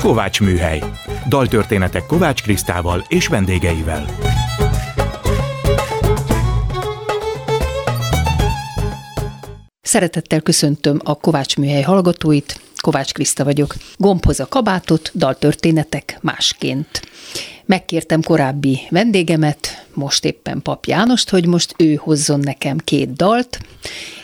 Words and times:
Kovács 0.00 0.40
Műhely. 0.40 0.82
Daltörténetek 1.28 2.06
Kovács 2.06 2.42
Krisztával 2.42 3.04
és 3.08 3.26
vendégeivel. 3.26 4.06
Szeretettel 9.82 10.40
köszöntöm 10.40 11.00
a 11.04 11.14
Kovács 11.14 11.56
Műhely 11.56 11.82
hallgatóit, 11.82 12.60
Kovács 12.76 13.12
Kriszta 13.12 13.44
vagyok. 13.44 13.74
Gombhoz 13.96 14.40
a 14.40 14.46
kabátot, 14.46 15.10
daltörténetek 15.14 16.18
másként. 16.20 17.02
Megkértem 17.64 18.22
korábbi 18.22 18.80
vendégemet, 18.90 19.86
most 19.94 20.24
éppen 20.24 20.62
Pap 20.62 20.84
Jánost, 20.84 21.30
hogy 21.30 21.46
most 21.46 21.74
ő 21.78 21.94
hozzon 21.94 22.40
nekem 22.40 22.78
két 22.78 23.12
dalt. 23.12 23.58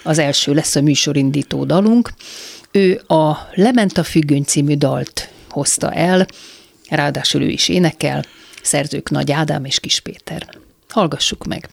Az 0.03 0.19
első 0.19 0.55
lesz 0.55 0.77
a 0.77 0.83
műsorindító 0.83 1.65
dalunk. 1.65 2.13
Ő 2.71 3.03
a 3.07 3.37
Lement 3.55 3.99
a 3.99 4.05
függöny 4.05 4.45
című 4.45 4.75
dalt 4.75 5.31
hozta 5.57 5.93
el, 5.93 6.27
ráadásul 6.89 7.43
ő 7.43 7.49
is 7.49 7.69
énekel, 7.69 8.25
szerzők 8.63 9.11
Nagy 9.11 9.33
Ádám 9.33 9.65
és 9.65 9.81
Kis 9.81 10.01
Péter. 10.01 10.49
Hallgassuk 10.89 11.45
meg! 11.45 11.69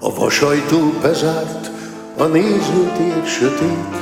A 0.00 0.14
vasajtó 0.14 0.92
bezárt, 1.02 1.70
a 2.16 2.24
nézőtér 2.24 3.26
sötét, 3.26 3.96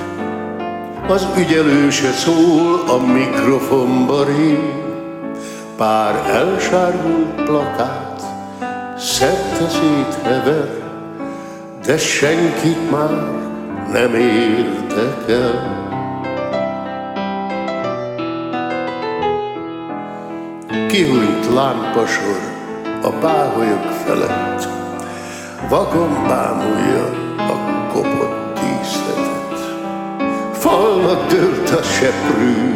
az 1.06 1.26
ügyelő 1.36 1.90
szól, 1.90 2.88
a 2.88 2.96
mikrofonba 2.96 4.24
rég. 4.24 4.72
Pár 5.76 6.30
elsárgult 6.30 7.42
plakát, 7.44 8.22
szerte 8.98 9.68
széthever, 9.68 10.87
de 11.86 11.98
senkit 11.98 12.90
már 12.90 13.10
nem 13.92 14.14
érdekel. 14.14 15.76
Kihújt 20.88 21.54
lámpasor 21.54 22.40
a 23.02 23.08
páholyok 23.08 23.84
felett, 24.06 24.68
vakon 25.68 26.26
bámulja 26.28 27.04
a 27.36 27.86
kopott 27.92 28.60
díszletet. 28.60 29.76
Falnak 30.52 31.26
dőlt 31.26 31.70
a 31.70 31.82
seprű, 31.82 32.74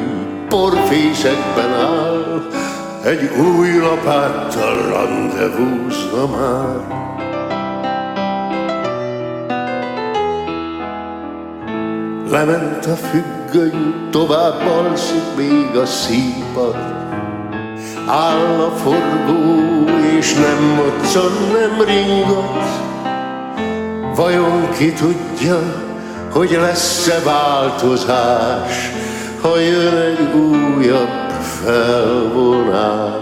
porfészekben 0.48 1.72
áll, 1.72 2.42
egy 3.05 3.31
új 3.39 3.78
lapáttal 3.78 4.77
rendezvúzna 4.92 6.27
már. 6.27 7.00
Lement 12.33 12.86
a 12.86 12.97
függöny, 12.97 14.08
tovább 14.11 14.66
alszik 14.66 15.36
még 15.36 15.77
a 15.77 15.86
színpad. 15.86 16.77
Áll 18.06 18.61
a 18.61 18.70
forgó, 18.70 19.84
és 20.19 20.34
nem 20.34 20.62
moccan, 20.62 21.33
nem 21.53 21.86
ringat. 21.86 22.64
Vajon 24.16 24.69
ki 24.78 24.92
tudja, 24.92 25.58
hogy 26.30 26.50
lesz-e 26.50 27.22
változás, 27.25 28.91
ha 29.41 29.58
jön 29.58 29.97
egy 29.97 30.34
újabb 30.34 31.30
felvonás? 31.62 33.20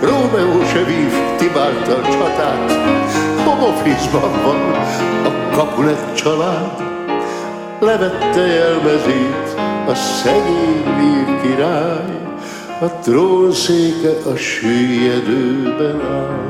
Rómeó 0.00 0.64
se 0.72 0.84
vív 0.84 1.12
Tibáltal 1.40 2.02
csatát, 2.02 2.72
home 3.44 3.62
office-ban 3.62 4.42
van 4.44 4.60
a 5.24 5.54
Capulet 5.54 6.14
család. 6.14 6.82
Levette 7.80 8.46
jelmezét 8.46 9.54
a 9.86 9.94
szegény 9.94 10.84
lír 10.98 11.40
király, 11.42 12.18
a 12.80 12.86
trónszéke 12.86 14.30
a 14.32 14.36
süllyedőben 14.36 16.00
áll. 16.00 16.48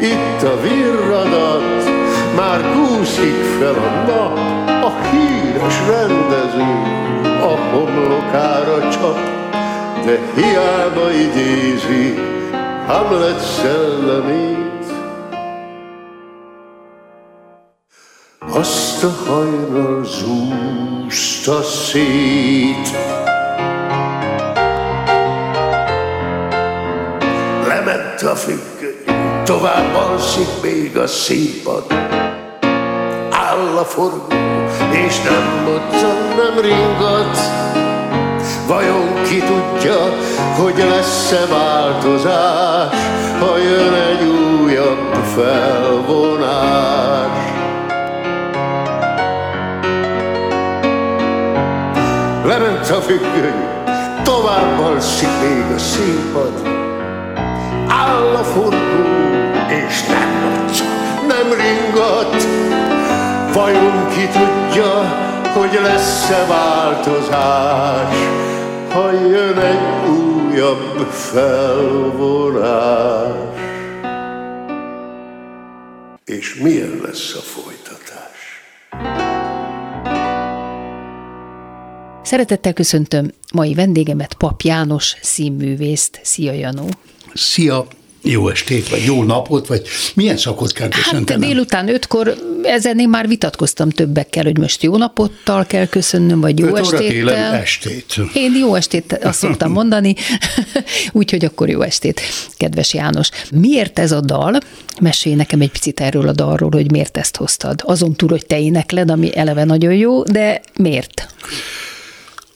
Itt 0.00 0.42
a 0.42 0.60
virradat, 0.60 1.90
már 2.36 2.60
kúszik 2.72 3.42
fel 3.58 3.74
a 3.74 4.06
nap, 4.06 4.38
a 4.84 4.92
híres 5.10 5.78
rendező 5.88 7.00
a 7.42 7.56
homlokára 7.72 8.88
csap, 8.88 9.41
de 10.04 10.18
hiába 10.34 11.10
idézi 11.10 12.14
Hamlet 12.86 13.40
szellemét. 13.40 14.84
Azt 18.54 19.04
a 19.04 19.10
hajnal 19.26 20.04
zúzta 20.04 21.62
szét. 21.62 22.96
Lement 27.66 28.22
a 28.22 28.34
függöny, 28.34 29.44
tovább 29.44 29.94
alszik 29.94 30.48
még 30.62 30.96
a 30.96 31.06
színpad. 31.06 31.84
Áll 33.30 33.76
a 33.76 33.84
forgó, 33.84 34.26
és 34.90 35.22
nem 35.22 35.64
moccan, 35.64 36.16
nem 36.36 36.60
ringat. 36.60 37.38
Vajon 38.66 39.22
ki 39.22 39.38
tudja, 39.38 39.98
hogy 40.56 40.84
lesz-e 40.88 41.46
változás, 41.46 42.96
ha 43.40 43.56
jön 43.58 43.92
egy 43.92 44.24
újabb 44.24 45.14
felvonás? 45.34 47.02
Lement 52.44 52.90
a 52.90 53.00
függöny, 53.00 53.64
tovább 54.22 54.80
alszik 54.80 55.28
még 55.42 55.64
a 55.74 55.78
színpad. 55.78 56.68
Áll 57.88 58.34
a 58.34 58.44
forgó, 58.44 59.02
és 59.68 60.06
nem 60.06 60.28
moccan, 60.42 61.26
nem 61.26 61.52
ringat. 61.52 62.46
Vajon 63.52 64.08
ki 64.08 64.26
tudja, 64.26 65.20
hogy 65.54 65.80
lesz-e 65.82 66.46
változás, 66.48 68.16
ha 68.92 69.12
jön 69.12 69.58
egy 69.58 70.08
újabb 70.08 71.10
felvonás? 71.10 72.50
És 76.24 76.54
milyen 76.54 77.00
lesz 77.02 77.34
a 77.34 77.40
folytatás? 77.40 78.60
Szeretettel 82.22 82.72
köszöntöm 82.72 83.30
mai 83.54 83.74
vendégemet, 83.74 84.34
Pap 84.34 84.60
János 84.60 85.16
színművészt. 85.20 86.20
Szia, 86.22 86.52
Janó! 86.52 86.88
Szia! 87.34 87.86
Jó 88.24 88.48
estét, 88.48 88.88
vagy 88.88 89.04
jó 89.04 89.22
napot, 89.22 89.66
vagy 89.66 89.82
milyen 90.14 90.36
szakot 90.36 90.72
kell 90.72 90.88
Hát 90.90 91.02
köszöntenem? 91.02 91.48
délután 91.48 91.88
ötkor, 91.88 92.34
ezen 92.62 92.98
én 92.98 93.08
már 93.08 93.28
vitatkoztam 93.28 93.90
többekkel, 93.90 94.44
hogy 94.44 94.58
most 94.58 94.82
jó 94.82 94.96
napottal 94.96 95.66
kell 95.66 95.86
köszönnöm, 95.86 96.40
vagy 96.40 96.58
jó 96.58 96.72
télen 96.72 97.54
estét. 97.54 98.14
Én 98.34 98.56
jó 98.56 98.74
estét, 98.74 99.18
azt 99.22 99.38
szoktam 99.38 99.72
mondani, 99.72 100.14
úgyhogy 101.12 101.44
akkor 101.44 101.68
jó 101.68 101.80
estét, 101.80 102.20
kedves 102.56 102.94
János. 102.94 103.28
Miért 103.50 103.98
ez 103.98 104.12
a 104.12 104.20
dal? 104.20 104.58
Mesélj 105.00 105.34
nekem 105.34 105.60
egy 105.60 105.70
picit 105.70 106.00
erről 106.00 106.28
a 106.28 106.32
dalról, 106.32 106.70
hogy 106.72 106.90
miért 106.90 107.16
ezt 107.16 107.36
hoztad. 107.36 107.80
Azon 107.84 108.14
túl, 108.14 108.28
hogy 108.28 108.46
te 108.46 108.60
énekled, 108.60 109.10
ami 109.10 109.36
eleve 109.36 109.64
nagyon 109.64 109.94
jó, 109.94 110.22
de 110.22 110.60
miért? 110.78 111.28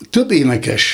Több 0.09 0.31
énekes 0.31 0.93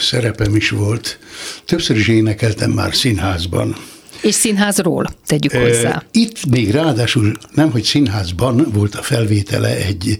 szerepem 0.00 0.56
is 0.56 0.70
volt. 0.70 1.18
Többször 1.64 1.96
is 1.96 2.08
énekeltem 2.08 2.70
már 2.70 2.94
színházban. 2.94 3.76
És 4.22 4.34
színházról, 4.34 5.06
tegyük 5.26 5.52
hozzá. 5.52 6.02
Itt 6.10 6.46
még 6.46 6.70
ráadásul 6.70 7.32
nem, 7.54 7.70
hogy 7.70 7.82
színházban 7.82 8.66
volt 8.72 8.94
a 8.94 9.02
felvétele 9.02 9.76
egy 9.76 10.18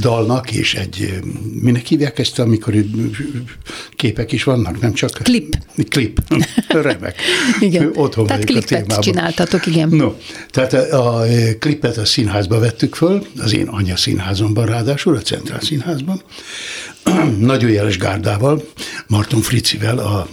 dalnak, 0.00 0.52
és 0.52 0.74
egy, 0.74 1.18
minek 1.60 1.86
hívják 1.86 2.18
ezt, 2.18 2.38
amikor 2.38 2.74
képek 3.96 4.32
is 4.32 4.44
vannak, 4.44 4.80
nem 4.80 4.92
csak... 4.92 5.10
Klip. 5.10 5.56
Klip. 5.88 6.20
Remek. 6.68 7.20
Igen. 7.60 7.90
Otthon 7.94 8.26
Tehát 8.26 8.42
a 8.42 8.46
klipet 8.46 8.66
témában. 8.66 9.00
csináltatok, 9.00 9.66
igen. 9.66 9.88
No, 9.88 10.12
tehát 10.50 10.72
a, 10.72 11.20
a 11.20 11.24
klipet 11.58 11.96
a 11.96 12.04
színházba 12.04 12.58
vettük 12.58 12.94
föl, 12.94 13.26
az 13.38 13.54
én 13.54 13.66
anya 13.66 13.96
színházomban 13.96 14.66
ráadásul, 14.66 15.16
a 15.16 15.20
Centrál 15.20 15.60
Színházban, 15.60 16.22
nagyon 17.38 17.70
jeles 17.70 17.98
gárdával, 17.98 18.64
Marton 19.06 19.40
Fricivel, 19.40 19.98
a, 19.98 20.28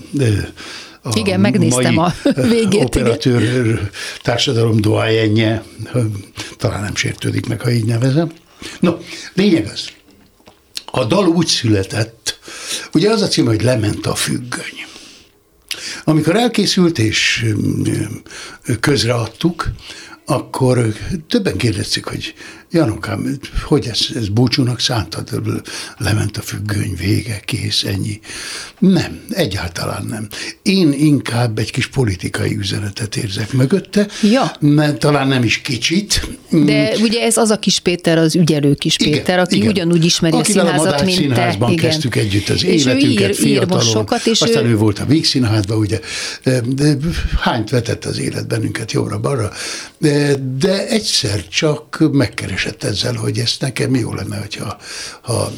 a 1.06 1.18
Igen, 1.18 1.40
megnéztem 1.40 1.94
mai 1.94 2.06
a 2.06 2.14
végét, 2.42 2.74
igen. 2.74 2.86
Operatőr 2.86 3.90
társadalom 4.22 4.82
doájenje, 4.82 5.64
talán 6.58 6.82
nem 6.82 6.96
sértődik 6.96 7.48
meg, 7.48 7.62
ha 7.62 7.72
így 7.72 7.86
nevezem. 7.86 8.32
No, 8.80 8.92
lényeg 9.34 9.70
az, 9.74 9.90
a 10.86 11.04
dal 11.04 11.28
úgy 11.28 11.48
született, 11.48 12.26
Ugye 12.94 13.10
az 13.10 13.22
a 13.22 13.28
cím, 13.28 13.46
hogy 13.46 13.62
lement 13.62 14.06
a 14.06 14.16
függöny. 14.16 14.86
Amikor 16.04 16.36
elkészült 16.36 17.00
és 17.00 17.46
közreadtuk, 18.80 19.72
akkor 20.26 20.94
többen 21.28 21.58
kérdezték, 21.58 22.06
hogy 22.06 22.34
Janokám, 22.76 23.38
hogy 23.64 23.88
ez, 23.88 24.00
ez 24.16 24.28
búcsúnak 24.28 24.80
szántad? 24.80 25.30
Lement 25.98 26.38
a 26.38 26.42
függöny, 26.42 26.96
vége, 26.98 27.40
kész, 27.46 27.84
ennyi. 27.84 28.20
Nem, 28.80 29.20
egyáltalán 29.30 30.06
nem. 30.06 30.28
Én 30.62 30.94
inkább 30.94 31.60
egy 31.60 31.72
kis 31.72 31.88
politikai 31.88 32.58
üzenetet 32.58 33.16
érzek 33.16 33.54
mögötte, 33.54 34.08
ja. 34.22 34.52
mert 34.60 35.00
talán 35.00 35.28
nem 35.28 35.44
is 35.44 35.62
kicsit. 35.62 36.28
De 36.50 36.96
ugye 37.02 37.22
ez 37.22 37.38
az 37.38 37.50
a 37.50 37.60
kis 37.60 37.80
Péter, 37.80 38.18
az 38.18 38.36
ügyelő 38.36 38.74
kis 38.74 38.98
Péter, 38.98 39.20
igen, 39.22 39.40
aki 39.40 39.56
igen. 39.56 39.68
ugyanúgy 39.68 40.06
ismeri 40.06 40.38
Akivel 40.38 40.66
a 40.66 40.70
színházat, 40.70 41.02
a 41.02 41.04
mint 41.04 41.18
színházban 41.18 41.68
te. 41.68 41.74
Igen. 41.74 41.90
kezdtük 41.90 42.16
együtt 42.16 42.50
az 42.50 42.64
és 42.64 42.86
életünket, 42.86 43.30
ír, 43.30 43.36
fiatalon. 43.36 43.86
Ír 43.86 43.92
sokat, 43.92 44.26
és 44.26 44.42
aztán 44.42 44.66
ő... 44.66 44.70
ő 44.70 44.78
volt 44.78 45.00
a 45.00 45.06
Víg 45.06 45.26
Színházban, 45.26 45.78
ugye, 45.78 46.00
de, 46.44 46.62
de, 46.76 46.96
hányt 47.40 47.70
vetett 47.70 48.06
az 48.06 48.20
élet 48.20 48.48
bennünket 48.48 48.92
jobbra-balra, 48.92 49.52
de, 49.98 50.36
de 50.58 50.88
egyszer 50.88 51.48
csak 51.48 52.10
megkeresett 52.12 52.65
ezzel, 52.84 53.14
hogy 53.14 53.38
ezt 53.38 53.62
nekem 53.62 53.96
jó 53.96 54.14
lenne, 54.14 54.38
hogyha 54.38 54.78
ha, 55.22 55.52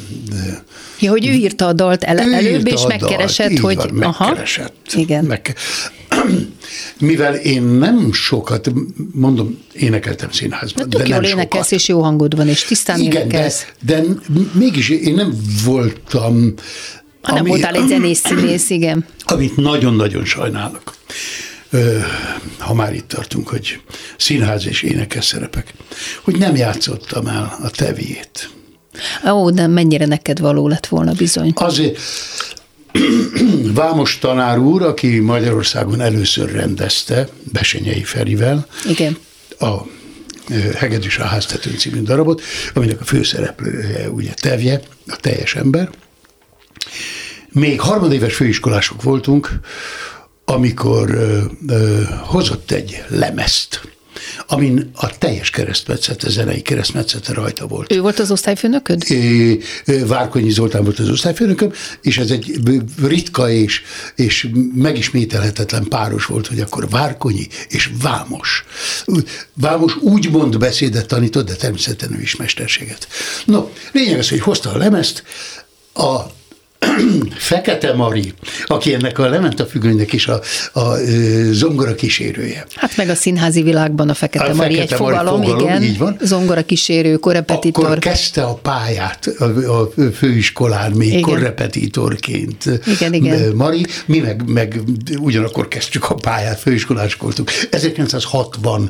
Ja, 1.00 1.12
hogy 1.12 1.28
ő 1.28 1.32
írta 1.32 1.68
a 1.68 1.74
dalt 1.74 2.04
el, 2.04 2.28
ő 2.28 2.34
előbb, 2.34 2.68
és 2.68 2.86
megkeresett, 2.88 3.48
dalt, 3.52 3.60
hogy... 3.60 3.76
Van, 3.76 3.94
megkeresett. 3.94 4.74
Aha, 4.90 5.00
igen. 5.00 5.26
Meg, 5.26 5.56
mivel 7.00 7.36
én 7.36 7.64
nem 7.64 8.14
sokat, 8.14 8.72
mondom, 9.14 9.60
énekeltem 9.74 10.32
színházban, 10.32 10.90
de, 10.90 10.98
de 10.98 11.04
nem 11.04 11.12
jól 11.12 11.24
énekelsz, 11.24 11.66
sokat. 11.66 11.80
és 11.80 11.88
jó 11.88 12.02
hangod 12.02 12.36
van, 12.36 12.48
és 12.48 12.64
tisztán 12.64 13.00
Igen, 13.00 13.12
de, 13.12 13.20
énekelsz. 13.20 13.66
de 13.86 14.04
mégis 14.52 14.90
én 14.90 15.14
nem 15.14 15.34
voltam... 15.66 16.54
Ha 17.22 17.34
nem 17.34 17.46
voltál 17.46 17.76
egy 17.76 17.88
zenész 17.88 18.22
színész, 18.26 18.70
igen. 18.70 19.06
Amit 19.26 19.56
nagyon-nagyon 19.56 20.26
sajnálok. 20.26 20.96
Ha 22.58 22.74
már 22.74 22.94
itt 22.94 23.08
tartunk, 23.08 23.48
hogy 23.48 23.82
színház 24.18 24.68
és 24.68 24.82
énekes 24.82 25.26
szerepek, 25.26 25.74
hogy 26.24 26.38
nem 26.38 26.56
játszottam 26.56 27.28
el 27.28 27.58
a 27.64 27.70
teviét. 27.70 28.50
Ó, 29.30 29.50
de 29.50 29.68
mennyire 29.68 30.06
neked 30.06 30.40
való 30.40 30.68
lett 30.68 30.86
volna 30.88 31.12
bizony. 31.12 31.52
Azért 31.56 32.00
Vámos 33.74 34.18
tanár 34.20 34.60
úr, 34.60 34.82
aki 34.82 35.20
Magyarországon 35.20 36.02
először 36.02 36.52
rendezte, 36.52 37.28
Besenyei 37.52 38.04
Ferivel, 38.04 38.68
Igen. 38.90 39.18
a 39.60 39.76
Hegedűs 40.76 41.18
a 41.18 41.24
háztetőn 41.24 41.78
című 41.78 42.02
darabot, 42.02 42.42
aminek 42.74 43.02
a 43.02 43.04
főszereplője 43.04 44.10
ugye 44.10 44.34
Tevje, 44.34 44.82
a 45.08 45.16
teljes 45.16 45.56
ember. 45.56 45.90
Még 47.50 47.80
harmadéves 47.80 48.36
főiskolások 48.36 49.02
voltunk, 49.02 49.60
amikor 50.50 51.10
ö, 51.10 51.42
ö, 51.68 52.02
hozott 52.22 52.72
egy 52.72 53.04
lemezt, 53.08 53.82
amin 54.48 54.90
a 54.94 55.18
teljes 55.18 55.50
keresztmetszete, 55.50 56.30
zenei 56.30 56.62
keresztmetszete 56.62 57.34
rajta 57.34 57.68
volt. 57.68 57.92
Ő 57.92 58.02
volt 58.02 58.20
az 58.20 58.32
osztályfőnököd? 58.32 59.12
É, 59.12 59.60
Várkonyi 60.06 60.50
Zoltán 60.50 60.84
volt 60.84 61.00
az 61.00 61.10
osztályfőnököm, 61.10 61.72
és 62.02 62.18
ez 62.18 62.32
egy 62.32 62.60
ritka 63.02 63.50
és, 63.50 63.82
és 64.16 64.50
megismételhetetlen 64.74 65.84
páros 65.84 66.26
volt, 66.26 66.48
hogy 66.48 66.60
akkor 66.60 66.90
Várkonyi 66.90 67.48
és 67.70 67.90
Vámos. 68.02 68.66
Vámos 69.54 69.96
úgy 69.96 70.30
mond 70.32 70.58
beszédet 70.58 71.08
tanított, 71.08 71.48
de 71.48 71.56
természetesen 71.56 72.18
ő 72.18 72.22
is 72.22 72.36
mesterséget. 72.36 73.08
No, 73.46 73.70
lényeg 73.92 74.20
az, 74.20 74.30
hogy 74.30 74.42
hozta 74.42 74.72
a 74.72 74.78
lemezt, 74.78 75.24
a 75.94 76.36
Fekete 77.38 77.94
Mari, 77.94 78.34
aki 78.66 78.94
ennek 78.94 79.20
a 79.20 79.30
lement 79.30 79.60
a 79.60 79.66
függönynek 79.66 80.14
is 80.14 80.28
a, 80.28 80.42
a, 80.74 80.96
zongora 81.52 81.96
kísérője. 81.96 82.66
Hát 82.76 82.98
meg 82.98 83.10
a 83.10 83.16
színházi 83.16 83.62
világban 83.62 84.10
a 84.10 84.14
Fekete, 84.14 84.46
A 84.46 84.54
Mari 84.54 84.74
Fekete 84.76 84.94
egy 84.96 85.00
Mari 85.02 85.16
fogalom, 85.16 85.42
fogalom, 85.42 85.68
igen. 85.68 85.84
így 85.84 85.98
van. 85.98 86.18
Zongora 86.22 86.66
kísérő, 86.66 87.16
korepetitor. 87.16 87.86
Akkor 87.86 88.00
kezdte 88.00 88.44
a 88.44 88.54
pályát 88.54 89.26
a, 89.38 89.44
a 89.72 89.90
főiskolán 90.16 90.92
még 90.92 91.08
Igen. 91.08 91.22
korrepetitorként. 91.22 92.64
Igen, 92.86 93.14
igen. 93.14 93.56
Mari, 93.56 93.86
mi 94.06 94.20
meg, 94.20 94.44
meg 94.48 94.82
ugyanakkor 95.20 95.68
kezdtük 95.68 96.10
a 96.10 96.16
pályát, 96.16 96.60
főiskolások 96.60 97.22
voltunk. 97.22 97.52
1968-ról 97.72 98.90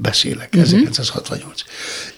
beszélek, 0.00 0.48
Mhm. 0.54 0.62
uh-huh. 0.62 0.78
1968. 0.88 1.60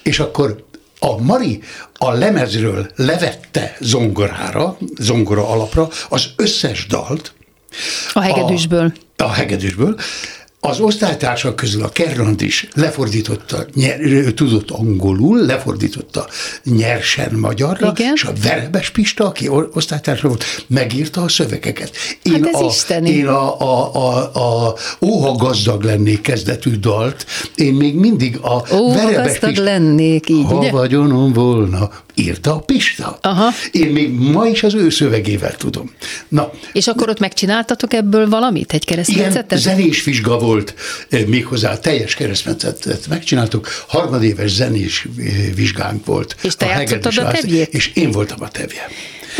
És 0.02 0.19
akkor 0.19 0.66
a 0.98 1.22
Mari 1.22 1.62
a 1.94 2.12
lemezről 2.12 2.90
levette 2.96 3.76
zongorára, 3.80 4.76
zongora 4.98 5.48
alapra 5.48 5.88
az 6.08 6.26
összes 6.36 6.86
dalt, 6.86 7.32
A 8.12 8.20
hegedűsből. 8.20 8.92
a, 9.16 9.22
a 9.22 9.28
hegedűsből. 9.32 9.98
Az 10.60 10.81
osztálytársak 10.81 11.56
közül 11.56 11.82
a 11.82 11.88
Kerrand 11.88 12.43
is 12.43 12.69
lefordította, 12.75 13.66
nyer, 13.75 13.99
tudott 14.34 14.70
angolul, 14.70 15.38
lefordította 15.38 16.26
nyersen 16.64 17.34
magyarra, 17.34 17.93
Igen. 17.96 18.12
és 18.14 18.25
a 18.25 18.32
Verebes 18.43 18.90
Pista, 18.90 19.26
aki 19.26 19.49
osztálytársa 19.72 20.28
volt, 20.28 20.44
megírta 20.66 21.22
a 21.22 21.28
szövegeket. 21.28 21.90
Én 22.22 22.32
Hát 22.32 22.46
ez 22.55 22.60
a, 22.60 22.64
isteni. 22.64 23.10
Én 23.10 23.26
a, 23.26 23.60
a, 23.60 23.94
a, 23.94 24.69
a 24.69 24.75
Óha 25.00 25.32
gazdag 25.32 25.82
lennék 25.82 26.20
kezdetű 26.20 26.76
dalt, 26.76 27.26
én 27.55 27.75
még 27.75 27.94
mindig 27.94 28.38
a 28.43 28.62
Ó, 28.75 28.94
Verebes 28.94 29.38
Pista, 29.38 29.62
lennék, 29.62 30.28
így, 30.28 30.44
ha 30.44 30.55
ugye? 30.55 30.70
vagyonom 30.70 31.32
volna, 31.32 31.90
írta 32.19 32.55
a 32.55 32.59
Pista. 32.59 33.19
Aha. 33.23 33.49
Én 33.70 33.87
még 33.87 34.11
ma 34.12 34.47
is 34.47 34.62
az 34.62 34.75
ő 34.75 34.91
szövegével 34.91 35.56
tudom. 35.56 35.91
Na, 36.29 36.50
És 36.73 36.87
akkor 36.87 37.09
ott 37.09 37.19
megcsináltatok 37.19 37.93
ebből 37.93 38.29
valamit? 38.29 38.73
Egy 38.73 38.82
igen, 38.82 39.05
keresztmetszetet? 39.05 39.59
zenés 39.59 40.05
vizsga 40.05 40.38
volt, 40.38 40.75
eh, 41.09 41.25
méghozzá 41.26 41.79
teljes 41.79 42.15
keresztmetszetet 42.15 43.06
megcsináltuk, 43.09 43.69
harmadéves 43.88 44.50
zenés 44.50 45.06
eh, 45.19 45.25
vizsgánk 45.55 46.06
volt. 46.06 46.37
És 46.43 46.56
te 46.56 46.67
játszottad 46.67 47.12
Hegedűs 47.12 47.19
a 47.19 47.41
tevjét? 47.41 47.75
És 47.75 47.91
én 47.94 48.11
voltam 48.11 48.38
a 48.43 48.49
tevje. 48.49 48.88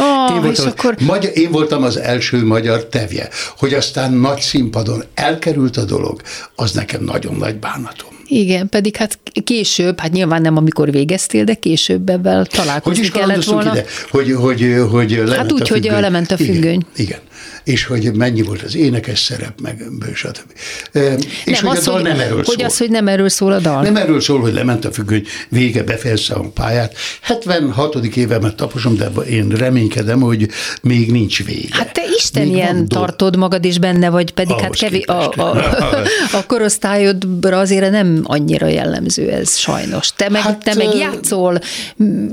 Ó, 0.01 0.35
én, 0.35 0.41
voltam, 0.43 0.67
és 0.67 0.71
akkor- 0.73 1.01
magyar, 1.01 1.31
én 1.35 1.51
voltam 1.51 1.83
az 1.83 1.97
első 1.97 2.45
magyar 2.45 2.85
tevje. 2.85 3.29
Hogy 3.57 3.75
aztán 3.75 4.13
nagy 4.13 4.41
színpadon 4.41 5.05
elkerült 5.15 5.77
a 5.77 5.85
dolog, 5.85 6.21
az 6.55 6.73
nekem 6.73 7.05
nagyon 7.05 7.35
nagy 7.35 7.57
bánatom. 7.57 8.18
Igen, 8.29 8.69
pedig 8.69 8.97
hát 8.97 9.19
később, 9.45 10.01
hát 10.01 10.13
nyilván 10.13 10.43
nem 10.43 10.57
amikor 10.57 10.91
végeztél, 10.91 11.45
de 11.45 11.55
később 11.55 12.09
ebben 12.09 12.37
Hogy 12.37 12.49
találkozni 12.49 13.03
is 13.03 13.11
kellett 13.11 13.45
volna. 13.45 13.71
ide? 13.73 13.85
Hogy, 14.11 14.33
hogy, 14.33 14.75
hogy 14.91 15.11
lement 15.11 15.35
Hát 15.37 15.53
úgy, 15.53 15.63
a 15.63 15.67
hogy 15.69 15.81
függöny. 15.83 16.01
lement 16.01 16.31
a 16.31 16.37
függöny. 16.37 16.59
Igen, 16.63 16.87
igen. 16.97 17.19
És 17.65 17.85
hogy 17.85 18.15
mennyi 18.15 18.43
volt 18.43 18.63
az 18.63 18.77
énekes 18.77 19.19
szerep, 19.19 19.61
meg 19.61 19.83
stb. 20.15 20.53
És 21.45 21.61
hogy 21.61 21.77
a 21.77 21.81
dal 21.81 22.01
nem 22.01 22.21
erről 22.21 22.37
hogy 22.37 22.57
szól. 22.59 22.65
az, 22.65 22.79
hogy 22.79 22.91
nem 22.91 23.09
erről 23.09 23.29
szól 23.29 23.53
a 23.53 23.59
dal. 23.59 23.83
Nem 23.83 23.97
erről 23.97 24.21
szól, 24.21 24.41
hogy 24.41 24.53
lement 24.53 24.85
a 24.85 24.93
függöny, 24.93 25.27
vége, 25.49 25.83
befejezte 25.83 26.35
a 26.35 26.41
pályát. 26.55 26.95
76. 27.21 27.95
évemet 28.17 28.57
taposom, 28.57 28.97
de 28.97 29.07
én 29.29 29.49
reménykedem, 29.49 30.21
hogy 30.21 30.49
még 30.83 31.11
nincs 31.13 31.45
vége. 31.45 31.69
Hát 31.71 31.93
te 31.93 32.03
Isten 32.17 32.43
Még 32.47 32.53
ilyen 32.55 32.89
tartod 32.89 33.37
magad, 33.37 33.65
és 33.65 33.79
benne 33.79 34.11
vagy, 34.11 34.31
pedig 34.33 34.55
hát 34.55 34.65
Ahhoz 34.65 34.79
kevés, 34.79 35.05
a, 35.07 35.29
képest. 35.29 35.39
a, 35.39 36.37
a 36.37 36.45
korosztályodra 36.47 37.59
azért 37.59 37.91
nem 37.91 38.18
annyira 38.25 38.67
jellemző 38.67 39.31
ez 39.31 39.57
sajnos. 39.57 40.13
Te 40.13 40.29
meg, 40.29 40.43
Hát, 40.43 40.59
te 40.59 40.75
meg 40.75 40.95
játszol, 40.95 41.61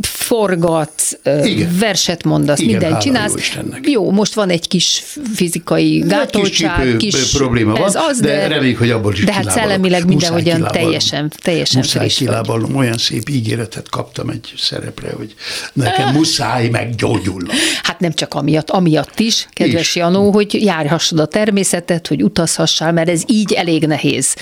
forgatsz, 0.02 1.18
ö, 1.24 1.44
Igen. 1.44 1.76
verset 1.80 2.24
mondasz, 2.24 2.60
Igen, 2.60 2.72
mindent 2.72 3.02
csinálsz. 3.02 3.34
jó. 3.82 4.06
Jó, 4.06 4.12
most 4.12 4.34
van 4.34 4.50
egy 4.50 4.68
kis 4.68 5.04
fizikai 5.36 6.02
Egy 6.02 6.08
gátoltság, 6.08 6.84
csípő 6.84 6.98
kis 6.98 7.32
probléma 7.32 7.72
van, 7.74 7.88
ez 7.88 7.96
az, 7.96 8.20
de, 8.20 8.48
reméljük, 8.48 8.78
hogy 8.78 8.92
abból 8.92 9.14
is 9.14 9.24
De 9.24 9.34
hát 9.34 9.52
szellemileg 9.52 10.06
mindenhogyan 10.08 10.68
teljesen, 10.72 11.32
teljesen 11.42 11.80
Muszáj 11.82 12.08
kilábalnom, 12.08 12.76
olyan 12.76 12.98
szép 12.98 13.30
ígéretet 13.30 13.90
kaptam 13.90 14.30
egy 14.30 14.54
szerepre, 14.58 15.12
hogy 15.18 15.34
nekem 15.74 16.14
muszáj 16.14 16.68
meggyógyulnom. 16.70 17.56
Hát 17.84 18.00
nem 18.00 18.14
csak 18.14 18.34
amiatt, 18.34 18.70
amiatt 18.70 19.20
is, 19.20 19.48
kedves 19.54 19.88
Is. 19.88 19.96
Janó, 19.96 20.32
hogy 20.32 20.64
járhassad 20.64 21.20
a 21.20 21.26
természetet, 21.26 22.08
hogy 22.08 22.24
utazhassál, 22.24 22.92
mert 22.92 23.10
ez 23.10 23.22
így 23.28 23.54
elég 23.54 23.86
nehéz 23.86 24.36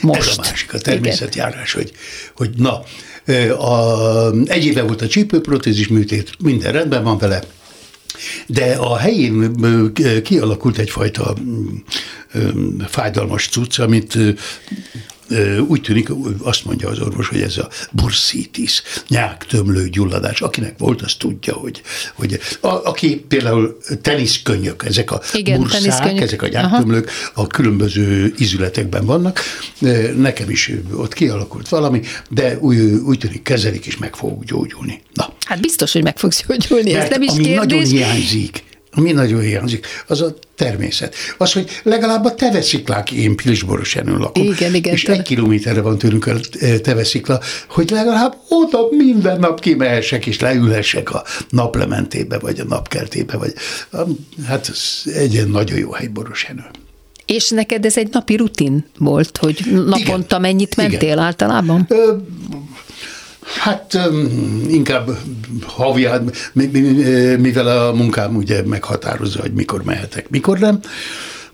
most. 0.00 0.30
Ez 0.30 0.38
a 0.38 0.40
másik, 0.40 0.72
természetjárás, 0.80 1.72
hogy, 1.72 1.92
hogy 2.36 2.50
na, 2.56 2.82
a, 3.58 4.30
egy 4.44 4.64
éve 4.64 4.82
volt 4.82 5.02
a 5.02 5.06
csípőprotézis 5.06 5.88
műtét, 5.88 6.30
minden 6.42 6.72
rendben 6.72 7.04
van 7.04 7.18
vele, 7.18 7.42
de 8.46 8.74
a 8.74 8.96
helyén 8.96 9.54
kialakult 10.22 10.78
egyfajta 10.78 11.34
mm, 11.40 12.78
fájdalmas 12.88 13.48
cucc, 13.48 13.78
amit 13.78 14.18
úgy 15.66 15.80
tűnik, 15.80 16.08
azt 16.42 16.64
mondja 16.64 16.88
az 16.88 16.98
orvos, 17.00 17.28
hogy 17.28 17.40
ez 17.40 17.56
a 17.58 17.68
bursitis, 17.92 18.82
nyáktömlő 19.08 19.88
gyulladás. 19.88 20.40
Akinek 20.40 20.74
volt, 20.78 21.02
az 21.02 21.14
tudja, 21.14 21.54
hogy, 21.54 21.82
hogy 22.14 22.40
a, 22.60 22.68
aki 22.68 23.16
például 23.28 23.78
teniszkönyök, 24.02 24.84
ezek 24.84 25.10
a 25.10 25.20
Igen, 25.34 25.58
burszák, 25.58 25.80
teniszkönyök. 25.80 26.22
ezek 26.22 26.42
a 26.42 26.48
nyáktömlők 26.48 27.10
a 27.34 27.46
különböző 27.46 28.34
ízületekben 28.38 29.04
vannak. 29.04 29.40
Nekem 30.16 30.50
is 30.50 30.70
ott 30.92 31.14
kialakult 31.14 31.68
valami, 31.68 32.00
de 32.30 32.58
úgy, 32.58 32.78
úgy 32.80 33.18
tűnik 33.18 33.42
kezelik, 33.42 33.86
és 33.86 33.96
meg 33.96 34.14
fogok 34.16 34.44
gyógyulni. 34.44 35.02
Na, 35.14 35.32
Hát 35.44 35.60
biztos, 35.60 35.92
hogy 35.92 36.02
meg 36.02 36.18
fogsz 36.18 36.44
gyógyulni, 36.46 36.94
ez 36.94 37.08
nem 37.10 37.22
is 37.22 37.30
ami 37.30 37.48
nagyon 37.48 37.66
kérdés. 37.78 37.90
hiányzik, 37.90 38.62
ami 38.94 39.12
nagyon 39.12 39.40
hiányzik, 39.40 39.86
az 40.06 40.20
a 40.20 40.34
természet. 40.54 41.14
Az, 41.38 41.52
hogy 41.52 41.80
legalább 41.82 42.24
a 42.24 42.34
tevesziklák, 42.34 43.10
én 43.12 43.36
Pilisborosenön 43.36 44.18
lakom, 44.18 44.42
Igen, 44.42 44.74
igen, 44.74 44.94
és 44.94 45.02
tele- 45.02 45.18
egy 45.18 45.24
kilométerre 45.24 45.80
van 45.80 45.98
tőlünk 45.98 46.26
a 46.26 46.34
eh, 46.60 46.78
teveszikla, 46.78 47.40
hogy 47.68 47.90
legalább 47.90 48.34
oda 48.48 48.88
minden 48.90 49.38
nap 49.38 49.60
kimehessek, 49.60 50.26
és 50.26 50.40
leülhessek 50.40 51.10
a 51.14 51.24
naplementébe, 51.50 52.38
vagy 52.38 52.60
a 52.60 52.64
napkertébe, 52.64 53.36
vagy 53.36 53.52
hát 54.46 54.68
ez 54.68 55.12
egy 55.14 55.32
ilyen 55.32 55.48
nagyon 55.48 55.78
jó 55.78 55.90
hely 55.92 56.06
Borosenő. 56.06 56.64
És 57.26 57.50
neked 57.50 57.84
ez 57.84 57.96
egy 57.96 58.08
napi 58.12 58.36
rutin 58.36 58.84
volt, 58.98 59.36
hogy 59.36 59.60
naponta 59.72 60.24
Igen. 60.26 60.40
mennyit 60.40 60.72
Igen. 60.72 60.90
mentél 60.90 61.18
általában? 61.18 61.86
Ö, 61.88 62.12
Hát 63.42 63.98
inkább 64.68 65.10
havi, 65.66 66.08
mi- 66.52 66.66
mivel 67.36 67.66
a 67.88 67.92
munkám 67.92 68.36
ugye 68.36 68.62
meghatározza, 68.62 69.40
hogy 69.40 69.52
mikor 69.52 69.82
mehetek, 69.84 70.28
mikor 70.30 70.58
nem. 70.58 70.80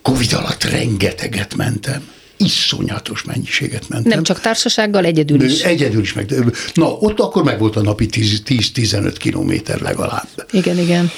Covid 0.02 0.33
alatt 0.33 0.64
rengeteget 0.64 1.55
mentem. 1.55 2.09
Iszonyatos 2.37 3.25
mennyiséget 3.25 3.88
mentem. 3.88 4.11
Nem 4.12 4.23
csak 4.23 4.40
társasággal, 4.40 5.05
egyedül 5.05 5.43
is. 5.43 5.62
Egyedül 5.62 6.00
is 6.00 6.12
meg. 6.12 6.35
Na, 6.75 6.87
ott 6.93 7.21
akkor 7.21 7.43
meg 7.45 7.59
volt 7.59 7.76
a 7.76 7.83
napi 7.83 8.07
10 8.07 8.43
10-15 8.47 9.14
kilométer 9.19 9.81
legalább. 9.81 10.28
Igen, 10.50 10.78
igen. 10.78 11.11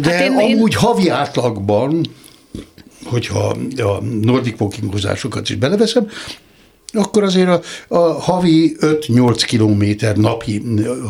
De 0.00 0.12
Hát 0.12 0.20
én- 0.22 0.32
én, 0.32 0.48
én- 0.48 0.56
amúgy 0.56 0.74
havi 0.74 1.08
átlagban, 1.08 2.06
hogyha 3.04 3.56
a 3.76 4.02
nordic 4.02 4.60
walkingozásokat 4.60 5.48
is 5.50 5.56
beleveszem, 5.56 6.08
akkor 6.94 7.22
azért 7.22 7.48
a, 7.48 7.60
a 7.88 7.98
havi 8.20 8.76
5-8 8.80 9.42
kilométer 9.46 10.16
napi, 10.16 10.62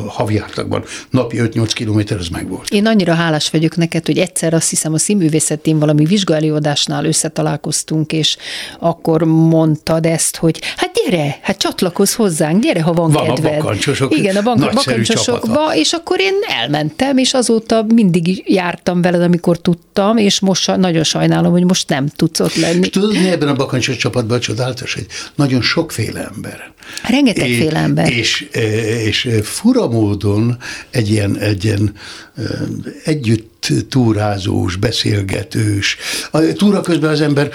havi 0.07 0.39
átlagban 0.39 0.85
napi 1.11 1.37
5-8 1.41 1.71
kilométer 1.75 2.19
az 2.19 2.29
megvolt. 2.29 2.71
Én 2.71 2.87
annyira 2.87 3.15
hálás 3.15 3.51
vagyok 3.51 3.77
neked, 3.77 4.07
hogy 4.07 4.19
egyszer 4.19 4.55
azt 4.55 4.71
hiszem 4.71 4.93
a 4.93 4.99
színművészetén 4.99 5.79
valami 5.79 6.05
vizsgaelőadásnál 6.05 7.05
összetalálkoztunk, 7.05 8.13
és 8.13 8.37
akkor 8.79 9.23
mondtad 9.23 10.07
ezt, 10.07 10.37
hogy 10.37 10.61
hát 10.77 10.94
gyere, 11.05 11.39
hát 11.43 11.59
csatlakozz 11.59 12.13
hozzánk, 12.15 12.63
gyere, 12.63 12.83
ha 12.83 12.93
van, 12.93 13.11
Van 13.11 13.29
a 13.29 13.33
kedved. 13.35 13.57
bakancsosok 13.59 14.17
Igen, 14.17 14.37
a 14.37 14.43
bank- 14.43 14.73
bakancsosokba, 14.75 15.47
csapata. 15.55 15.77
és 15.77 15.93
akkor 15.93 16.21
én 16.21 16.35
elmentem, 16.61 17.17
és 17.19 17.35
azóta 17.35 17.85
mindig 17.95 18.43
jártam 18.47 19.03
veled, 19.03 19.23
amikor 19.23 19.59
tudtam, 19.61 20.17
és 20.17 20.41
most 20.41 20.77
nagyon 20.77 21.05
sajnálom, 21.05 21.53
hogy 21.53 21.65
most 21.65 21.89
nem 21.89 22.07
tudsz 22.09 22.41
ott 22.41 22.55
lenni. 22.55 22.89
Tudod, 22.89 23.13
mi 23.13 23.29
ebben 23.31 23.49
a 23.49 23.55
bakancsos 23.55 23.97
csapatban 23.97 24.41
csodálatos, 24.41 24.95
hogy 24.95 25.07
nagyon 25.35 25.63
sokféle 25.63 26.31
ember. 26.35 26.73
Rengetegféle 27.09 27.79
É- 27.79 27.85
ember. 27.85 28.13
És, 28.13 28.41
és 29.05 29.29
fura 29.43 29.89
módon 29.89 30.59
egy 30.91 31.11
ilyen, 31.11 31.39
egy 31.39 31.65
ilyen 31.65 31.93
együtt 33.05 33.53
túrázós, 33.89 34.77
beszélgetős. 34.77 35.97
A 36.31 36.39
túra 36.53 36.81
közben 36.81 37.11
az 37.11 37.21
ember, 37.21 37.51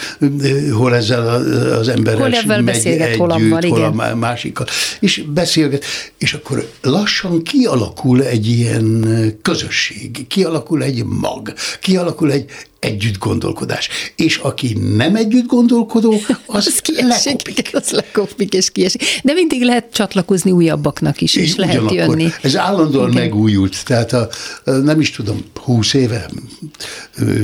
hol 0.72 0.96
ezzel 0.96 1.28
az 1.74 1.88
ember 1.88 2.18
Hol 2.18 2.34
ebben 2.34 2.66
beszélget, 2.66 3.16
hol 3.16 3.32
abban, 3.32 3.50
hol 3.50 3.84
a 3.84 3.94
igen. 3.94 4.18
másikkal, 4.18 4.66
és 5.00 5.24
beszélget, 5.28 5.86
és 6.18 6.34
akkor 6.34 6.70
lassan 6.82 7.44
kialakul 7.44 8.24
egy 8.24 8.48
ilyen 8.48 9.06
közösség, 9.42 10.28
kialakul 10.28 10.84
egy 10.84 11.04
mag, 11.06 11.54
kialakul 11.80 12.32
egy 12.32 12.46
együtt 12.80 13.18
gondolkodás. 13.18 13.90
És 14.16 14.38
aki 14.38 14.74
nem 14.96 15.16
együtt 15.16 15.46
gondolkodó, 15.46 16.12
az, 16.46 16.68
Az 16.68 16.80
kiesik, 16.80 17.48
lekopik. 17.48 17.70
az 17.76 17.90
lekopik 17.90 18.54
és 18.54 18.72
kiesik. 18.72 19.04
De 19.24 19.34
mindig 19.34 19.64
lehet 19.64 19.94
csatlakozni 19.94 20.52
újabbaknak 20.52 21.22
is, 21.22 21.36
és 21.36 21.44
És 21.44 21.56
lehet 21.56 21.92
jönni. 21.92 22.30
Ez 22.42 22.56
állandóan 22.56 23.12
Igen. 23.12 23.22
megújult, 23.24 23.86
tehát 23.86 24.14
a, 24.14 24.30
a, 24.64 24.72
nem 24.72 25.00
is 25.00 25.12
tudom, 25.12 25.46
húsz 25.64 25.94
éve 25.94 26.30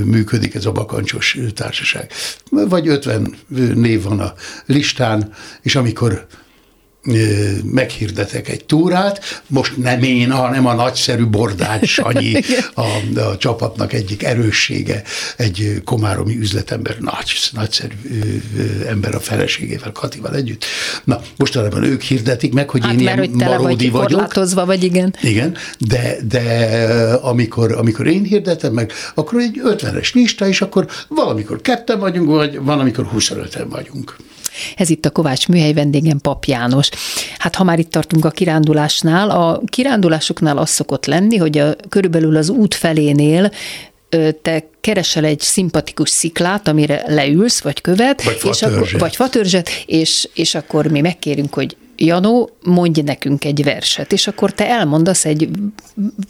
működik 0.05 0.55
ez 0.55 0.65
a 0.65 0.71
bakancsos 0.71 1.37
társaság. 1.53 2.11
Vagy 2.49 2.87
50 2.87 3.35
név 3.75 4.03
van 4.03 4.19
a 4.19 4.33
listán, 4.65 5.33
és 5.61 5.75
amikor 5.75 6.27
meghirdetek 7.63 8.49
egy 8.49 8.65
túrát, 8.65 9.41
most 9.47 9.77
nem 9.77 10.03
én, 10.03 10.31
hanem 10.31 10.65
a 10.65 10.73
nagyszerű 10.73 11.25
Bordács 11.25 11.89
Sanyi, 11.89 12.33
a, 12.73 13.19
a 13.19 13.37
csapatnak 13.37 13.93
egyik 13.93 14.23
erőssége, 14.23 15.03
egy 15.37 15.81
komáromi 15.83 16.37
üzletember, 16.37 16.97
nagy, 16.99 17.49
nagyszerű 17.51 17.93
ember 18.87 19.15
a 19.15 19.19
feleségével, 19.19 19.91
Katival 19.91 20.35
együtt. 20.35 20.65
Na, 21.03 21.21
mostanában 21.35 21.83
ők 21.83 22.01
hirdetik 22.01 22.53
meg, 22.53 22.69
hogy 22.69 22.83
Hát 22.83 22.93
én 22.93 23.03
mert 23.03 23.17
ilyen 23.17 23.29
hogy 23.29 23.47
maródi 23.47 23.89
vagy 23.89 24.11
vagyok. 24.11 24.65
vagy 24.65 24.83
igen. 24.83 25.15
Igen, 25.21 25.55
de, 25.79 26.17
de 26.27 26.43
amikor, 27.21 27.71
amikor 27.71 28.07
én 28.07 28.23
hirdetem 28.23 28.73
meg, 28.73 28.91
akkor 29.13 29.39
egy 29.39 29.61
50-es 29.65 30.13
lista, 30.13 30.47
és 30.47 30.61
akkor 30.61 30.87
valamikor 31.07 31.61
ketten 31.61 31.99
vagyunk, 31.99 32.29
vagy 32.29 32.59
van, 32.59 32.79
amikor 32.79 33.09
25-en 33.17 33.65
vagyunk. 33.69 34.15
Ez 34.75 34.89
itt 34.89 35.05
a 35.05 35.09
Kovács 35.09 35.47
műhely 35.47 35.73
vendégem 35.73 36.19
Pap 36.19 36.45
János. 36.45 36.89
Hát 37.37 37.55
ha 37.55 37.63
már 37.63 37.79
itt 37.79 37.91
tartunk 37.91 38.25
a 38.25 38.31
kirándulásnál, 38.31 39.29
a 39.29 39.61
kirándulásoknál 39.65 40.57
az 40.57 40.69
szokott 40.69 41.05
lenni, 41.05 41.37
hogy 41.37 41.57
a, 41.57 41.75
körülbelül 41.89 42.35
az 42.35 42.49
út 42.49 42.73
felénél 42.73 43.51
te 44.41 44.69
keresel 44.81 45.25
egy 45.25 45.39
szimpatikus 45.39 46.09
sziklát, 46.09 46.67
amire 46.67 47.03
leülsz, 47.07 47.61
vagy 47.61 47.81
követ, 47.81 48.23
Vagy 48.23 48.33
és 48.33 48.41
akkor, 48.41 48.55
fatörzset. 48.55 48.99
vagy 48.99 49.15
fatörzset, 49.15 49.69
és, 49.85 50.29
és 50.33 50.55
akkor 50.55 50.87
mi 50.87 51.01
megkérünk, 51.01 51.53
hogy 51.53 51.75
Janó, 51.95 52.49
mondj 52.63 53.01
nekünk 53.01 53.45
egy 53.45 53.63
verset, 53.63 54.11
és 54.11 54.27
akkor 54.27 54.53
te 54.53 54.67
elmondasz 54.69 55.25
egy 55.25 55.49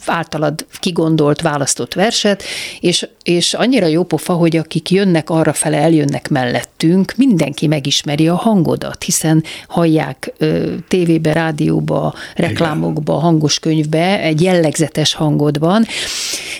általad 0.06 0.66
kigondolt, 0.80 1.40
választott 1.40 1.94
verset, 1.94 2.42
és, 2.80 3.08
és 3.22 3.54
annyira 3.54 3.86
jó 3.86 4.02
pofa, 4.02 4.32
hogy 4.32 4.56
akik 4.56 4.90
jönnek 4.90 5.30
arra 5.30 5.52
fele, 5.52 5.76
eljönnek 5.76 6.28
mellettünk, 6.28 7.12
mindenki 7.16 7.66
megismeri 7.66 8.28
a 8.28 8.34
hangodat, 8.34 9.02
hiszen 9.02 9.44
hallják 9.68 10.32
ö, 10.38 10.74
tévébe, 10.88 11.32
rádióba, 11.32 12.14
reklámokba, 12.34 13.12
hangos 13.12 13.58
könyvbe, 13.58 14.20
egy 14.20 14.42
jellegzetes 14.42 15.14
hangod 15.14 15.58
van, 15.58 15.86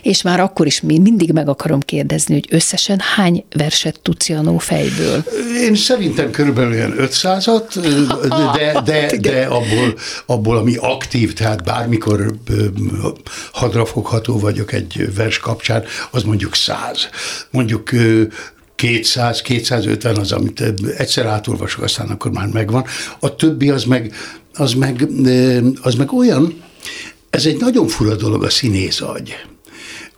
és 0.02 0.22
már 0.22 0.40
akkor 0.40 0.66
is 0.66 0.80
mi- 0.80 0.98
mindig 0.98 1.32
meg 1.32 1.48
akarom 1.48 1.80
kérdezni, 1.80 2.34
hogy 2.34 2.46
összesen 2.50 3.00
hány 3.14 3.44
verset 3.56 4.00
tudsz 4.02 4.28
Janó 4.28 4.58
fejből? 4.58 5.24
Én 5.60 5.74
szerintem 5.74 6.30
körülbelül 6.30 6.72
ilyen 6.74 6.94
500-at, 6.98 7.62
de, 8.56 8.80
de, 8.84 8.95
de 9.20 9.44
abból, 9.44 9.94
abból, 10.26 10.56
ami 10.56 10.76
aktív, 10.76 11.32
tehát 11.32 11.64
bármikor 11.64 12.34
hadrafogható 13.52 14.38
vagyok 14.38 14.72
egy 14.72 15.14
vers 15.14 15.38
kapcsán, 15.38 15.84
az 16.10 16.22
mondjuk 16.22 16.54
100. 16.54 17.08
Mondjuk 17.50 17.92
ö, 17.92 18.22
200, 18.74 19.42
250 19.42 20.16
az, 20.16 20.32
amit 20.32 20.62
egyszer 20.96 21.26
átolvasok, 21.26 21.82
aztán 21.82 22.08
akkor 22.08 22.30
már 22.30 22.46
megvan. 22.46 22.84
A 23.20 23.34
többi 23.34 23.70
az 23.70 23.84
meg, 23.84 24.14
az 24.54 24.72
meg, 24.72 25.08
az 25.82 25.94
meg 25.94 26.12
olyan, 26.12 26.62
ez 27.30 27.46
egy 27.46 27.60
nagyon 27.60 27.88
fura 27.88 28.14
dolog 28.14 28.44
a 28.44 28.50
színész 28.50 29.00
agy. 29.00 29.34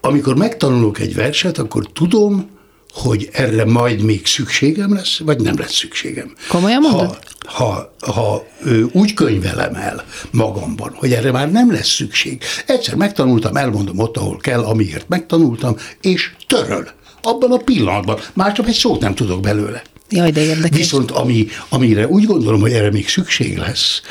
Amikor 0.00 0.36
megtanulok 0.36 0.98
egy 0.98 1.14
verset, 1.14 1.58
akkor 1.58 1.92
tudom, 1.92 2.57
hogy 2.92 3.28
erre 3.32 3.64
majd 3.64 4.02
még 4.02 4.26
szükségem 4.26 4.94
lesz, 4.94 5.18
vagy 5.18 5.40
nem 5.40 5.58
lesz 5.58 5.74
szükségem. 5.74 6.32
Komolyan 6.48 6.80
mondod? 6.80 7.18
Ha, 7.46 7.92
ha, 7.98 8.12
ha 8.12 8.46
ö, 8.62 8.82
úgy 8.92 9.14
könyvelem 9.14 9.74
el 9.74 10.04
magamban, 10.30 10.92
hogy 10.94 11.12
erre 11.12 11.30
már 11.30 11.50
nem 11.50 11.72
lesz 11.72 11.88
szükség. 11.88 12.42
Egyszer 12.66 12.94
megtanultam, 12.94 13.56
elmondom 13.56 13.98
ott, 13.98 14.16
ahol 14.16 14.36
kell, 14.36 14.60
amiért 14.64 15.08
megtanultam, 15.08 15.76
és 16.00 16.32
töröl. 16.46 16.88
Abban 17.22 17.52
a 17.52 17.56
pillanatban. 17.56 18.18
Csak 18.54 18.68
egy 18.68 18.74
szót 18.74 19.00
nem 19.00 19.14
tudok 19.14 19.40
belőle. 19.40 19.82
Jaj, 20.10 20.30
de 20.30 20.40
érdekes. 20.40 20.78
Viszont 20.78 21.10
ami, 21.10 21.46
amire 21.68 22.06
úgy 22.06 22.24
gondolom, 22.24 22.60
hogy 22.60 22.72
erre 22.72 22.90
még 22.90 23.08
szükség 23.08 23.56
lesz, 23.56 24.02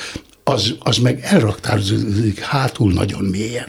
az, 0.44 0.76
az 0.80 0.98
meg 0.98 1.20
elraktározódik 1.24 2.40
hátul 2.40 2.94
nagyon 2.94 3.24
mélyen. 3.24 3.68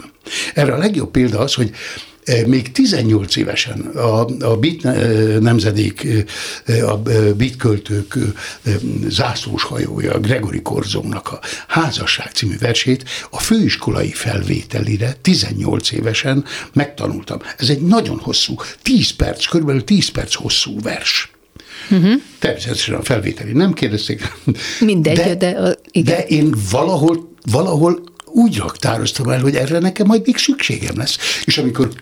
Erre 0.54 0.72
a 0.72 0.78
legjobb 0.78 1.10
példa 1.10 1.38
az, 1.38 1.54
hogy 1.54 1.70
még 2.46 2.72
18 2.72 3.36
évesen 3.36 3.80
a, 3.80 4.26
a 4.40 4.56
bit 4.56 4.84
eh, 4.84 5.38
nemzedék, 5.38 6.06
eh, 6.64 6.92
a 6.92 7.00
eh, 7.06 7.32
bit 7.32 7.56
költők 7.56 8.18
zászlós 9.08 9.62
hajója, 9.62 10.18
Gregory 10.18 10.62
Korzónak 10.62 11.28
a 11.28 11.40
Házasság 11.68 12.30
című 12.30 12.58
versét 12.58 13.04
a 13.30 13.38
főiskolai 13.38 14.10
felvételire 14.10 15.16
18 15.22 15.92
évesen 15.92 16.44
megtanultam. 16.72 17.38
Ez 17.56 17.68
egy 17.68 17.80
nagyon 17.80 18.18
hosszú, 18.18 18.54
10 18.82 19.10
perc, 19.10 19.46
körülbelül 19.46 19.84
10 19.84 20.08
perc 20.08 20.34
hosszú 20.34 20.80
vers. 20.80 21.30
Uh-huh. 21.90 22.12
Természetesen 22.38 22.94
a 22.94 23.02
felvételi 23.02 23.52
nem 23.52 23.72
kérdezték. 23.72 24.32
Mindegy, 24.80 25.16
de, 25.16 25.34
de, 25.34 25.48
a, 25.48 25.74
igen. 25.90 26.16
de 26.16 26.24
én 26.24 26.54
valahol, 26.70 27.32
valahol 27.50 28.00
úgy 28.38 28.56
raktároztam 28.56 29.28
el, 29.28 29.40
hogy 29.40 29.54
erre 29.54 29.78
nekem 29.78 30.06
majd 30.06 30.22
még 30.24 30.36
szükségem 30.36 30.96
lesz. 30.96 31.18
És 31.44 31.58
amikor 31.58 31.92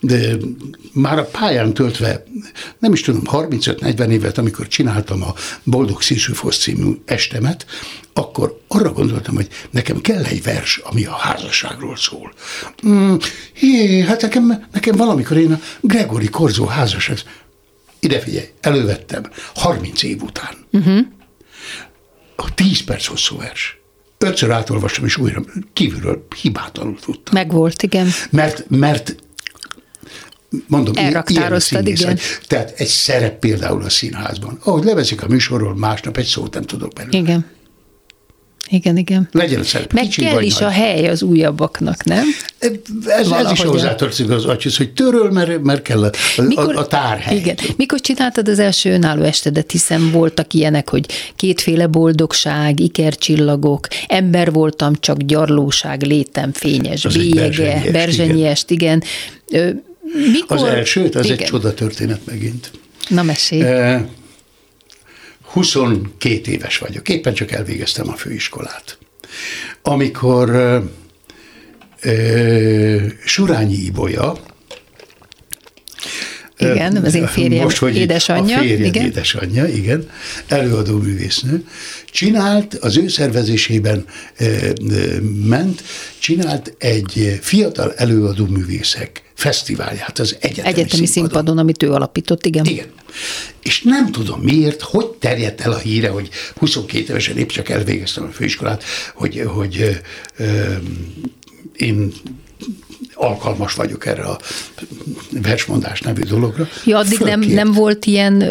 de 0.00 0.36
már 0.92 1.18
a 1.18 1.24
pályán 1.24 1.74
töltve, 1.74 2.24
nem 2.78 2.92
is 2.92 3.00
tudom, 3.00 3.22
35-40 3.26 4.08
évet, 4.08 4.38
amikor 4.38 4.68
csináltam 4.68 5.22
a 5.22 5.34
Boldog 5.62 6.02
Szísűfosz 6.02 6.58
című 6.58 6.90
estemet, 7.04 7.66
akkor 8.12 8.60
arra 8.68 8.92
gondoltam, 8.92 9.34
hogy 9.34 9.48
nekem 9.70 10.00
kell 10.00 10.24
egy 10.24 10.42
vers, 10.42 10.80
ami 10.84 11.04
a 11.04 11.12
házasságról 11.12 11.96
szól. 11.96 12.32
Mm, 12.86 13.14
hé, 13.52 14.00
hát 14.00 14.22
nekem, 14.22 14.66
nekem 14.72 14.96
valamikor 14.96 15.36
én 15.36 15.52
a 15.52 15.60
Gregory 15.80 16.28
Korzó 16.28 16.64
házasság, 16.64 17.18
ide 18.00 18.20
figyelj, 18.20 18.46
elővettem, 18.60 19.22
30 19.54 20.02
év 20.02 20.22
után. 20.22 20.54
Uh-huh. 20.72 20.98
A 22.36 22.54
10 22.54 22.84
perc 22.84 23.06
hosszú 23.06 23.36
vers 23.36 23.82
ötször 24.24 24.50
átolvastam, 24.50 25.04
és 25.04 25.16
újra 25.16 25.42
kívülről 25.72 26.26
hibátlanul 26.40 26.98
tudtam. 27.00 27.34
Megvolt, 27.34 27.82
igen. 27.82 28.08
Mert, 28.30 28.64
mert 28.68 29.14
mondom, 30.66 30.94
Elraktároztad, 30.96 31.86
igen. 31.86 32.18
Tehát 32.46 32.72
egy 32.76 32.86
szerep 32.86 33.38
például 33.38 33.82
a 33.82 33.88
színházban. 33.88 34.58
Ahogy 34.64 34.84
leveszik 34.84 35.22
a 35.22 35.26
műsorról, 35.28 35.76
másnap 35.76 36.16
egy 36.16 36.26
szót 36.26 36.54
nem 36.54 36.62
tudok 36.62 36.92
belőle. 36.92 37.18
Igen. 37.18 37.46
Igen, 38.70 38.96
igen. 38.96 39.28
Legyen 39.32 39.62
szerep. 39.62 39.92
Meg 39.92 40.04
kicsi 40.04 40.20
kell 40.20 40.42
is 40.42 40.56
nagy. 40.56 40.68
a 40.68 40.70
hely 40.70 41.08
az 41.08 41.22
újabbaknak, 41.22 42.04
nem? 42.04 42.24
Ez, 43.06 43.30
ez 43.30 43.50
is 43.50 43.62
hozzátartozik 43.62 44.30
az 44.30 44.44
agyhoz, 44.44 44.76
hogy 44.76 44.92
töröl, 44.92 45.30
mert, 45.30 45.62
mert 45.62 45.82
kell 45.82 46.02
a, 46.02 46.10
a, 46.54 46.76
a 46.76 46.86
tárhely. 46.86 47.36
Igen. 47.36 47.56
Mikor 47.76 48.00
csináltad 48.00 48.48
az 48.48 48.58
első 48.58 48.90
önálló 48.92 49.22
estedet, 49.22 49.70
hiszen 49.70 50.10
voltak 50.10 50.52
ilyenek, 50.54 50.88
hogy 50.90 51.06
kétféle 51.36 51.86
boldogság, 51.86 52.80
ikercsillagok, 52.80 53.86
ember 54.06 54.52
voltam, 54.52 54.94
csak 55.00 55.16
gyarlóság, 55.16 56.02
létem 56.02 56.52
fényes, 56.52 57.04
Az 57.04 57.16
bélyege, 57.16 57.40
Berzsenyi 57.40 57.82
est, 57.82 57.92
berzsenyi 57.92 58.44
est, 58.44 58.70
igen. 58.70 59.02
Ö, 59.50 59.70
Mikor? 60.32 60.56
Az 60.56 60.62
elsőt, 60.62 61.14
az 61.14 61.24
igen. 61.24 61.38
egy 61.38 61.44
csoda 61.44 61.74
történet 61.74 62.20
megint. 62.24 62.70
Na 63.08 63.22
mesélj. 63.22 63.62
Eh, 63.62 64.02
22 65.54 66.50
éves 66.50 66.78
vagyok, 66.78 67.08
éppen 67.08 67.34
csak 67.34 67.52
elvégeztem 67.52 68.08
a 68.08 68.12
főiskolát. 68.12 68.98
Amikor 69.82 70.50
eh, 72.00 73.02
Surányi 73.24 73.74
Ibolya, 73.74 74.36
Igen, 76.58 76.96
az 76.96 77.14
én 77.14 77.26
férjem 77.26 77.68
édesanyja, 77.92 78.56
A 78.56 78.60
férjem 78.60 78.84
igen. 78.84 79.04
édesanyja, 79.04 79.66
igen, 79.66 80.10
előadó 80.46 80.98
művésznő, 80.98 81.64
csinált, 82.10 82.74
az 82.74 82.96
ő 82.96 83.08
szervezésében 83.08 84.06
ment, 85.44 85.82
csinált 86.18 86.74
egy 86.78 87.38
fiatal 87.42 87.94
előadó 87.94 88.46
művészek 88.46 89.23
fesztiválját 89.34 90.18
az 90.18 90.36
egyetemi, 90.40 90.68
Egyetemi 90.68 91.06
színpadon, 91.06 91.58
amit 91.58 91.82
ő 91.82 91.92
alapított, 91.92 92.46
igen. 92.46 92.64
igen. 92.64 92.86
És 93.62 93.82
nem 93.82 94.12
tudom 94.12 94.40
miért, 94.40 94.80
hogy 94.80 95.06
terjedt 95.06 95.60
el 95.60 95.72
a 95.72 95.78
híre, 95.78 96.08
hogy 96.08 96.28
22 96.56 97.04
évesen 97.08 97.38
épp 97.38 97.48
csak 97.48 97.68
elvégeztem 97.68 98.24
a 98.24 98.32
főiskolát, 98.32 98.84
hogy, 99.14 99.42
hogy 99.46 99.80
ö, 99.80 99.90
ö, 100.44 100.72
én 101.76 102.12
alkalmas 103.14 103.74
vagyok 103.74 104.06
erre 104.06 104.22
a 104.22 104.38
versmondás 105.30 106.00
nevű 106.00 106.22
dologra. 106.22 106.68
Ja, 106.84 106.98
addig 106.98 107.18
nem, 107.18 107.40
Fölkért. 107.40 107.54
nem 107.54 107.72
volt 107.72 108.04
ilyen 108.06 108.44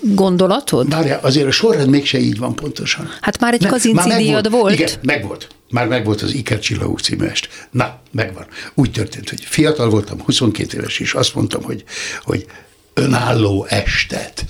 gondolatod? 0.00 0.88
Várjál, 0.90 1.18
azért 1.22 1.46
a 1.46 1.50
sorrend 1.50 1.90
mégse 1.90 2.18
így 2.18 2.38
van 2.38 2.54
pontosan. 2.54 3.08
Hát 3.20 3.40
már 3.40 3.54
egy 3.54 3.60
Ne, 3.60 3.68
Kazinci 3.68 4.08
már 4.08 4.18
díjad 4.18 4.50
volt? 4.50 4.74
Igen, 4.74 4.90
megvolt. 5.02 5.48
Már 5.70 5.88
megvolt 5.88 6.22
az 6.22 6.34
Iker 6.34 6.58
Csillagok 6.58 7.00
című 7.00 7.24
est. 7.24 7.48
Na, 7.70 7.98
megvan. 8.12 8.46
Úgy 8.74 8.90
történt, 8.90 9.28
hogy 9.28 9.40
fiatal 9.44 9.90
voltam, 9.90 10.20
22 10.20 10.78
éves, 10.78 10.98
és 10.98 11.14
azt 11.14 11.34
mondtam, 11.34 11.62
hogy, 11.62 11.84
hogy 12.22 12.46
önálló 12.94 13.66
estet 13.68 14.44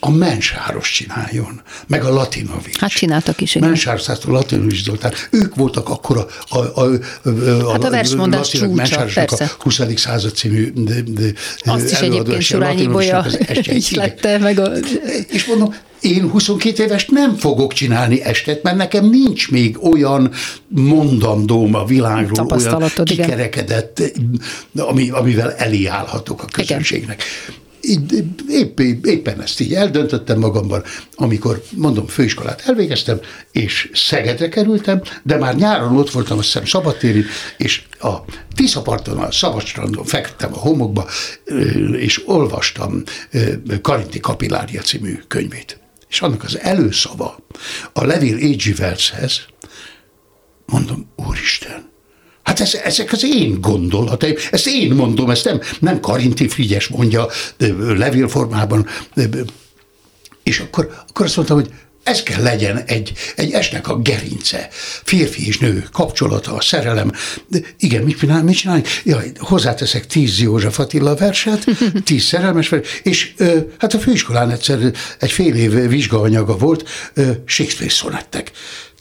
a 0.00 0.10
Mensáros 0.10 0.90
csináljon, 0.90 1.62
meg 1.86 2.04
a 2.04 2.12
Latinovics. 2.12 2.78
Hát 2.78 2.90
csináltak 2.90 3.40
is, 3.40 3.54
igen. 3.54 3.68
Mensárosztától 3.68 4.32
Latinovics 4.32 4.82
Zoltán. 4.82 5.12
Ők 5.30 5.54
voltak 5.54 5.88
akkor 5.88 6.16
a, 6.16 6.56
a, 6.58 6.80
a, 6.80 6.90
a, 7.64 7.70
Hát 7.70 7.84
a 7.84 7.90
versmondás 7.90 8.48
csúcsa, 8.48 8.68
Mensárosnak 8.68 9.26
persze. 9.26 9.44
a 9.44 9.62
20. 9.62 9.80
század 9.96 10.34
című 10.34 10.72
Azt 11.64 11.90
is 11.90 12.00
egyébként 12.00 12.42
Surányi 12.42 12.86
Bolya. 12.86 13.26
Igen. 13.48 13.76
ihlette 13.76 14.38
meg 14.38 14.58
a... 14.58 14.72
És 15.28 15.46
mondom, 15.46 15.74
én 16.00 16.30
22 16.30 16.82
éves 16.82 17.06
nem 17.06 17.36
fogok 17.36 17.72
csinálni 17.72 18.22
estet, 18.22 18.62
mert 18.62 18.76
nekem 18.76 19.08
nincs 19.08 19.50
még 19.50 19.84
olyan 19.84 20.30
mondandóm 20.68 21.74
a 21.74 21.84
világról, 21.84 22.46
olyan 22.46 22.82
igen. 22.82 23.04
kikerekedett, 23.04 24.02
ami, 24.76 25.10
amivel 25.10 25.52
elé 25.52 25.86
állhatok 25.86 26.42
a 26.42 26.46
közönségnek. 26.52 27.22
Épp, 27.80 28.80
épp, 28.80 29.06
éppen 29.06 29.42
ezt 29.42 29.60
így 29.60 29.74
eldöntöttem 29.74 30.38
magamban, 30.38 30.82
amikor, 31.14 31.62
mondom, 31.76 32.06
főiskolát 32.06 32.62
elvégeztem, 32.66 33.20
és 33.52 33.90
Szegedre 33.94 34.48
kerültem, 34.48 35.02
de 35.22 35.36
már 35.36 35.56
nyáron 35.56 35.96
ott 35.96 36.10
voltam, 36.10 36.38
azt 36.38 36.46
hiszem 36.46 36.64
szabadtéri, 36.64 37.24
és 37.56 37.82
a 38.00 38.16
Tiszaparton, 38.54 39.18
a 39.18 39.32
Szabadstrandon 39.32 40.04
fektettem 40.04 40.52
a 40.52 40.58
homokba, 40.58 41.08
és 41.92 42.28
olvastam 42.28 43.02
Karinti 43.82 44.20
Kapillária 44.20 44.80
című 44.80 45.18
könyvét. 45.28 45.78
És 46.08 46.20
annak 46.20 46.44
az 46.44 46.58
előszava 46.58 47.36
a 47.92 48.04
Levél 48.04 48.34
A.G. 48.34 48.78
Wellshez, 48.78 49.40
mondom, 50.66 51.12
úristen, 51.16 51.89
Hát 52.50 52.60
ez, 52.60 52.74
ezek 52.74 53.12
az 53.12 53.24
én 53.24 53.60
gondolataim, 53.60 54.34
ezt 54.50 54.66
én 54.66 54.92
mondom, 54.92 55.30
ezt 55.30 55.44
nem, 55.44 55.60
nem 55.80 56.00
Karinti 56.00 56.48
Frigyes 56.48 56.88
mondja 56.88 57.28
levélformában, 57.78 58.86
és 60.42 60.58
akkor, 60.58 61.02
akkor 61.08 61.26
azt 61.26 61.36
mondtam, 61.36 61.56
hogy 61.56 61.70
ez 62.02 62.22
kell 62.22 62.42
legyen 62.42 62.82
egy, 62.86 63.12
egy 63.36 63.52
esnek 63.52 63.88
a 63.88 63.98
gerince. 63.98 64.68
Férfi 65.04 65.46
és 65.46 65.58
nő 65.58 65.88
kapcsolata, 65.92 66.54
a 66.54 66.60
szerelem. 66.60 67.12
De 67.46 67.58
igen, 67.78 68.02
mit 68.02 68.18
csinál, 68.18 68.42
mit 68.42 68.56
csinálni? 68.56 68.82
Jaj, 69.04 69.32
hozzáteszek 69.38 70.06
tíz 70.06 70.40
József 70.40 70.78
Attila 70.78 71.14
verset, 71.14 71.64
tíz 72.04 72.22
szerelmes 72.22 72.68
verset, 72.68 73.00
és 73.02 73.32
ö, 73.36 73.58
hát 73.78 73.94
a 73.94 73.98
főiskolán 73.98 74.50
egyszer 74.50 74.92
egy 75.18 75.32
fél 75.32 75.54
év 75.54 75.88
vizsgaanyaga 75.88 76.56
volt 76.56 76.88
ö, 77.14 77.30
Shakespeare 77.44 77.92
szonettek. 77.92 78.50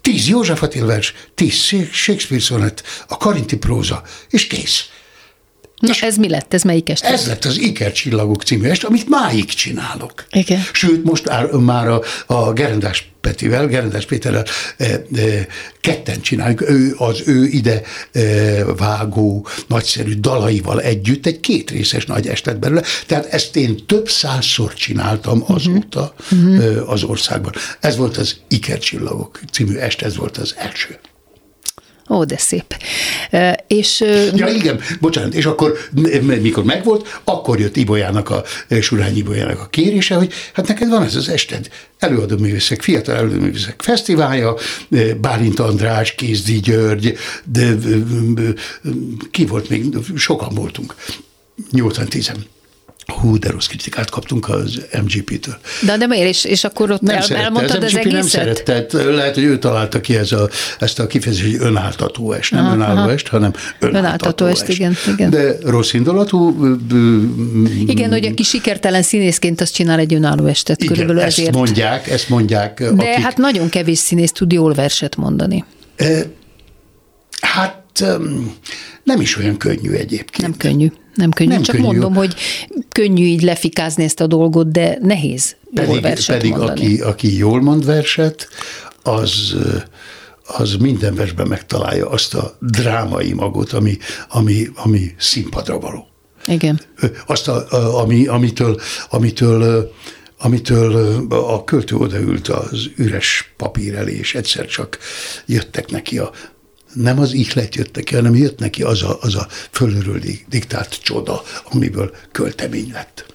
Tíz 0.02 0.28
József 0.28 0.64
Attila 0.64 0.86
vers, 0.86 1.14
tíz 1.36 1.74
Shakespeare 1.92 2.44
szonett, 2.44 2.84
a 3.08 3.18
Karinti 3.18 3.58
próza, 3.58 4.04
és 4.30 4.48
kész. 4.48 4.90
Na, 5.80 5.94
ez 6.02 6.18
mi 6.18 6.30
lett? 6.30 6.54
Ez 6.54 6.64
melyik 6.64 6.90
este? 6.90 7.08
Ez 7.08 7.28
lett 7.28 7.46
az 7.46 7.60
Iker 7.60 7.92
Csillagok 7.92 8.44
című 8.44 8.68
est, 8.68 8.84
amit 8.84 9.10
máig 9.10 9.46
csinálok. 9.46 10.26
Igen. 10.32 10.62
Sőt, 10.74 11.04
most 11.04 11.30
ár- 11.30 11.52
már 11.52 11.88
a, 11.88 12.02
a 12.26 12.54
Gerendás 12.54 13.12
Petivel, 13.22 13.68
Gerendás 13.68 14.06
Péterrel 14.06 14.46
e, 14.78 14.86
e, 14.86 15.02
ketten 15.82 16.22
csináljuk, 16.22 16.70
ő, 16.70 16.96
az 16.98 17.22
ő 17.26 17.46
ide 17.46 17.82
e, 18.12 18.22
vágó, 18.64 19.48
nagyszerű 19.68 20.14
dalaival 20.14 20.82
együtt 20.82 21.26
egy 21.26 21.40
kétrészes 21.40 22.06
nagy 22.06 22.28
estet 22.28 22.60
belőle. 22.60 22.84
Tehát 23.06 23.26
ezt 23.26 23.56
én 23.56 23.86
több 23.86 24.10
százszor 24.10 24.74
csináltam 24.74 25.44
azóta 25.48 26.14
uh-huh. 26.32 26.90
az 26.92 27.04
országban. 27.04 27.54
Ez 27.80 27.98
volt 27.98 28.18
az 28.18 28.38
Iker 28.48 28.80
Csillagok 28.80 29.40
című 29.52 29.76
est, 29.76 30.02
ez 30.02 30.16
volt 30.16 30.38
az 30.38 30.54
első. 30.58 31.00
Ó, 32.10 32.24
de 32.24 32.38
szép. 32.38 32.76
És 33.68 34.00
Ja, 34.36 34.48
igen, 34.48 34.80
bocsánat, 35.00 35.34
és 35.34 35.46
akkor 35.46 35.78
mikor 36.42 36.64
megvolt, 36.64 37.20
akkor 37.24 37.60
jött 37.60 37.76
Ibolyának, 37.76 38.30
a 38.30 38.44
Surányi 38.82 39.18
Ibolyának 39.18 39.60
a 39.60 39.68
kérése, 39.68 40.16
hogy 40.16 40.34
hát 40.54 40.68
neked 40.68 40.90
van 40.90 41.04
ez 41.04 41.16
az 41.16 41.30
ested, 41.30 41.70
előadó 42.00 42.38
művészek, 42.38 42.82
fiatal 42.82 43.16
előadó 43.16 43.40
művészek 43.40 43.82
fesztiválja, 43.82 44.56
Bálint 45.22 45.60
András, 45.60 46.16
Kézdi 46.16 46.60
György, 46.60 47.18
de 47.44 47.62
eh, 47.62 47.72
eh, 47.72 48.54
ki 49.32 49.46
volt 49.46 49.70
még, 49.70 49.86
sokan 50.16 50.54
voltunk, 50.54 50.96
80-10 51.72 52.30
Hú, 53.12 53.38
de 53.40 53.50
rossz 53.50 53.66
kritikát 53.66 54.10
kaptunk 54.10 54.50
az 54.50 54.82
MGP-től. 55.04 55.58
de, 55.86 55.98
de 55.98 56.08
miért? 56.08 56.28
És, 56.28 56.44
és 56.44 56.64
akkor 56.64 56.92
ott 56.92 57.02
Nem 57.02 57.16
el, 57.16 57.22
szerette, 57.22 57.44
elmondtad 57.44 57.78
az 57.78 57.84
az 57.84 57.92
MGP 57.94 58.06
nem 58.06 58.16
egészet? 58.16 58.66
szerette, 58.66 59.04
lehet, 59.04 59.34
hogy 59.36 59.44
ő 59.44 59.58
találta 59.60 60.02
ki 60.02 60.16
ez 60.16 60.32
a, 60.32 60.50
ezt 60.80 61.00
a 61.00 61.08
kifejezést, 61.08 61.46
hogy 61.58 61.68
önáltató 61.68 62.32
est, 62.32 62.52
nem 62.52 62.66
önálló 62.66 63.10
est, 63.10 63.28
hanem 63.28 63.52
önáltató, 63.80 63.98
Önáltató 63.98 64.46
est, 64.46 64.68
igen, 64.68 64.96
igen. 65.08 65.30
De 65.30 65.56
rossz 65.64 65.94
indulatú. 65.94 66.56
Igen, 67.88 68.12
hogy 68.12 68.26
aki 68.26 68.44
sikertelen 68.44 69.02
színészként 69.02 69.62
azt 69.62 69.74
csinál 69.74 70.00
egy 70.00 70.14
önálló 70.14 70.46
estet, 70.46 70.82
igen, 70.82 70.94
körülbelül 70.94 71.22
ezt 71.22 71.38
ezért. 71.38 71.56
mondják, 71.56 72.10
ezt 72.10 72.30
mondják. 72.30 72.78
De 72.80 72.88
akik, 72.90 73.24
hát 73.24 73.38
nagyon 73.38 73.70
kevés 73.70 73.98
színész 73.98 74.32
tud 74.32 74.52
jól 74.52 74.74
verset 74.74 75.16
mondani. 75.16 75.64
Hát 77.42 77.84
öm, 78.02 78.52
Nem 79.04 79.22
is 79.22 79.38
olyan 79.38 79.58
könnyű 79.58 79.92
egyébként. 79.92 80.42
Nem 80.42 80.58
könnyű. 80.58 80.92
Nem 81.20 81.32
könnyű. 81.32 81.50
Nem 81.52 81.62
Csak 81.62 81.76
könnyű. 81.76 81.88
mondom, 81.88 82.14
hogy 82.14 82.36
könnyű 82.92 83.26
így 83.26 83.42
lefikázni 83.42 84.04
ezt 84.04 84.20
a 84.20 84.28
dolgot, 84.28 84.72
de 84.72 84.98
nehéz 85.02 85.56
jól 85.74 85.86
Pedig, 85.86 86.02
verset 86.02 86.36
pedig 86.36 86.52
mondani. 86.52 86.72
aki, 86.86 87.02
aki 87.02 87.38
jól 87.38 87.62
mond 87.62 87.86
verset, 87.86 88.48
az, 89.04 89.56
az 90.44 90.76
minden 90.76 91.16
versben 91.16 91.48
megtalálja 91.48 92.10
azt 92.10 92.34
a 92.34 92.58
drámai 92.60 93.34
magot, 93.34 93.72
ami, 93.72 93.98
ami, 94.30 94.68
ami 94.76 95.16
színpadra 95.18 95.80
való. 95.80 96.08
Igen. 96.46 96.80
Azt, 97.26 97.48
a, 97.48 97.66
ami, 98.02 98.28
amitől, 98.28 98.80
amitől, 99.10 99.92
amitől 100.38 101.26
a 101.30 101.64
költő 101.64 101.96
odaült 101.96 102.48
az 102.48 102.90
üres 102.96 103.54
papír 103.58 103.96
elé, 103.96 104.18
és 104.18 104.36
egyszer 104.36 104.66
csak 104.66 104.98
jöttek 105.46 105.92
neki 105.92 106.18
a 106.18 106.32
nem 106.94 107.20
az 107.20 107.34
ihlet 107.34 107.76
jött 107.76 107.96
neki, 107.96 108.16
hanem 108.16 108.36
jött 108.36 108.60
neki 108.60 108.84
az 108.84 109.04
a, 109.04 109.18
az 109.22 109.36
a 109.36 109.48
fölülről 109.72 110.20
di- 110.20 110.46
diktált 110.50 111.00
csoda, 111.02 111.44
amiből 111.72 112.12
költemény 112.32 112.90
lett. 112.94 113.26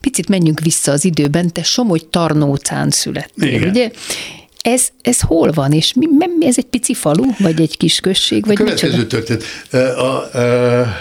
Picit 0.00 0.28
menjünk 0.28 0.60
vissza 0.60 0.92
az 0.92 1.04
időben, 1.04 1.52
te 1.52 1.62
Somogy 1.62 2.06
Tarnócán 2.06 2.90
születtél, 2.90 3.52
Igen. 3.54 3.68
ugye? 3.68 3.90
Ez, 4.62 4.88
ez 5.02 5.20
hol 5.20 5.50
van, 5.52 5.72
és 5.72 5.92
mi, 5.94 6.06
mi, 6.38 6.46
ez 6.46 6.54
egy 6.58 6.64
pici 6.66 6.94
falu, 6.94 7.24
vagy 7.38 7.60
egy 7.60 7.76
kis 7.76 8.00
község, 8.00 8.46
vagy 8.46 8.56
Következő 8.56 8.92
micsoda? 8.96 9.08
történet. 9.08 9.44
Ö, 9.70 9.78
A, 9.96 10.16
a, 10.80 10.96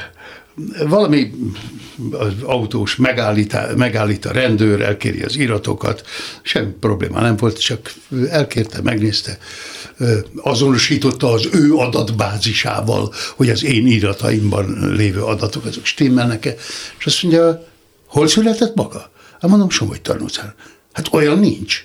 valami 0.87 1.31
az 2.11 2.33
autós 2.43 2.95
megállít, 2.95 3.75
megállít 3.75 4.25
a 4.25 4.31
rendőr, 4.31 4.81
elkéri 4.81 5.21
az 5.21 5.35
iratokat, 5.35 6.05
semmi 6.41 6.71
probléma 6.79 7.21
nem 7.21 7.35
volt, 7.37 7.59
csak 7.59 7.93
elkérte, 8.29 8.81
megnézte, 8.81 9.37
azonosította 10.35 11.31
az 11.31 11.47
ő 11.51 11.73
adatbázisával, 11.73 13.13
hogy 13.35 13.49
az 13.49 13.63
én 13.63 13.87
irataimban 13.87 14.93
lévő 14.95 15.21
adatok 15.21 15.65
azok 15.65 15.85
stimmelnek-e, 15.85 16.55
és 16.99 17.05
azt 17.05 17.23
mondja, 17.23 17.67
hol 18.05 18.27
született 18.27 18.75
maga? 18.75 19.11
Hát 19.41 19.49
mondom, 19.49 19.69
Somogy 19.69 20.01
Tarnócán. 20.01 20.53
Hát 20.93 21.07
olyan 21.11 21.39
nincs. 21.39 21.83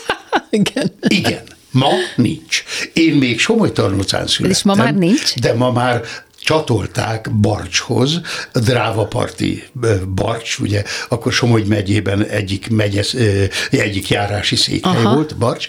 Igen. 0.50 0.92
Igen, 1.08 1.42
ma 1.70 1.90
nincs. 2.16 2.64
Én 2.92 3.14
még 3.14 3.40
Somogy 3.40 3.72
Tarnócán 3.72 4.26
születtem. 4.26 4.50
És 4.50 4.62
ma 4.62 4.74
már 4.74 4.94
nincs? 4.94 5.34
De 5.34 5.54
ma 5.54 5.72
már 5.72 6.02
csatolták 6.44 7.30
Barcshoz, 7.40 8.20
Drávaparti 8.52 9.62
Barcs, 10.14 10.58
ugye, 10.58 10.82
akkor 11.08 11.32
Somogy 11.32 11.66
megyében 11.66 12.24
egyik, 12.24 12.70
megyesz, 12.70 13.14
ö, 13.14 13.44
egyik 13.70 14.08
járási 14.08 14.56
székhely 14.56 15.04
Aha. 15.04 15.14
volt, 15.14 15.36
Barcs, 15.36 15.68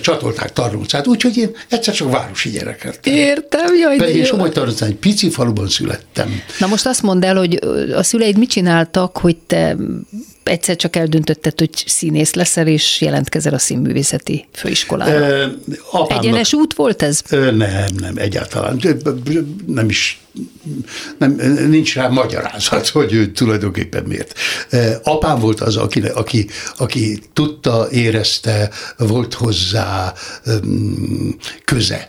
csatolták 0.00 0.52
Tarnócát, 0.52 1.06
úgyhogy 1.06 1.36
én 1.36 1.50
egyszer 1.68 1.94
csak 1.94 2.10
városi 2.10 2.50
gyerek 2.50 2.84
lettem. 2.84 3.14
Értem, 3.14 3.76
jaj, 3.76 3.96
Pedig 3.96 4.16
én. 4.16 4.24
Somogy 4.24 4.52
Tarnócán 4.52 4.88
egy 4.88 4.96
pici 4.96 5.30
faluban 5.30 5.68
születtem. 5.68 6.42
Na 6.58 6.66
most 6.66 6.86
azt 6.86 7.02
mondd 7.02 7.24
el, 7.24 7.36
hogy 7.36 7.58
a 7.94 8.02
szüleid 8.02 8.38
mit 8.38 8.50
csináltak, 8.50 9.18
hogy 9.18 9.36
te 9.36 9.76
egyszer 10.44 10.76
csak 10.76 10.96
eldöntötted, 10.96 11.58
hogy 11.58 11.70
színész 11.86 12.32
leszel, 12.34 12.66
és 12.66 13.00
jelentkezel 13.00 13.54
a 13.54 13.58
színművészeti 13.58 14.46
főiskolára. 14.52 15.28
Ö, 15.28 15.46
apámnak- 15.90 16.24
Egyenes 16.24 16.52
út 16.52 16.74
volt 16.74 17.02
ez? 17.02 17.20
Ö, 17.30 17.50
Nem, 17.50 17.94
nem, 18.00 18.16
egyáltalán. 18.16 18.80
Nem 19.66 19.88
is, 19.88 20.20
nem, 21.18 21.30
nincs 21.68 21.94
rá 21.94 22.08
magyarázat, 22.08 22.88
hogy 22.88 23.12
ő 23.12 23.32
tulajdonképpen 23.32 24.04
miért. 24.04 24.38
Apám 25.02 25.38
volt 25.38 25.60
az, 25.60 25.76
aki, 25.76 26.00
aki, 26.00 26.48
aki 26.76 27.22
tudta, 27.32 27.88
érezte, 27.90 28.70
volt 28.96 29.34
hozzá 29.34 30.12
köze. 31.64 32.06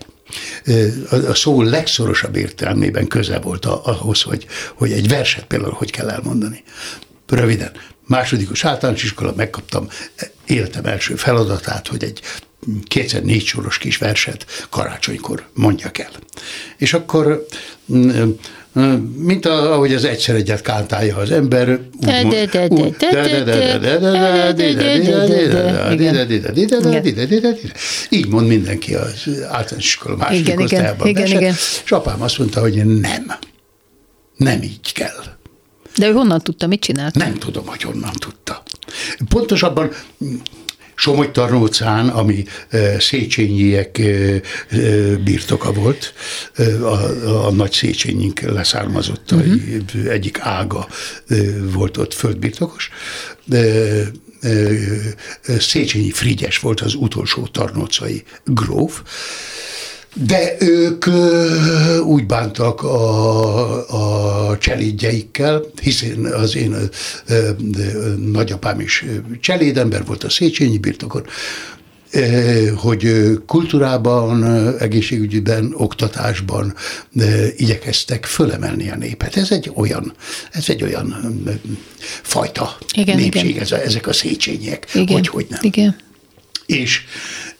A 1.28 1.34
szó 1.34 1.62
legszorosabb 1.62 2.36
értelmében 2.36 3.08
köze 3.08 3.40
volt 3.40 3.66
ahhoz, 3.66 4.22
hogy, 4.22 4.46
hogy 4.76 4.92
egy 4.92 5.08
verset 5.08 5.46
például 5.46 5.74
hogy 5.74 5.92
kell 5.92 6.10
elmondani. 6.10 6.64
Röviden, 7.28 7.72
másodikos 8.08 8.66
általános 8.66 9.04
iskola, 9.04 9.34
megkaptam 9.36 9.88
életem 10.46 10.86
első 10.86 11.16
feladatát, 11.16 11.88
hogy 11.88 12.04
egy 12.04 12.22
kétszer 12.84 13.24
négy 13.24 13.46
soros 13.46 13.78
kis 13.78 13.98
verset 13.98 14.46
karácsonykor 14.70 15.44
mondjak 15.54 15.98
el. 15.98 16.12
És 16.78 16.94
akkor 16.94 17.46
mint 19.16 19.46
a, 19.46 19.74
ahogy 19.74 19.94
az 19.94 20.06
egyszer 20.06 20.36
egyet 20.36 20.62
kántálja 20.62 21.16
az 21.18 21.32
ember, 21.32 21.80
így 28.10 28.28
mond 28.28 28.48
mindenki 28.48 28.96
az 28.96 29.28
általános 29.50 29.86
iskola 29.86 30.16
második 30.16 30.60
osztályában. 30.60 31.08
És 31.84 31.92
apám 31.92 32.22
azt 32.22 32.38
mondta, 32.38 32.60
hogy 32.60 32.86
nem, 32.86 33.34
nem 34.36 34.62
így 34.62 34.94
kell 34.94 35.24
de 35.98 36.08
ő 36.08 36.12
honnan 36.12 36.42
tudta, 36.42 36.68
mit 36.68 36.82
csinált? 36.82 37.16
Nem 37.16 37.34
tudom, 37.34 37.66
hogy 37.66 37.82
honnan 37.82 38.14
tudta. 38.14 38.64
Pontosabban 39.30 39.92
mm, 40.24 40.36
Somogy 40.96 41.32
Tarnócán, 41.32 42.10
ami 42.10 42.46
Széchenyiek 43.00 44.02
birtoka 45.24 45.72
volt, 45.72 46.14
a, 46.82 47.46
a 47.46 47.52
nagy 47.52 47.72
Széchenyink 47.72 48.40
leszármazottai 48.40 49.52
uh-huh. 49.52 50.12
egyik 50.12 50.40
ága 50.40 50.88
volt 51.74 51.98
ott 51.98 52.14
földbirtokos. 52.14 52.90
Széchenyi 55.60 56.12
Frigyes 56.12 56.60
volt 56.60 56.82
az 56.82 56.94
utolsó 56.94 57.48
tarnócai 57.48 58.24
gróf, 58.46 59.02
de 60.14 60.56
ők 60.60 61.06
ö, 61.06 61.98
úgy 62.00 62.26
bántak 62.26 62.84
a, 62.84 64.50
a 64.50 64.58
cselédjeikkel, 64.58 65.62
hiszen 65.82 66.26
az 66.26 66.56
én 66.56 66.74
ö, 66.74 66.84
ö, 67.28 67.50
nagyapám 68.32 68.80
is 68.80 69.06
cselédember 69.40 70.06
volt 70.06 70.24
a 70.24 70.30
Széchenyi 70.30 70.78
birtokon, 70.78 71.26
hogy 72.76 73.32
kultúrában, 73.48 74.44
egészségügyben, 74.78 75.74
oktatásban 75.78 76.74
igyekeztek 77.56 78.26
fölemelni 78.26 78.90
a 78.90 78.96
népet. 78.96 79.38
Ez 79.38 79.52
egy 79.52 79.72
olyan, 79.76 80.14
ez 80.52 80.70
egy 80.70 80.84
olyan 80.84 81.16
fajta 82.22 82.78
Igen, 82.94 83.16
népség, 83.16 83.50
igen. 83.50 83.62
Ez 83.62 83.72
a, 83.72 83.82
ezek 83.82 84.08
a 84.08 84.14
széchenyek, 84.14 84.88
Igen. 84.94 85.08
hogy, 85.16 85.28
hogy 85.28 85.46
nem 85.50 85.60
Igen. 85.62 85.96
és, 86.66 87.04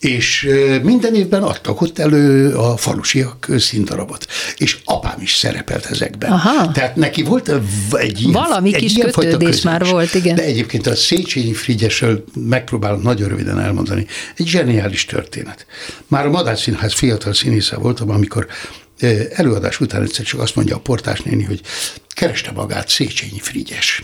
és 0.04 0.50
minden 0.82 1.16
évben 1.16 1.44
adtak 1.44 1.82
ott 1.82 2.00
elő 2.00 2.54
a 2.56 2.78
falusiak 2.78 3.48
színdarabot. 3.58 4.28
És 4.58 4.78
apám 4.84 5.22
is 5.22 5.36
szerepelt 5.36 5.86
ezekben. 5.86 6.32
Aha. 6.32 6.72
Tehát 6.72 6.96
neki 6.96 7.24
volt 7.24 7.52
egy 7.92 8.20
ilyen, 8.20 8.32
Valami 8.32 8.74
egy 8.74 8.82
kis 8.82 8.96
ilyenfajta 8.96 9.30
kötődés 9.30 9.48
közös. 9.48 9.64
már 9.64 9.86
volt, 9.86 10.14
igen. 10.14 10.36
De 10.36 10.44
egyébként 10.44 10.88
a 10.88 10.96
Széchenyi 10.96 11.54
Frigyesről 11.54 12.24
megpróbálom 12.34 13.02
nagyon 13.02 13.30
röviden 13.30 13.60
elmondani. 13.60 14.06
Egy 14.36 14.48
zseniális 14.48 15.06
történet. 15.06 15.66
Már 16.08 16.26
a 16.26 16.30
Madách 16.30 16.60
Színház 16.60 16.94
fiatal 16.94 17.34
színésze 17.34 17.76
voltam, 17.76 18.10
amikor 18.10 18.48
előadás 19.34 19.80
után 19.80 20.02
egyszer 20.02 20.26
csak 20.26 20.40
azt 20.40 20.56
mondja 20.56 20.76
a 20.76 20.80
portás 20.80 21.22
néni, 21.22 21.44
hogy 21.44 21.62
kereste 22.16 22.52
magát 22.52 22.90
Széchenyi 22.90 23.40
Frigyes. 23.40 24.04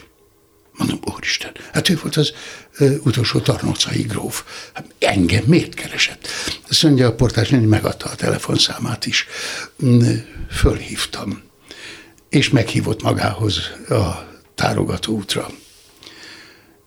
Mondom, 0.80 1.00
úristen, 1.16 1.52
hát 1.74 1.90
ő 1.90 2.00
volt 2.02 2.16
az 2.16 2.34
ö, 2.78 2.96
utolsó 3.04 3.40
tarnócai 3.40 4.02
gróf. 4.02 4.44
Hát 4.74 4.86
engem 5.00 5.44
miért 5.46 5.74
keresett? 5.74 6.28
Azt 6.70 6.84
mondja, 6.84 7.08
a 7.08 7.16
portás 7.16 7.50
néni 7.50 7.66
megadta 7.66 8.10
a 8.10 8.16
telefonszámát 8.16 9.06
is. 9.06 9.28
Mm, 9.86 10.18
Fölhívtam, 10.52 11.42
és 12.30 12.50
meghívott 12.50 13.02
magához 13.02 13.58
a 13.90 14.28
tárogató 14.56 15.14
útra. 15.14 15.50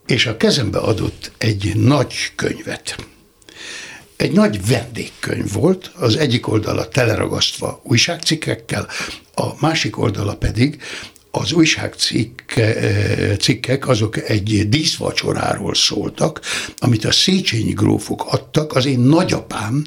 És 0.07 0.26
a 0.26 0.37
kezembe 0.37 0.78
adott 0.78 1.33
egy 1.38 1.76
nagy 1.76 2.14
könyvet. 2.37 2.96
Egy 4.16 4.33
nagy 4.33 4.66
vendégkönyv 4.66 5.52
volt, 5.52 5.90
az 5.94 6.16
egyik 6.16 6.48
oldala 6.48 6.88
teleragasztva 6.88 7.81
újságcikkekkel, 7.85 8.88
a 9.35 9.61
másik 9.61 9.98
oldala 9.98 10.37
pedig 10.37 10.83
az 11.35 11.53
újságcikkek 11.53 13.88
azok 13.88 14.29
egy 14.29 14.68
díszvacsoráról 14.68 15.75
szóltak, 15.75 16.40
amit 16.79 17.05
a 17.05 17.12
Széchenyi 17.12 17.73
grófok 17.73 18.25
adtak 18.27 18.75
az 18.75 18.87
én 18.87 18.99
nagyapám 18.99 19.85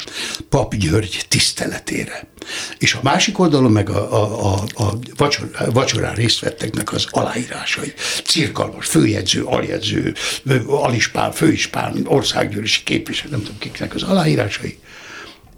Pap 0.49 0.75
György 0.75 1.25
tiszteletére. 1.27 2.27
És 2.77 2.93
a 2.93 2.99
másik 3.03 3.39
oldalon 3.39 3.71
meg 3.71 3.89
a, 3.89 4.13
a, 4.13 4.53
a, 4.53 4.63
a 4.84 4.93
vacsor, 5.17 5.51
vacsorán 5.73 6.15
részt 6.15 6.39
vetteknek 6.39 6.93
az 6.93 7.08
aláírásai. 7.10 7.93
Cirkalmas, 8.23 8.86
főjegyző, 8.86 9.43
aljegyző, 9.43 10.13
alispán, 10.67 11.31
főispán, 11.31 12.01
országgyűlési 12.05 12.84
képviselő, 12.84 13.31
nem 13.31 13.41
tudom 13.41 13.58
kiknek 13.58 13.95
az 13.95 14.03
aláírásai 14.03 14.77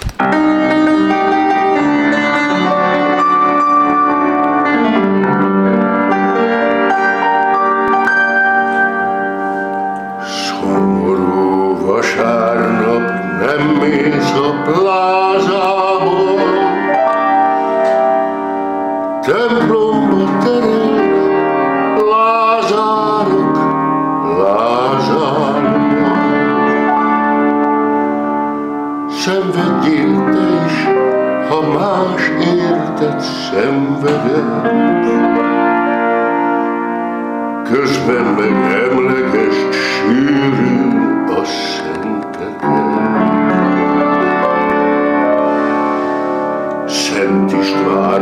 más 31.95 32.29
érted 32.29 33.19
szenvedett. 33.21 35.13
Közben 37.71 38.25
meg 38.25 38.55
emlegest 38.89 39.73
sűrű 39.73 40.75
a 41.27 41.43
szenteket. 41.43 42.63
Szent 46.88 47.51
István 47.51 48.14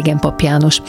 vendégem 0.00 0.18
Pap 0.18 0.40
János. 0.40 0.82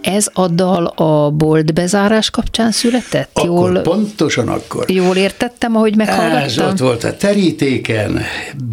Ez 0.00 0.26
a 0.32 0.48
dal 0.48 0.86
a 0.86 1.30
bolt 1.30 1.74
bezárás 1.74 2.30
kapcsán 2.30 2.72
született? 2.72 3.30
Akkor, 3.32 3.46
jól, 3.46 3.80
pontosan 3.80 4.48
akkor. 4.48 4.90
Jól 4.90 5.16
értettem, 5.16 5.76
ahogy 5.76 5.96
meghallgattam? 5.96 6.42
Ez 6.42 6.58
ott 6.58 6.78
volt 6.78 7.04
a 7.04 7.16
terítéken, 7.16 8.22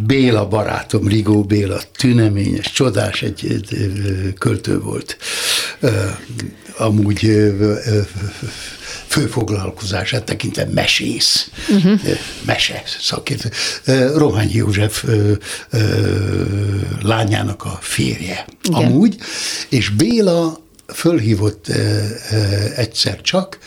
Béla 0.05 0.47
barátom, 0.47 1.07
Rigó 1.07 1.43
Béla, 1.43 1.79
tüneményes, 1.97 2.71
csodás 2.71 3.21
egy, 3.21 3.45
egy 3.49 3.93
költő 4.37 4.79
volt. 4.79 5.17
Amúgy 6.77 7.53
főfoglalkozását 9.07 10.23
tekintve 10.23 10.65
mesész, 10.73 11.49
uh-huh. 11.69 11.99
mese 12.45 12.83
szakértő. 12.99 13.49
Rohány 14.15 14.49
József 14.51 15.05
lányának 17.01 17.63
a 17.63 17.77
férje. 17.81 18.45
Igen. 18.63 18.83
Amúgy, 18.83 19.17
és 19.69 19.89
Béla 19.89 20.63
fölhívott 20.93 21.67
egyszer 22.75 23.21
csak, 23.21 23.57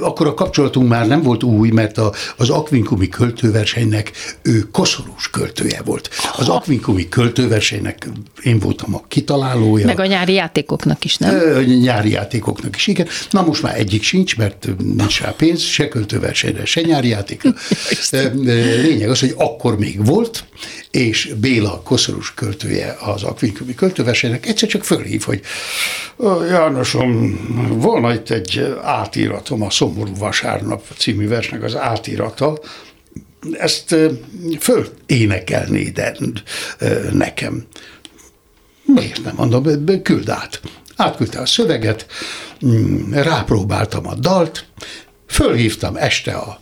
akkor 0.00 0.26
a 0.26 0.34
kapcsolatunk 0.34 0.88
már 0.88 1.06
nem 1.06 1.22
volt 1.22 1.42
új, 1.42 1.70
mert 1.70 1.98
a, 1.98 2.12
az 2.36 2.50
Akvinkumi 2.50 3.08
költőversenynek 3.08 4.12
ő 4.42 4.68
koszorús 4.70 5.30
költője 5.30 5.82
volt. 5.84 6.10
Az 6.36 6.48
Akvinkumi 6.48 7.08
költőversenynek 7.08 8.08
én 8.42 8.58
voltam 8.58 8.94
a 8.94 9.02
kitalálója. 9.08 9.86
Meg 9.86 10.00
a 10.00 10.06
nyári 10.06 10.32
játékoknak 10.32 11.04
is, 11.04 11.16
nem? 11.16 11.34
Ö, 11.34 11.62
nyári 11.62 12.10
játékoknak 12.10 12.76
is, 12.76 12.86
igen. 12.86 13.06
Na 13.30 13.42
most 13.42 13.62
már 13.62 13.78
egyik 13.78 14.02
sincs, 14.02 14.36
mert 14.36 14.68
nincs 14.96 15.20
rá 15.20 15.34
pénz, 15.36 15.60
se 15.60 15.88
költőversenyre, 15.88 16.64
se 16.64 16.80
nyári 16.80 17.08
játékra. 17.08 17.50
Lényeg 18.82 19.10
az, 19.10 19.20
hogy 19.20 19.34
akkor 19.36 19.78
még 19.78 20.06
volt, 20.06 20.44
és 20.90 21.32
Béla 21.40 21.80
koszorús 21.84 22.34
költője 22.34 22.96
az 23.00 23.22
Akvinkumi 23.22 23.74
költőversenynek 23.74 24.46
egyszer 24.46 24.68
csak 24.68 24.84
fölhív, 24.84 25.22
hogy 25.22 25.40
Jánosom, 26.48 27.40
volna 27.72 28.14
itt 28.14 28.30
egy 28.30 28.76
átiratom, 28.82 29.62
a 29.62 29.70
Szomorú 29.72 30.14
Vasárnap 30.16 30.82
című 30.96 31.28
versnek 31.28 31.62
az 31.62 31.76
átirata, 31.76 32.60
ezt 33.52 33.96
föl 34.58 34.88
énekelnéd 35.06 36.12
nekem. 37.12 37.66
Miért 38.84 39.24
nem 39.24 39.34
mondom, 39.36 39.84
küld 40.02 40.28
át. 40.28 40.60
Átküldte 40.96 41.40
a 41.40 41.46
szöveget, 41.46 42.06
mm, 42.66 43.12
rápróbáltam 43.12 44.06
a 44.06 44.14
dalt, 44.14 44.66
fölhívtam 45.26 45.96
este 45.96 46.32
a, 46.32 46.60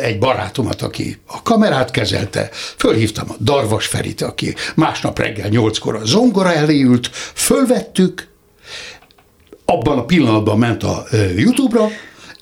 egy 0.00 0.18
barátomat, 0.18 0.82
aki 0.82 1.18
a 1.26 1.42
kamerát 1.42 1.90
kezelte, 1.90 2.48
fölhívtam 2.76 3.30
a 3.30 3.34
Darvas 3.40 3.86
Ferit, 3.86 4.22
aki 4.22 4.54
másnap 4.74 5.18
reggel 5.18 5.48
nyolckor 5.48 5.94
a 5.94 6.04
zongora 6.04 6.54
elé 6.54 6.82
ült, 6.82 7.10
fölvettük, 7.34 8.28
abban 9.64 9.98
a 9.98 10.04
pillanatban 10.04 10.58
ment 10.58 10.82
a 10.82 11.04
YouTube-ra, 11.36 11.88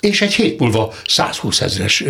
és 0.05 0.23
egy 0.23 0.35
hét 0.35 0.59
múlva 0.59 0.95
120 1.07 1.61
ezres 1.61 2.01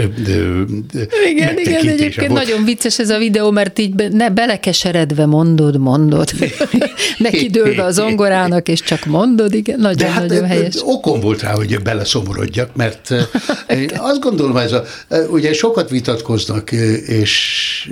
Igen, 1.31 1.59
igen, 1.59 1.89
egyébként 1.89 2.31
volt. 2.31 2.47
nagyon 2.47 2.65
vicces 2.65 2.99
ez 2.99 3.11
a 3.11 3.19
videó, 3.19 3.51
mert 3.51 3.79
így 3.79 3.95
be, 3.95 4.09
ne, 4.09 4.31
belekeseredve 4.31 5.27
mondod, 5.27 5.79
mondod, 5.79 6.31
neki 7.19 7.49
dőlve 7.51 7.83
az 7.83 7.95
zongorának, 7.95 8.69
és 8.69 8.81
csak 8.81 9.05
mondod, 9.05 9.55
igen, 9.55 9.81
nagyon, 9.81 10.11
hát, 10.11 10.29
nagyon 10.29 10.47
helyes. 10.47 10.75
Okom 10.81 11.21
volt 11.21 11.43
rá, 11.43 11.53
hogy 11.53 11.83
beleszomorodjak, 11.83 12.77
mert 12.77 13.11
én 13.81 13.91
azt 13.97 14.21
gondolom, 14.21 14.57
ez 14.57 14.73
a, 14.73 14.85
ugye 15.29 15.53
sokat 15.53 15.91
vitatkoznak, 15.91 16.73
és, 17.07 17.91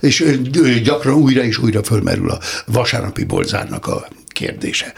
és 0.00 0.24
gyakran 0.84 1.14
újra 1.14 1.42
és 1.42 1.58
újra 1.58 1.82
fölmerül 1.82 2.30
a 2.30 2.38
vasárnapi 2.66 3.24
bolzárnak 3.24 3.86
a 3.86 4.08
kérdése. 4.38 4.92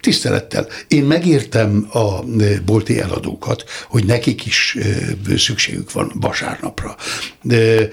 Tisztelettel, 0.00 0.66
én 0.88 1.04
megértem 1.04 1.88
a 1.92 2.24
bolti 2.64 3.00
eladókat, 3.00 3.64
hogy 3.88 4.04
nekik 4.04 4.46
is 4.46 4.76
szükségük 5.36 5.92
van 5.92 6.12
vasárnapra. 6.14 6.96
De, 7.42 7.88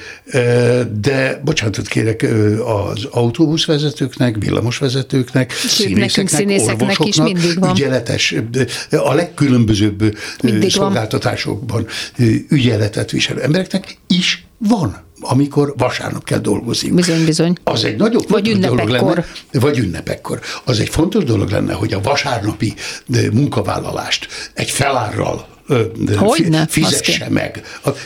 de 1.00 1.42
bocsánatot 1.44 1.88
kérek 1.88 2.28
az 2.66 3.06
autóbuszvezetőknek, 3.12 4.36
villamosvezetőknek, 4.40 5.52
színészeknek, 5.52 6.28
színészeknek 6.28 6.82
orvosoknak, 6.82 7.08
is 7.08 7.18
mindig 7.18 7.60
van. 7.60 7.72
ügyeletes, 7.76 8.36
a 8.92 9.14
legkülönbözőbb 9.14 10.18
mindig 10.44 10.72
szolgáltatásokban 10.72 11.88
van. 12.18 12.36
ügyeletet 12.50 13.12
viselő 13.12 13.42
embereknek 13.42 13.98
is 14.08 14.46
van 14.58 15.08
amikor 15.20 15.74
vasárnap 15.78 16.24
kell 16.24 16.40
dolgozni. 16.40 16.90
Bizony, 16.90 17.26
bizony. 17.26 17.56
Az 17.64 17.84
egy 17.84 17.96
nagyon 17.96 18.22
fontos 18.22 18.52
vagy 18.52 18.60
dolog 18.60 18.90
lenne. 18.90 19.26
Vagy 19.52 19.78
ünnepekkor. 19.78 20.40
Az 20.64 20.80
egy 20.80 20.90
fontos 20.90 21.24
dolog 21.24 21.50
lenne, 21.50 21.74
hogy 21.74 21.94
a 21.94 22.02
vasárnapi 22.02 22.74
munkavállalást 23.32 24.28
egy 24.54 24.70
felárral 24.70 25.58
Hogyne, 26.16 26.68
fizesse 26.68 27.30
meg. 27.30 27.62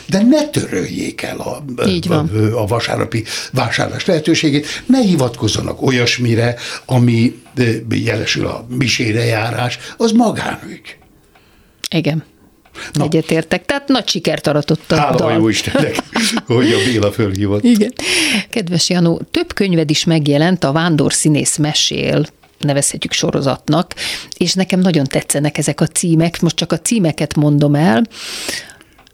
De 0.06 0.22
ne 0.22 0.48
töröljék 0.48 1.22
el 1.22 1.38
a, 1.38 1.64
a, 2.12 2.24
a 2.54 2.66
vasárnapi 2.66 3.24
vásárlás 3.52 4.04
lehetőségét, 4.04 4.66
ne 4.86 5.00
hivatkozzanak 5.00 5.82
olyasmire, 5.82 6.56
ami 6.84 7.42
jelesül 7.88 8.46
a 8.46 8.66
misére 8.68 9.24
járás, 9.24 9.78
az 9.96 10.12
magánügy. 10.12 10.96
Igen. 11.90 12.24
Na. 12.92 13.04
Egyetértek. 13.04 13.64
Tehát 13.64 13.88
nagy 13.88 14.08
sikert 14.08 14.46
aratott 14.46 14.92
a 14.92 14.96
Hála 14.96 15.16
dal. 15.16 15.32
jó 15.32 15.48
Istennek, 15.48 15.96
hogy 16.46 16.72
a 16.72 16.76
Béla 16.84 17.12
fölhívott. 17.12 17.64
Igen. 17.64 17.92
Kedves 18.50 18.88
Janó, 18.88 19.20
több 19.30 19.54
könyved 19.54 19.90
is 19.90 20.04
megjelent, 20.04 20.64
a 20.64 20.72
Vándor 20.72 21.12
színész 21.12 21.56
mesél, 21.56 22.26
nevezhetjük 22.58 23.12
sorozatnak, 23.12 23.94
és 24.36 24.52
nekem 24.52 24.80
nagyon 24.80 25.04
tetszenek 25.04 25.58
ezek 25.58 25.80
a 25.80 25.86
címek, 25.86 26.40
most 26.40 26.56
csak 26.56 26.72
a 26.72 26.78
címeket 26.80 27.34
mondom 27.34 27.74
el. 27.74 28.02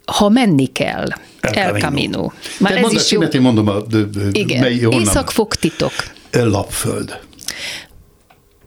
Ha 0.05 0.29
menni 0.29 0.66
kell, 0.66 1.07
El, 1.40 1.53
El 1.53 1.73
Camino. 1.73 2.31
Már 2.59 2.73
Te 2.73 2.79
ez 2.81 2.92
is 2.92 3.11
jó. 3.11 3.23
én 3.23 3.40
mondom 3.40 3.68
a, 3.68 3.81
de, 3.81 4.03
de, 4.03 4.20
Igen. 4.33 4.61
Mely, 4.61 4.88
Északfog 4.90 5.55
titok. 5.55 5.92
Lapföld. 6.33 7.18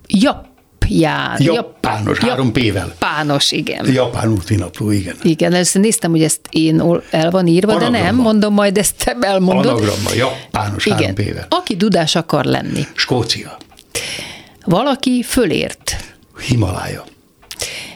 Ja, 0.07 0.52
Japján. 0.87 1.41
Japános, 1.41 2.19
Jap, 2.19 2.29
három 2.29 2.51
P-vel. 2.51 2.87
Japános, 2.87 3.51
igen. 3.51 3.91
Japán 3.91 4.31
útinapló, 4.31 4.91
igen. 4.91 5.15
Igen, 5.21 5.53
ezt 5.53 5.77
néztem, 5.77 6.11
hogy 6.11 6.23
ezt 6.23 6.39
én 6.49 7.01
el 7.09 7.31
van 7.31 7.47
írva, 7.47 7.71
Anagramma. 7.71 7.97
de 7.97 8.03
nem, 8.03 8.15
mondom, 8.15 8.53
majd 8.53 8.77
ezt 8.77 8.95
te 9.03 9.17
elmondod. 9.21 9.65
Anagramma, 9.65 10.09
japános, 10.15 10.85
igen. 10.85 10.97
három 10.97 11.13
P-vel. 11.15 11.45
Aki 11.49 11.75
dudás 11.75 12.15
akar 12.15 12.45
lenni. 12.45 12.87
Skócia. 12.93 13.57
Valaki 14.65 15.23
fölért. 15.23 15.95
Himalája. 16.47 17.03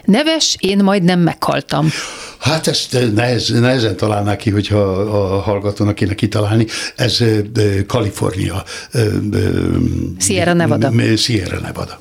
Neves, 0.03 0.55
én 0.59 0.83
majd 0.83 1.03
nem 1.03 1.19
meghaltam. 1.19 1.89
Hát 2.39 2.67
ezt 2.67 3.13
nehez, 3.13 3.49
nehezen 3.49 3.95
találná 3.97 4.35
ki, 4.35 4.49
hogyha 4.49 4.79
a 4.79 5.39
hallgatónak 5.41 5.95
kéne 5.95 6.13
kitalálni. 6.15 6.65
Ez 6.95 7.23
Kalifornia. 7.87 8.63
Sierra 10.19 10.53
Nevada. 10.53 10.91
Sierra 11.15 11.59
Nevada. 11.59 11.99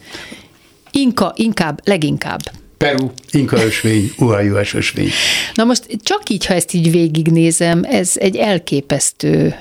Inka, 0.91 1.33
inkább, 1.37 1.81
leginkább. 1.85 2.41
Peru, 2.77 3.11
Inka 3.31 3.65
ösvény, 3.65 4.13
Uhajuás 4.19 4.75
ösvény. 4.75 5.11
Na 5.55 5.65
most 5.65 5.87
csak 6.03 6.23
így, 6.29 6.47
ha 6.47 6.55
ezt 6.55 6.73
így 6.73 6.91
végignézem, 6.91 7.85
ez 7.85 8.13
egy 8.15 8.37
elképesztő 8.37 9.55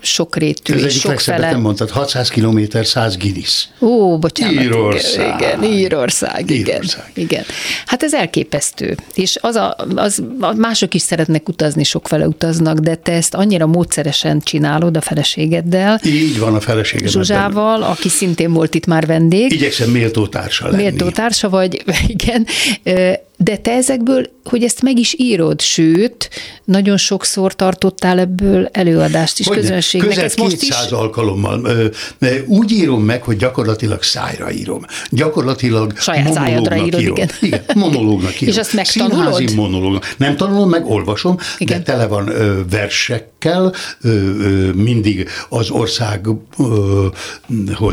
sokrétű 0.00 0.74
Ez 0.74 0.82
egyik 0.82 1.04
legszebbet 1.04 1.50
nem 1.50 1.60
mondtad, 1.60 1.90
600 1.90 2.28
km, 2.28 2.60
100 2.82 3.16
Guinness. 3.16 3.68
Ó, 3.80 4.18
bocsánat. 4.18 4.62
Írország. 4.62 5.40
Igen, 5.40 5.64
Írország, 5.64 6.50
igen, 6.50 6.74
Írország. 6.76 7.10
igen. 7.14 7.44
Hát 7.86 8.02
ez 8.02 8.14
elképesztő. 8.14 8.96
És 9.14 9.38
az 9.40 9.54
a, 9.54 9.76
az, 9.94 10.22
mások 10.56 10.94
is 10.94 11.02
szeretnek 11.02 11.48
utazni, 11.48 11.84
sokfele 11.84 12.26
utaznak, 12.26 12.78
de 12.78 12.94
te 12.94 13.12
ezt 13.12 13.34
annyira 13.34 13.66
módszeresen 13.66 14.40
csinálod 14.40 14.96
a 14.96 15.00
feleségeddel. 15.00 16.00
Így 16.04 16.38
van 16.38 16.54
a 16.54 16.60
feleségem. 16.60 17.06
Zsuzsával, 17.08 17.82
aki 17.82 18.08
szintén 18.08 18.52
volt 18.52 18.74
itt 18.74 18.86
már 18.86 19.06
vendég. 19.06 19.52
Igyekszem 19.52 19.90
méltó 19.90 20.26
társa 20.26 20.68
lenni. 20.68 20.82
Méltó 20.82 21.08
társa 21.10 21.48
vagy, 21.48 21.84
igen 22.06 22.46
de 23.42 23.56
te 23.56 23.70
ezekből, 23.72 24.30
hogy 24.44 24.64
ezt 24.64 24.82
meg 24.82 24.98
is 24.98 25.14
írod, 25.18 25.60
sőt, 25.60 26.30
nagyon 26.64 26.96
sokszor 26.96 27.54
tartottál 27.54 28.18
ebből 28.18 28.68
előadást 28.72 29.38
is 29.38 29.46
hogy 29.46 29.56
közönségnek. 29.56 30.08
Közel 30.08 30.24
ezt 30.24 30.34
200 30.34 30.52
most 30.70 30.86
is... 30.86 30.90
alkalommal. 30.90 31.90
Úgy 32.46 32.70
írom 32.70 33.02
meg, 33.02 33.22
hogy 33.22 33.36
gyakorlatilag 33.36 34.02
szájra 34.02 34.50
írom. 34.50 34.80
Gyakorlatilag 35.10 35.98
Saját 35.98 36.32
szájadra 36.32 36.76
írod, 36.76 37.00
írom. 37.00 37.16
igen. 37.16 37.28
Igen, 37.40 37.62
monológnak 37.74 38.36
írom. 38.40 38.54
És 38.54 38.58
azt 38.58 38.72
megtanulod? 38.72 39.34
Színházi 39.34 39.54
monológnak. 39.54 40.14
Nem 40.16 40.36
tanulom 40.36 40.68
meg, 40.68 40.86
olvasom, 40.86 41.36
igen. 41.58 41.78
de 41.78 41.84
tele 41.84 42.06
van 42.06 42.28
ö, 42.28 42.60
versekkel, 42.70 43.74
ö, 44.00 44.08
ö, 44.08 44.72
mindig 44.72 45.28
az 45.48 45.70
országhoz 45.70 46.40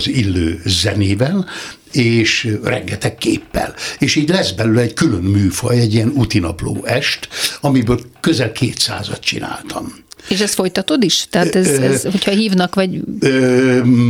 illő 0.08 0.62
zenével, 0.66 1.46
és 1.92 2.58
rengeteg 2.64 3.16
képpel. 3.16 3.74
És 4.00 4.16
így 4.16 4.30
lesz 4.30 4.52
belőle 4.52 4.82
egy 4.82 4.94
külön 4.94 5.24
műfaj, 5.24 5.80
egy 5.80 5.94
ilyen 5.94 6.12
utinapló 6.16 6.84
est, 6.86 7.28
amiből 7.62 8.00
közel 8.20 8.52
kétszázat 8.52 9.20
csináltam. 9.20 9.94
És 10.30 10.40
ezt 10.40 10.54
folytatod 10.54 11.04
is? 11.04 11.28
Tehát 11.30 11.56
ez, 11.56 11.68
ez 11.68 12.02
hogyha 12.04 12.32
hívnak, 12.32 12.76
vagy... 12.76 13.02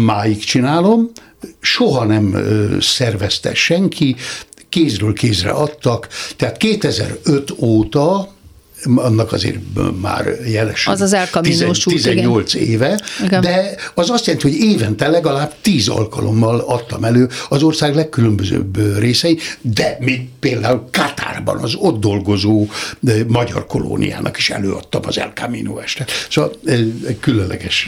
Máig 0.06 0.38
csinálom, 0.38 1.12
soha 1.60 2.06
nem 2.06 2.38
szervezte 2.80 3.54
senki, 3.54 4.16
kézről 4.70 5.14
kézre 5.14 5.50
adtak, 5.50 6.08
tehát 6.36 6.58
2005 6.58 7.52
óta 7.58 8.36
annak 8.96 9.32
azért 9.32 9.58
már 10.02 10.26
jeles. 10.46 10.88
Az 10.88 11.02
az 11.02 11.14
elkaminós 11.14 11.84
18 11.84 12.54
igen. 12.54 12.68
éve, 12.68 13.02
igen. 13.24 13.42
de 13.42 13.76
az 13.94 14.10
azt 14.10 14.26
jelenti, 14.26 14.50
hogy 14.50 14.60
évente 14.60 15.08
legalább 15.08 15.54
10 15.62 15.88
alkalommal 15.88 16.60
adtam 16.60 17.04
elő 17.04 17.30
az 17.50 17.64
ország 17.64 17.96
legkülönbözőbb 17.96 18.98
részei, 19.00 19.40
de 19.62 19.98
még 20.00 20.28
például 20.40 20.90
Katárban 20.92 21.58
az 21.58 21.76
ott 21.76 22.00
dolgozó 22.00 22.68
magyar 23.28 23.66
kolóniának 23.66 24.38
is 24.38 24.50
előadtam 24.50 25.02
az 25.06 25.18
El 25.18 25.32
Camino 25.36 25.78
estet. 25.78 26.12
Szóval 26.30 26.52
egy 26.66 27.18
különleges. 27.20 27.88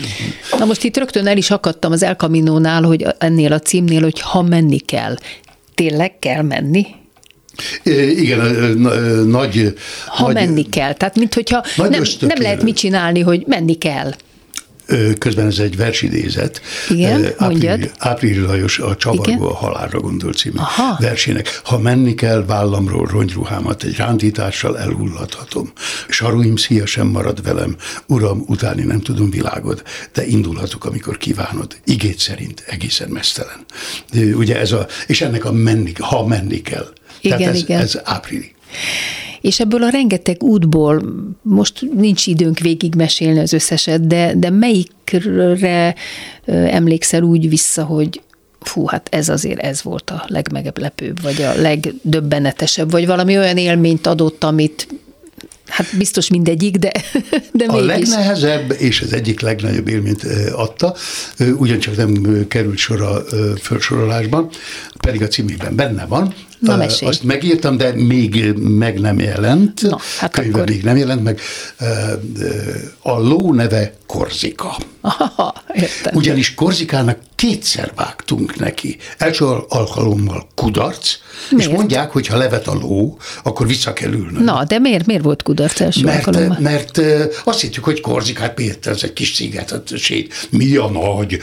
Na 0.57 0.65
most 0.65 0.83
itt 0.83 0.97
rögtön 0.97 1.27
el 1.27 1.37
is 1.37 1.51
akadtam 1.51 1.91
az 1.91 2.03
El 2.03 2.15
Camino-nál, 2.15 2.83
hogy 2.83 3.05
ennél 3.17 3.53
a 3.53 3.59
címnél, 3.59 4.01
hogy 4.01 4.19
ha 4.19 4.41
menni 4.41 4.79
kell. 4.79 5.15
Tényleg 5.75 6.19
kell 6.19 6.41
menni? 6.41 6.85
Igen, 8.15 8.39
nagy... 9.27 9.73
Ha 10.05 10.25
nagy, 10.25 10.33
menni 10.33 10.63
kell, 10.69 10.93
tehát 10.93 11.15
mint 11.15 11.33
hogyha 11.33 11.63
nem, 11.75 12.03
nem 12.19 12.37
lehet 12.41 12.63
mit 12.63 12.75
csinálni, 12.75 13.19
hogy 13.19 13.43
menni 13.47 13.77
kell. 13.77 14.13
Közben 15.17 15.45
ez 15.47 15.59
egy 15.59 15.77
versidézet. 15.77 16.61
Igen, 16.89 17.33
Április, 17.37 17.89
Április 17.97 18.37
Lajos 18.37 18.79
a 18.79 18.95
Csavargó 18.95 19.47
a 19.47 19.53
halálra 19.53 19.99
gondolt 19.99 20.37
című 20.37 20.57
Aha. 20.57 20.97
versének. 20.99 21.61
Ha 21.63 21.79
menni 21.79 22.15
kell 22.15 22.45
vállamról 22.45 23.07
rongyruhámat, 23.11 23.83
egy 23.83 23.95
rántítással 23.95 24.77
elhullathatom. 24.77 25.71
Saruim 26.09 26.55
szia 26.55 26.85
sem 26.85 27.07
marad 27.07 27.43
velem, 27.43 27.75
uram, 28.05 28.43
utáni 28.47 28.83
nem 28.83 29.01
tudom 29.01 29.29
világod, 29.29 29.83
de 30.13 30.25
indulhatok, 30.25 30.85
amikor 30.85 31.17
kívánod. 31.17 31.75
Igét 31.83 32.19
szerint 32.19 32.63
egészen 32.67 33.09
mesztelen. 33.09 33.65
Ugye 34.33 34.59
ez 34.59 34.71
a, 34.71 34.87
és 35.07 35.21
ennek 35.21 35.45
a 35.45 35.51
menni, 35.51 35.91
ha 35.99 36.25
menni 36.25 36.61
kell. 36.61 36.87
Igen, 37.21 37.37
Tehát 37.37 37.53
ez, 37.53 37.61
igen. 37.61 37.81
ez 37.81 37.99
április. 38.03 38.53
És 39.41 39.59
ebből 39.59 39.83
a 39.83 39.89
rengeteg 39.89 40.43
útból, 40.43 41.03
most 41.41 41.85
nincs 41.95 42.27
időnk 42.27 42.59
végig 42.59 42.95
mesélni 42.95 43.39
az 43.39 43.53
összeset, 43.53 44.07
de, 44.07 44.33
de 44.35 44.49
melyikre 44.49 45.95
emlékszel 46.45 47.21
úgy 47.21 47.49
vissza, 47.49 47.83
hogy 47.83 48.21
fú, 48.59 48.85
hát 48.85 49.07
ez 49.11 49.29
azért 49.29 49.59
ez 49.59 49.83
volt 49.83 50.09
a 50.09 50.25
legmeglepőbb, 50.27 51.21
vagy 51.21 51.41
a 51.41 51.61
legdöbbenetesebb, 51.61 52.91
vagy 52.91 53.05
valami 53.05 53.37
olyan 53.37 53.57
élményt 53.57 54.07
adott, 54.07 54.43
amit 54.43 54.87
Hát 55.69 55.97
biztos 55.97 56.29
mindegyik, 56.29 56.75
de, 56.75 56.91
de 57.53 57.65
A 57.65 57.71
mégis. 57.71 57.87
legnehezebb 57.87 58.75
és 58.77 59.01
az 59.01 59.13
egyik 59.13 59.39
legnagyobb 59.39 59.87
élményt 59.87 60.23
adta, 60.51 60.95
ugyancsak 61.57 61.95
nem 61.95 62.45
került 62.47 62.77
sor 62.77 63.01
a 63.01 63.23
felsorolásban, 63.55 64.49
pedig 64.99 65.21
a 65.21 65.27
címében 65.27 65.75
benne 65.75 66.05
van, 66.05 66.33
Na, 66.59 66.75
mesélj. 66.75 67.11
Azt 67.11 67.23
megírtam, 67.23 67.77
de 67.77 67.93
még 67.95 68.53
meg 68.57 68.99
nem 68.99 69.19
jelent. 69.19 69.81
Na, 69.81 69.97
hát 70.19 70.31
Könyve 70.31 70.53
akkor- 70.57 70.69
még 70.69 70.83
nem 70.83 70.97
jelent 70.97 71.23
meg. 71.23 71.39
A 73.01 73.19
ló 73.19 73.53
neve 73.53 73.93
Korzika. 74.07 74.77
Aha, 75.01 75.53
értem. 75.73 76.15
Ugyanis 76.15 76.53
Korzikának 76.55 77.17
kétszer 77.35 77.91
vágtunk 77.95 78.55
neki. 78.59 78.97
Első 79.17 79.45
al- 79.45 79.65
alkalommal 79.69 80.47
kudarc, 80.55 81.15
Miért? 81.49 81.69
és 81.71 81.75
mondják, 81.77 82.11
hogy 82.11 82.27
ha 82.27 82.37
levet 82.37 82.67
a 82.67 82.73
ló, 82.73 83.17
akkor 83.43 83.67
vissza 83.67 83.93
kell 83.93 84.11
ülnöm. 84.11 84.43
Na, 84.43 84.63
de 84.63 84.79
miért, 84.79 85.05
miért 85.05 85.23
volt 85.23 85.43
kudarc 85.43 85.79
első 85.81 86.03
Mert, 86.03 86.27
alkalommal? 86.27 86.57
mert 86.59 87.01
azt 87.43 87.61
hittük, 87.61 87.83
hogy 87.83 88.01
Korzikát 88.01 88.57
miért 88.57 88.87
ez 88.87 89.03
egy 89.03 89.13
kis 89.13 89.33
sziget, 89.35 89.69
hát 89.69 89.97
sét, 89.97 90.47
mi 90.49 90.75
a 90.75 90.89
nagy, 90.89 91.39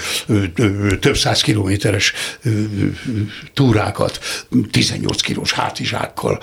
több 1.01 1.17
száz 1.17 1.41
kilométeres 1.41 2.13
túrákat, 3.55 4.19
18 4.71 5.06
kilós 5.15 5.53
hátizsákkal 5.53 6.41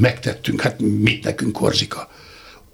megtettünk, 0.00 0.60
hát 0.60 0.80
mit 0.80 1.24
nekünk 1.24 1.52
Korzika? 1.52 2.08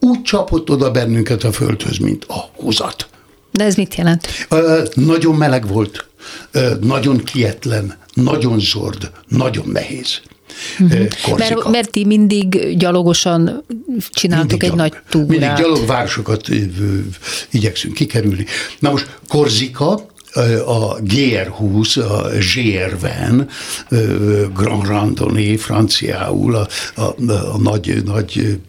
Úgy 0.00 0.22
csapott 0.22 0.70
oda 0.70 0.90
bennünket 0.90 1.44
a 1.44 1.52
földhöz, 1.52 1.98
mint 1.98 2.24
a 2.24 2.50
húzat. 2.56 3.08
De 3.50 3.64
ez 3.64 3.74
mit 3.74 3.94
jelent? 3.94 4.26
Ö, 4.48 4.82
Nagyon 4.94 5.34
meleg 5.34 5.66
volt, 5.66 6.08
ö, 6.50 6.74
nagyon 6.80 7.24
kietlen, 7.24 7.96
nagyon 8.14 8.58
zord, 8.58 9.10
nagyon 9.28 9.68
nehéz. 9.68 10.20
Uh-huh. 10.78 11.38
Mert, 11.38 11.68
mert 11.68 11.90
ti 11.90 12.04
mindig 12.04 12.76
gyalogosan 12.78 13.64
csináltok 14.10 14.62
egy 14.62 14.70
gyalog. 14.70 14.76
nagy 14.76 14.92
túrát. 15.08 15.28
Mindig 15.28 15.52
gyalogvárosokat 15.56 16.48
igyekszünk 17.50 17.94
kikerülni. 17.94 18.44
Na 18.78 18.90
most 18.90 19.18
Korzika, 19.28 20.06
a 20.66 20.96
GR20, 20.96 22.08
a 22.08 22.28
GR 22.28 22.98
Van, 23.00 23.48
ö, 23.88 24.46
Grand 24.54 24.86
Randonnée 24.86 25.56
franciául, 25.56 26.54
a, 26.54 26.68
a, 26.94 27.02
a 27.52 27.58
nagy, 27.58 28.02
nagy 28.04 28.60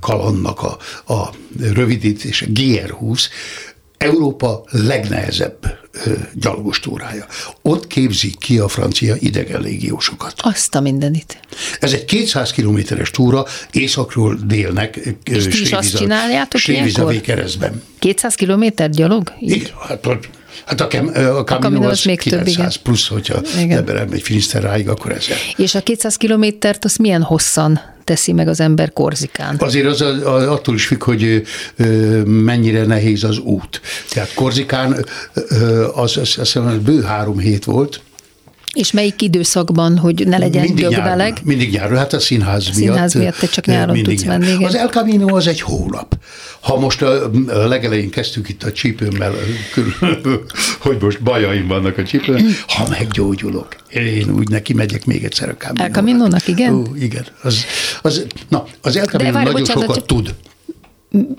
kalandnak 0.00 0.62
a, 0.62 0.78
a 1.14 1.30
rövidítése, 1.58 2.46
GR20, 2.54 3.22
Európa 3.98 4.64
legnehezebb 4.70 5.87
gyalogos 6.34 6.80
túrája. 6.80 7.26
Ott 7.62 7.86
képzik 7.86 8.38
ki 8.38 8.58
a 8.58 8.68
francia 8.68 9.14
idegen 9.18 9.60
légiósokat. 9.60 10.32
Azt 10.36 10.74
a 10.74 10.80
mindenit. 10.80 11.40
Ez 11.80 11.92
egy 11.92 12.04
200 12.04 12.50
kilométeres 12.50 13.10
túra 13.10 13.44
északról 13.70 14.38
délnek. 14.44 15.00
És 15.24 15.44
ti 15.44 15.60
is 15.60 15.72
azt 15.72 15.96
csináljátok 15.96 16.60
Srévizavé 16.60 17.10
ilyenkor? 17.10 17.34
keresztben. 17.34 17.82
200 17.98 18.34
kilométer 18.34 18.90
gyalog? 18.90 19.32
Így? 19.40 19.50
Igen, 19.50 19.70
hát, 19.88 20.00
hát 20.64 20.80
a, 20.80 20.86
kem, 20.86 21.10
a 21.14 21.44
Camino 21.44 21.86
az 21.86 21.90
az 21.90 22.04
még 22.04 22.20
több, 22.20 22.30
900 22.30 22.56
igen. 22.56 22.70
plusz, 22.82 23.08
hogyha 23.08 23.40
Igen. 23.58 23.78
ember 23.78 23.96
elmegy 23.96 24.22
Finiszteráig, 24.22 24.88
akkor 24.88 25.12
ezer. 25.12 25.36
És 25.56 25.74
a 25.74 25.80
200 25.80 26.16
kilométert 26.16 26.84
azt 26.84 26.98
milyen 26.98 27.22
hosszan 27.22 27.80
teszi 28.04 28.32
meg 28.32 28.48
az 28.48 28.60
ember 28.60 28.92
Korzikán? 28.92 29.56
Azért 29.58 29.86
az, 29.86 30.00
az, 30.00 30.22
az 30.24 30.46
attól 30.46 30.74
is 30.74 30.86
függ, 30.86 31.02
hogy 31.02 31.42
ö, 31.76 32.22
mennyire 32.24 32.84
nehéz 32.84 33.24
az 33.24 33.38
út. 33.38 33.80
Tehát 34.10 34.34
Korzikán 34.34 35.04
ö, 35.34 35.86
az, 35.94 36.16
az, 36.16 36.34
hiszem, 36.34 36.66
az 36.66 36.78
bő 36.78 37.02
három 37.02 37.38
hét 37.38 37.64
volt, 37.64 38.00
És 38.74 38.92
melyik 38.92 39.22
időszakban, 39.22 39.98
hogy 39.98 40.26
ne 40.26 40.38
legyen 40.38 40.62
mindig 40.62 40.84
nyáron, 40.84 40.96
gyögbeleg? 41.04 41.38
mindig 41.42 41.70
nyáron, 41.70 41.98
hát 41.98 42.12
a 42.12 42.20
színház, 42.20 42.64
miatt. 42.64 42.74
színház 42.76 43.14
miatt 43.14 43.36
te 43.36 43.46
csak 43.46 43.66
ö, 43.66 43.70
nyáron 43.70 43.94
mindig 43.94 44.14
tudsz 44.14 44.22
nyáron. 44.26 44.40
menni, 44.40 44.52
igen. 44.52 44.68
Az 44.68 44.74
El 44.74 44.88
Camino 44.88 45.36
az 45.36 45.46
egy 45.46 45.60
hónap. 45.60 46.18
Ha 46.60 46.78
most 46.78 47.02
a, 47.02 47.30
a 47.48 47.66
legelején 47.66 48.10
kezdtük 48.10 48.48
itt 48.48 48.62
a 48.62 48.72
csípőmmel, 48.72 49.32
körül, 49.72 49.94
hogy 50.78 50.96
most 51.00 51.22
bajaim 51.22 51.66
vannak 51.66 51.98
a 51.98 52.04
csípőn, 52.04 52.46
ha 52.66 52.88
meggyógyulok, 52.88 53.68
én 53.90 54.30
úgy 54.30 54.48
neki 54.48 54.72
megyek 54.72 55.04
még 55.04 55.24
egyszer 55.24 55.48
a 55.48 55.56
Camino. 55.56 55.84
El 55.84 55.90
Caminónak, 55.90 56.48
igen? 56.48 56.74
Ó, 56.74 56.82
igen. 57.00 57.26
Az, 57.42 57.64
az, 58.02 58.26
na, 58.48 58.64
az 58.82 58.96
El 58.96 59.04
Camino 59.04 59.32
várj, 59.32 59.44
nagyon 59.44 59.60
bocsánat, 59.60 59.82
sokat 59.82 59.96
csak- 59.96 60.06
tud. 60.06 60.34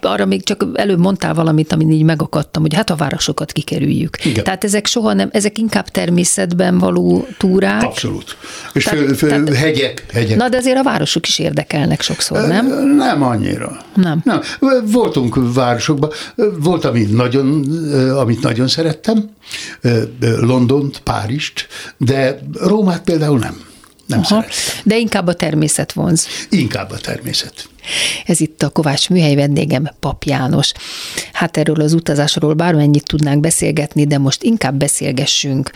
Arra 0.01 0.25
még 0.25 0.43
csak 0.43 0.65
előbb 0.73 0.99
mondtál 0.99 1.33
valamit, 1.33 1.71
amin 1.71 1.91
így 1.91 2.03
megakadtam, 2.03 2.61
hogy 2.61 2.73
hát 2.73 2.89
a 2.89 2.95
városokat 2.95 3.51
kikerüljük. 3.51 4.25
Igen. 4.25 4.43
Tehát 4.43 4.63
ezek 4.63 4.85
soha 4.85 5.13
nem, 5.13 5.29
ezek 5.31 5.57
inkább 5.57 5.87
természetben 5.87 6.77
való 6.77 7.27
túrák. 7.37 7.83
Abszolút. 7.83 8.37
És 8.73 8.83
Tehát- 8.83 8.99
fő, 8.99 9.13
fő, 9.13 9.27
tehát- 9.27 9.53
hegyek, 9.53 10.05
hegyek. 10.13 10.37
Na, 10.37 10.49
de 10.49 10.57
azért 10.57 10.77
a 10.77 10.83
városok 10.83 11.27
is 11.27 11.39
érdekelnek 11.39 12.01
sokszor, 12.01 12.47
nem? 12.47 12.95
Nem 12.95 13.23
annyira. 13.23 13.77
Nem. 13.95 14.21
nem. 14.23 14.41
Voltunk 14.85 15.53
városokban, 15.53 16.09
volt, 16.59 16.85
ami 16.85 17.01
nagyon, 17.01 17.65
amit 18.17 18.41
nagyon 18.41 18.67
szerettem, 18.67 19.29
Londont, 20.19 20.99
Párizst, 20.99 21.67
de 21.97 22.39
Rómát 22.61 23.01
például 23.03 23.39
nem. 23.39 23.67
Nem 24.09 24.19
Aha. 24.19 24.27
szerettem. 24.27 24.81
De 24.83 24.97
inkább 24.97 25.27
a 25.27 25.33
természet 25.33 25.91
vonz. 25.91 26.27
Inkább 26.49 26.91
a 26.91 26.97
természet. 26.97 27.69
Ez 28.25 28.39
itt 28.39 28.63
a 28.63 28.69
Kovács 28.69 29.09
műhely 29.09 29.35
vendégem, 29.35 29.89
Pap 29.99 30.23
János. 30.23 30.71
Hát 31.33 31.57
erről 31.57 31.81
az 31.81 31.93
utazásról 31.93 32.53
bármennyit 32.53 33.03
tudnánk 33.03 33.39
beszélgetni, 33.39 34.05
de 34.05 34.17
most 34.17 34.43
inkább 34.43 34.75
beszélgessünk 34.75 35.71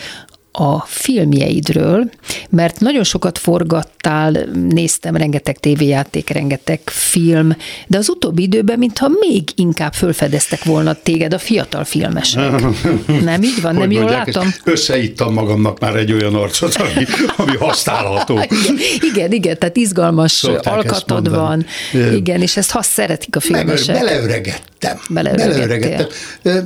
a 0.56 0.80
filmjeidről, 0.86 2.10
mert 2.50 2.80
nagyon 2.80 3.04
sokat 3.04 3.38
forgattál, 3.38 4.32
néztem 4.70 5.16
rengeteg 5.16 5.58
tévéjáték, 5.58 6.30
rengeteg 6.30 6.80
film, 6.86 7.56
de 7.88 7.98
az 7.98 8.10
utóbbi 8.10 8.42
időben, 8.42 8.78
mintha 8.78 9.10
még 9.20 9.50
inkább 9.56 9.94
fölfedeztek 9.94 10.64
volna 10.64 10.94
téged 10.94 11.34
a 11.34 11.38
fiatal 11.38 11.84
filmesek. 11.84 12.52
Nem 13.24 13.44
így 13.44 13.62
van? 13.62 13.76
Nem 13.76 13.92
jól 13.92 14.10
látom? 14.10 14.54
Összeittam 14.64 15.34
magamnak 15.34 15.80
már 15.80 15.96
egy 15.96 16.12
olyan 16.12 16.36
arcot, 16.36 16.76
ami, 16.76 17.06
ami 17.38 17.58
használható. 17.58 18.40
Igen, 18.50 18.78
igen, 19.12 19.32
igen, 19.32 19.58
tehát 19.58 19.78
izgalmas 19.78 20.32
Szokták 20.32 20.74
alkatod 20.74 21.30
van. 21.30 21.66
Igen, 22.14 22.42
és 22.42 22.58
ezt 22.58 22.72
ha 22.72 22.82
szeretik 22.82 23.36
a 23.36 23.40
filmesek. 23.40 24.00
beleöregettem. 24.00 25.00
Beleöregettem. 25.10 26.08
Ö, 26.42 26.60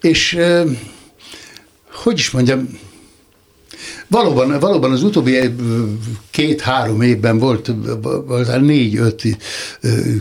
És 0.00 0.38
hogy 1.92 2.18
is 2.18 2.30
mondjam, 2.30 2.68
Valóban, 4.12 4.58
valóban 4.58 4.92
az 4.92 5.02
utóbbi 5.02 5.54
két-három 6.30 7.02
évben 7.02 7.38
volt, 7.38 7.72
volt 8.26 8.60
négy-öt 8.60 9.22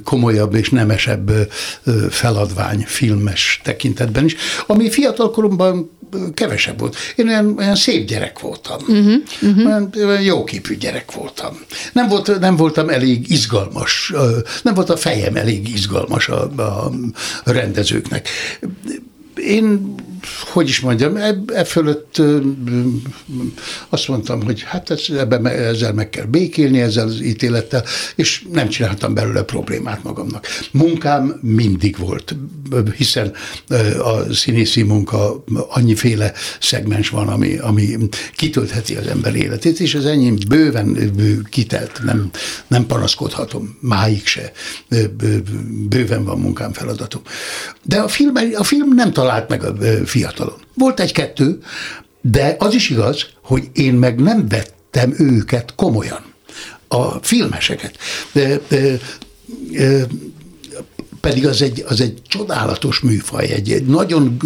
komolyabb 0.03 0.55
és 0.55 0.69
nemesebb 0.69 1.31
feladvány 2.09 2.83
filmes 2.87 3.61
tekintetben 3.63 4.25
is, 4.25 4.35
ami 4.67 4.89
fiatal 4.89 5.31
koromban 5.31 5.89
ö, 6.11 6.29
kevesebb 6.33 6.79
volt. 6.79 6.95
Én 7.15 7.27
olyan, 7.27 7.55
olyan 7.57 7.75
szép 7.75 8.07
gyerek 8.07 8.39
voltam. 8.39 8.77
Uh-huh, 8.87 9.13
uh-huh. 9.41 9.65
Olyan, 9.65 9.93
olyan 9.97 10.21
jóképű 10.21 10.77
gyerek 10.77 11.11
voltam. 11.11 11.59
Nem, 11.93 12.07
volt, 12.07 12.39
nem 12.39 12.55
voltam 12.55 12.89
elég 12.89 13.29
izgalmas, 13.29 14.13
nem 14.63 14.73
volt 14.73 14.89
a 14.89 14.97
fejem 14.97 15.35
elég 15.35 15.69
izgalmas 15.69 16.27
a, 16.27 16.41
a 16.43 16.91
rendezőknek 17.43 18.27
én, 19.35 19.95
hogy 20.39 20.67
is 20.67 20.79
mondjam, 20.79 21.15
e, 21.15 21.43
e 21.53 21.63
fölött 21.63 22.21
azt 23.89 24.07
mondtam, 24.07 24.43
hogy 24.43 24.61
hát 24.61 24.89
ez, 24.89 25.05
ebben, 25.17 25.41
me- 25.41 25.53
ezzel 25.53 25.93
meg 25.93 26.09
kell 26.09 26.25
békélni, 26.25 26.81
ezzel 26.81 27.07
az 27.07 27.21
ítélettel, 27.21 27.83
és 28.15 28.45
nem 28.51 28.69
csináltam 28.69 29.13
belőle 29.13 29.43
problémát 29.43 30.03
magamnak. 30.03 30.47
Munkám 30.71 31.39
mindig 31.41 31.97
volt, 31.97 32.35
hiszen 32.97 33.33
a 34.03 34.33
színészi 34.33 34.81
munka 34.81 35.43
annyiféle 35.69 36.33
szegmens 36.59 37.09
van, 37.09 37.27
ami, 37.27 37.57
ami 37.57 37.97
kitöltheti 38.35 38.95
az 38.95 39.07
ember 39.07 39.35
életét, 39.35 39.79
és 39.79 39.95
az 39.95 40.05
enyém 40.05 40.37
bőven 40.47 41.11
kitelt, 41.49 42.01
nem, 42.03 42.29
nem 42.67 42.85
panaszkodhatom, 42.85 43.77
máig 43.79 44.25
se. 44.25 44.51
Bőven 45.89 46.23
van 46.23 46.39
munkám, 46.39 46.73
feladatom. 46.73 47.21
De 47.83 47.99
a 47.99 48.07
film, 48.07 48.33
a 48.55 48.63
film 48.63 48.93
nem 48.95 49.11
talált 49.21 49.49
meg 49.49 49.63
a 49.63 49.73
fiatalon. 50.05 50.57
Volt 50.73 50.99
egy-kettő, 50.99 51.59
de 52.21 52.55
az 52.59 52.73
is 52.73 52.89
igaz, 52.89 53.25
hogy 53.43 53.69
én 53.73 53.93
meg 53.93 54.19
nem 54.19 54.47
vettem 54.47 55.13
őket 55.17 55.73
komolyan, 55.75 56.23
a 56.87 57.03
filmeseket. 57.21 57.97
De, 58.31 58.59
de, 58.67 58.97
de, 59.71 60.07
pedig 61.21 61.47
az 61.47 61.61
egy, 61.61 61.83
az 61.87 62.01
egy 62.01 62.21
csodálatos 62.27 62.99
műfaj, 62.99 63.45
egy, 63.51 63.71
egy 63.71 63.85
nagyon 63.85 64.37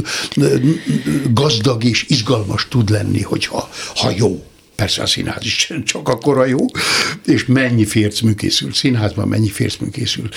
gazdag 1.34 1.84
és 1.84 2.06
izgalmas 2.08 2.68
tud 2.68 2.90
lenni, 2.90 3.22
hogyha 3.22 3.70
ha 3.96 4.12
jó. 4.16 4.44
Persze 4.76 5.02
a 5.02 5.06
színház 5.06 5.46
is 5.46 5.74
csak 5.86 6.10
akkora 6.10 6.46
jó, 6.46 6.66
és 7.26 7.46
mennyi 7.46 7.86
fércmű 7.86 8.34
készül 8.34 8.74
színházban, 8.74 9.28
mennyi 9.28 9.50
fércmű 9.50 9.90
készül 9.90 10.30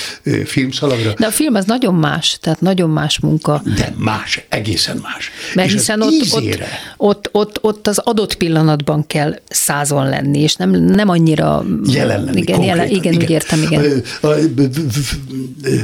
filmszalagra, 0.45 1.13
De 1.19 1.27
a 1.27 1.31
film 1.31 1.55
az 1.55 1.65
nagyon 1.65 1.95
más, 1.95 2.39
tehát 2.41 2.61
nagyon 2.61 2.91
más 2.91 3.21
munka. 3.21 3.63
de 3.77 3.95
más, 3.97 4.45
egészen 4.49 5.01
más. 5.03 5.31
Mert 5.55 5.69
és 5.69 5.75
hiszen 5.75 6.03
ott, 6.03 6.11
ízére, 6.11 6.69
ott, 6.97 7.29
ott, 7.33 7.59
ott 7.61 7.87
az 7.87 7.99
adott 7.99 8.35
pillanatban 8.35 9.07
kell 9.07 9.41
százon 9.49 10.09
lenni, 10.09 10.39
és 10.39 10.55
nem, 10.55 10.71
nem 10.71 11.09
annyira... 11.09 11.65
Jelen 11.85 12.25
lenni, 12.25 12.41
igen, 12.41 12.63
jelen, 12.63 12.89
igen, 12.89 13.13
igen, 13.13 13.23
úgy 13.23 13.31
értem, 13.31 13.63
igen. 13.63 14.03
A, 14.21 14.27
a, 14.27 14.35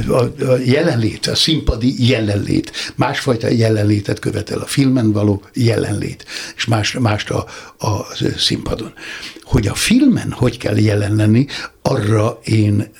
a, 0.07 0.43
a 0.51 0.57
jelenlét, 0.65 1.27
a 1.27 1.35
színpadi 1.35 2.07
jelenlét, 2.07 2.71
másfajta 2.95 3.47
jelenlétet 3.47 4.19
követel 4.19 4.59
a 4.59 4.65
filmen 4.65 5.11
való 5.11 5.41
jelenlét, 5.53 6.25
és 6.55 6.65
más, 6.65 6.97
mást 6.99 7.29
a, 7.29 7.45
a 7.77 8.05
színpadon. 8.45 8.93
Hogy 9.41 9.67
a 9.67 9.73
filmen 9.73 10.31
hogy 10.31 10.57
kell 10.57 10.77
jelen 10.77 11.15
lenni, 11.15 11.45
arra 11.81 12.39
én 12.43 12.91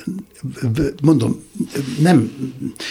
mondom, 1.01 1.43
nem, 1.99 2.31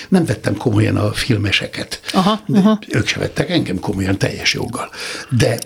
nem 0.08 0.24
vettem 0.24 0.56
komolyan 0.56 0.96
a 0.96 1.12
filmeseket. 1.12 2.00
Aha, 2.12 2.44
aha. 2.54 2.78
Ők 2.88 3.06
se 3.06 3.18
vettek 3.18 3.50
engem 3.50 3.78
komolyan 3.78 4.18
teljes 4.18 4.54
joggal. 4.54 4.90
De 5.30 5.58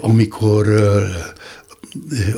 amikor 0.00 0.68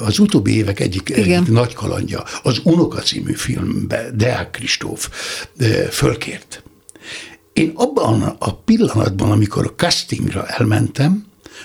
az 0.05 0.19
utóbbi 0.19 0.57
évek 0.57 0.81
egyik, 0.81 1.11
egyik 1.11 1.49
nagy 1.49 1.75
kalandja, 1.75 2.25
az 2.43 2.61
Unoka 2.63 3.01
című 3.01 3.33
filmbe 3.33 4.11
Deák 4.15 4.51
Kristóf 4.51 5.09
fölkért. 5.91 6.63
Én 7.53 7.73
abban 7.75 8.23
a 8.39 8.55
pillanatban, 8.55 9.31
amikor 9.31 9.65
a 9.65 9.75
castingra 9.77 10.47
elmentem, 10.47 11.25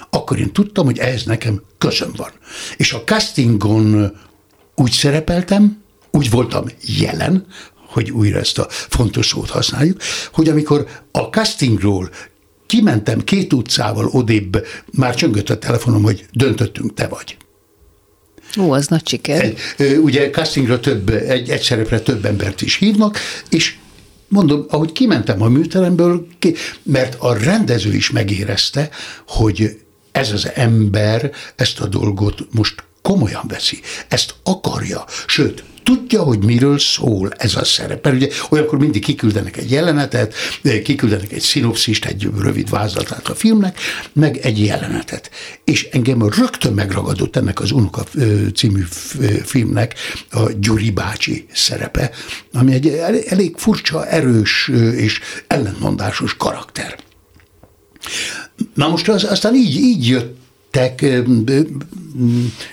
akkor 0.09 0.39
én 0.39 0.51
tudtam, 0.51 0.85
hogy 0.85 0.97
ehhez 0.97 1.23
nekem 1.23 1.61
közöm 1.77 2.11
van. 2.15 2.31
És 2.77 2.93
a 2.93 3.03
castingon 3.03 4.17
úgy 4.75 4.91
szerepeltem, 4.91 5.81
úgy 6.11 6.29
voltam 6.29 6.65
jelen, 6.99 7.45
hogy 7.87 8.11
újra 8.11 8.39
ezt 8.39 8.57
a 8.57 8.67
fontos 8.69 9.27
szót 9.27 9.49
használjuk, 9.49 10.01
hogy 10.31 10.47
amikor 10.47 10.87
a 11.11 11.19
castingról 11.19 12.09
kimentem 12.65 13.23
két 13.23 13.53
utcával 13.53 14.07
odébb, 14.11 14.65
már 14.91 15.15
csöngött 15.15 15.49
a 15.49 15.57
telefonom, 15.57 16.03
hogy 16.03 16.25
döntöttünk, 16.31 16.93
te 16.93 17.07
vagy. 17.07 17.37
Ó, 18.59 18.71
az 18.71 18.87
nagy 18.87 19.07
siker. 19.07 19.53
Ugye 20.01 20.29
castingra 20.29 20.79
több, 20.79 21.09
egy, 21.09 21.49
egy 21.49 21.61
szerepre 21.61 21.99
több 21.99 22.25
embert 22.25 22.61
is 22.61 22.75
hívnak, 22.75 23.17
és 23.49 23.77
mondom, 24.27 24.65
ahogy 24.69 24.91
kimentem 24.91 25.41
a 25.41 25.47
műteremből, 25.47 26.27
mert 26.83 27.15
a 27.19 27.33
rendező 27.33 27.93
is 27.93 28.11
megérezte, 28.11 28.89
hogy 29.27 29.79
ez 30.11 30.31
az 30.31 30.51
ember 30.53 31.31
ezt 31.55 31.79
a 31.79 31.87
dolgot 31.87 32.47
most 32.51 32.83
komolyan 33.01 33.43
veszi, 33.47 33.79
ezt 34.07 34.35
akarja, 34.43 35.05
sőt, 35.27 35.63
tudja, 35.83 36.23
hogy 36.23 36.43
miről 36.43 36.79
szól 36.79 37.31
ez 37.37 37.55
a 37.55 37.63
szerep. 37.63 38.03
Mert 38.03 38.15
ugye 38.15 38.29
olyankor 38.49 38.79
mindig 38.79 39.03
kiküldenek 39.03 39.57
egy 39.57 39.71
jelenetet, 39.71 40.33
kiküldenek 40.83 41.31
egy 41.31 41.41
szinopszist, 41.41 42.05
egy 42.05 42.29
rövid 42.37 42.69
vázlatát 42.69 43.27
a 43.27 43.35
filmnek, 43.35 43.79
meg 44.13 44.37
egy 44.37 44.65
jelenetet. 44.65 45.29
És 45.63 45.87
engem 45.91 46.29
rögtön 46.29 46.73
megragadott 46.73 47.35
ennek 47.35 47.59
az 47.59 47.71
Unoka 47.71 48.03
című 48.55 48.83
filmnek 49.43 49.95
a 50.31 50.51
Gyuri 50.59 50.91
bácsi 50.91 51.45
szerepe, 51.53 52.11
ami 52.53 52.73
egy 52.73 52.87
elég 53.27 53.55
furcsa, 53.57 54.07
erős 54.07 54.71
és 54.95 55.19
ellentmondásos 55.47 56.37
karakter. 56.37 56.97
Na 58.73 58.87
most 58.87 59.09
az, 59.09 59.23
aztán 59.23 59.55
így, 59.55 59.75
így 59.75 60.07
jött 60.07 60.37
tek 60.71 61.05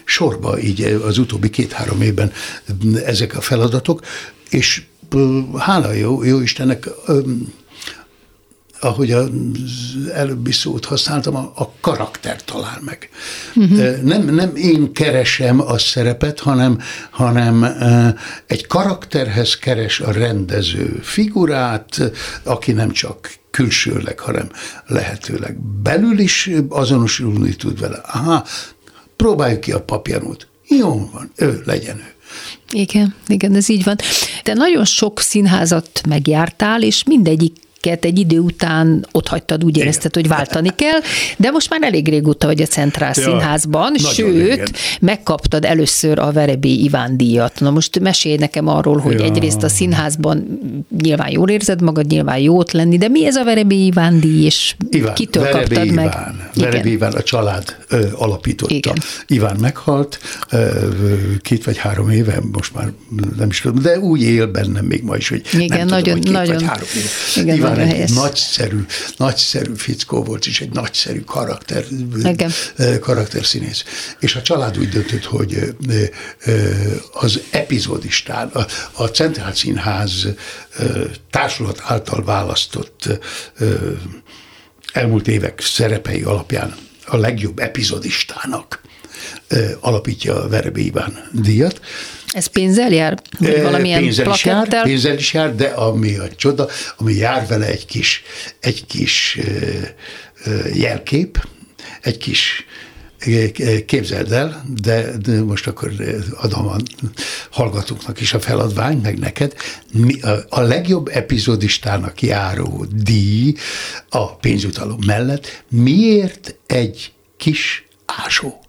sorba 0.05 0.61
így 0.61 0.83
az 0.83 1.19
utóbbi 1.19 1.51
két-három 1.51 2.03
évben 2.03 2.33
ezek 3.05 3.37
a 3.37 3.41
feladatok, 3.41 4.03
és 4.51 4.83
hála 5.57 5.93
jó, 5.93 6.25
jó 6.25 6.41
Istennek, 6.41 6.89
ahogy 8.81 9.13
az 9.13 9.31
előbbi 10.15 10.53
szót 10.53 10.85
használtam, 10.85 11.37
a, 11.37 11.53
a 11.55 11.73
karakter 11.81 12.45
talál 12.45 12.81
meg. 12.85 13.11
Uh-huh. 13.55 14.01
Nem, 14.03 14.25
nem 14.25 14.57
én 14.57 14.93
keresem 14.93 15.61
a 15.61 15.79
szerepet, 15.79 16.41
hanem, 16.41 16.81
hanem 17.11 17.67
egy 18.47 18.67
karakterhez 18.67 19.57
keres 19.57 20.01
a 20.01 20.13
rendező 20.13 20.99
figurát, 21.03 22.13
aki 22.43 22.73
nem 22.73 22.91
csak 22.91 23.31
külsőleg, 23.57 24.19
hanem 24.19 24.51
lehetőleg 24.87 25.59
belül 25.83 26.19
is 26.19 26.51
azonosulni 26.69 27.57
tud 27.57 27.81
vele. 27.81 27.97
Aha, 27.97 28.45
próbáljuk 29.17 29.61
ki 29.61 29.73
a 29.73 29.83
papjanút. 29.83 30.49
Jó 30.69 31.11
van, 31.13 31.31
ő 31.37 31.63
legyen 31.65 31.97
ő. 31.97 32.15
Igen, 32.71 33.15
igen, 33.27 33.55
ez 33.55 33.69
így 33.69 33.85
van. 33.85 33.97
De 34.45 34.55
nagyon 34.55 34.85
sok 34.85 35.21
színházat 35.21 36.01
megjártál, 36.09 36.83
és 36.83 37.05
mindegyik 37.05 37.57
amiket 37.87 38.05
egy 38.05 38.19
idő 38.19 38.39
után 38.39 39.07
ott 39.13 39.29
hagytad, 39.29 39.65
úgy 39.65 39.77
érezted, 39.77 40.15
hogy 40.15 40.29
váltani 40.29 40.71
kell, 40.75 41.01
de 41.37 41.51
most 41.51 41.71
már 41.71 41.83
elég 41.83 42.09
régóta 42.09 42.47
vagy 42.47 42.63
a 42.63 42.67
Centrál 42.67 43.13
ja, 43.17 43.23
Színházban, 43.23 43.97
sőt, 43.97 44.49
régen. 44.49 44.69
megkaptad 45.01 45.65
először 45.65 46.19
a 46.19 46.33
Verebé 46.33 46.73
Iván 46.73 47.17
díjat. 47.17 47.61
Na 47.61 47.71
most 47.71 48.01
mesélj 48.01 48.37
nekem 48.37 48.69
arról, 48.69 48.99
hogy 48.99 49.19
ja. 49.19 49.25
egyrészt 49.25 49.63
a 49.63 49.69
színházban 49.69 50.61
nyilván 51.03 51.31
jól 51.31 51.49
érzed 51.49 51.83
magad, 51.83 52.07
nyilván 52.07 52.39
jót 52.39 52.73
lenni, 52.73 52.99
de 52.99 53.09
mi 53.09 53.27
ez 53.27 53.37
a 53.37 53.45
Verebé 53.45 53.85
Iván 53.85 54.21
díj, 54.21 54.45
és 54.45 54.77
Iván, 54.91 55.15
kitől 55.15 55.43
Verebé 55.43 55.75
kaptad 55.75 55.85
Iván. 55.85 56.05
meg? 56.05 56.63
Verebé 56.65 56.91
Iván 56.91 57.13
a 57.13 57.23
család 57.23 57.77
ö, 57.89 58.07
alapította. 58.15 58.75
Igen. 58.75 58.95
Iván 59.27 59.57
meghalt 59.61 60.19
ö, 60.51 60.69
két 61.41 61.65
vagy 61.65 61.77
három 61.77 62.11
éve, 62.11 62.39
most 62.53 62.75
már 62.75 62.93
nem 63.37 63.49
is 63.49 63.61
tudom, 63.61 63.83
de 63.83 63.99
úgy 63.99 64.23
él 64.23 64.47
bennem 64.47 64.85
még 64.85 65.03
ma 65.03 65.17
is, 65.17 65.29
hogy 65.29 65.43
Igen, 65.53 65.79
nem 65.79 65.87
nagyon, 65.87 66.03
tudom, 66.03 66.15
hogy 66.15 66.25
két 66.25 66.33
nagyon, 66.33 66.55
vagy 66.55 66.65
három 66.65 66.87
éve. 66.97 67.43
Igen, 67.43 67.57
Iván 67.57 67.76
egy 67.81 67.89
helyes. 67.89 68.11
nagyszerű, 68.11 68.85
nagyszerű 69.17 69.75
fickó 69.75 70.23
volt, 70.23 70.47
és 70.47 70.61
egy 70.61 70.73
nagyszerű 70.73 71.21
karakter, 71.21 71.85
Igen. 72.25 72.53
karakterszínész. 73.01 73.85
És 74.21 74.35
a 74.35 74.43
család 74.43 74.79
úgy 74.79 74.89
döntött, 74.89 75.25
hogy 75.25 75.77
az 77.13 77.41
epizódistán, 77.51 78.49
a, 78.49 78.67
a 78.93 79.05
Centrál 79.07 79.55
Színház 79.55 80.27
társulat 81.31 81.81
által 81.85 82.25
választott 82.25 83.09
elmúlt 84.93 85.29
évek 85.29 85.61
szerepei 85.61 86.23
alapján 86.23 86.75
a 87.07 87.17
legjobb 87.17 87.59
epizodistának 87.59 88.81
alapítja 89.81 90.43
a 90.43 90.49
Verbe 90.49 90.81
Iván 90.81 91.29
díjat, 91.33 91.81
ez 92.37 92.47
pénzzel 92.47 92.93
jár? 92.93 93.19
Vagy 93.39 93.63
valamilyen 93.63 94.01
pénzzel 94.01 94.31
is, 94.31 94.45
jár, 94.45 94.83
pénzzel 94.83 95.17
is 95.17 95.33
jár, 95.33 95.55
de 95.55 95.67
ami 95.67 96.17
a 96.17 96.29
csoda, 96.35 96.69
ami 96.97 97.15
jár 97.15 97.47
vele 97.47 97.67
egy 97.67 97.87
kis, 97.87 98.23
egy 98.61 98.87
kis 98.87 99.39
jelkép, 100.75 101.47
egy 102.01 102.19
kis 102.19 102.67
Képzeld 103.87 104.33
el, 104.33 104.65
de, 104.83 105.17
de 105.17 105.43
most 105.43 105.67
akkor 105.67 105.93
adom 106.37 106.67
a 106.67 106.77
hallgatóknak 107.51 108.21
is 108.21 108.35
a 108.35 108.41
feladvány, 108.41 108.99
meg 108.99 109.19
neked. 109.19 109.55
A, 110.21 110.29
a 110.49 110.61
legjobb 110.61 111.09
epizódistának 111.09 112.23
járó 112.23 112.87
díj 112.91 113.55
a 114.09 114.37
pénzutalom 114.37 114.99
mellett 115.07 115.65
miért 115.71 116.57
egy 116.67 117.13
kis 117.37 117.89
ásó? 118.05 118.61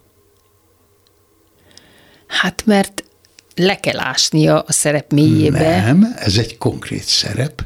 Hát 2.27 2.63
mert 2.65 3.03
le 3.57 3.79
kell 3.79 3.99
ásnia 3.99 4.59
a 4.59 4.71
szerep 4.71 5.11
mélyébe. 5.11 5.81
Nem, 5.81 6.15
ez 6.19 6.37
egy 6.37 6.57
konkrét 6.57 7.03
szerep, 7.03 7.61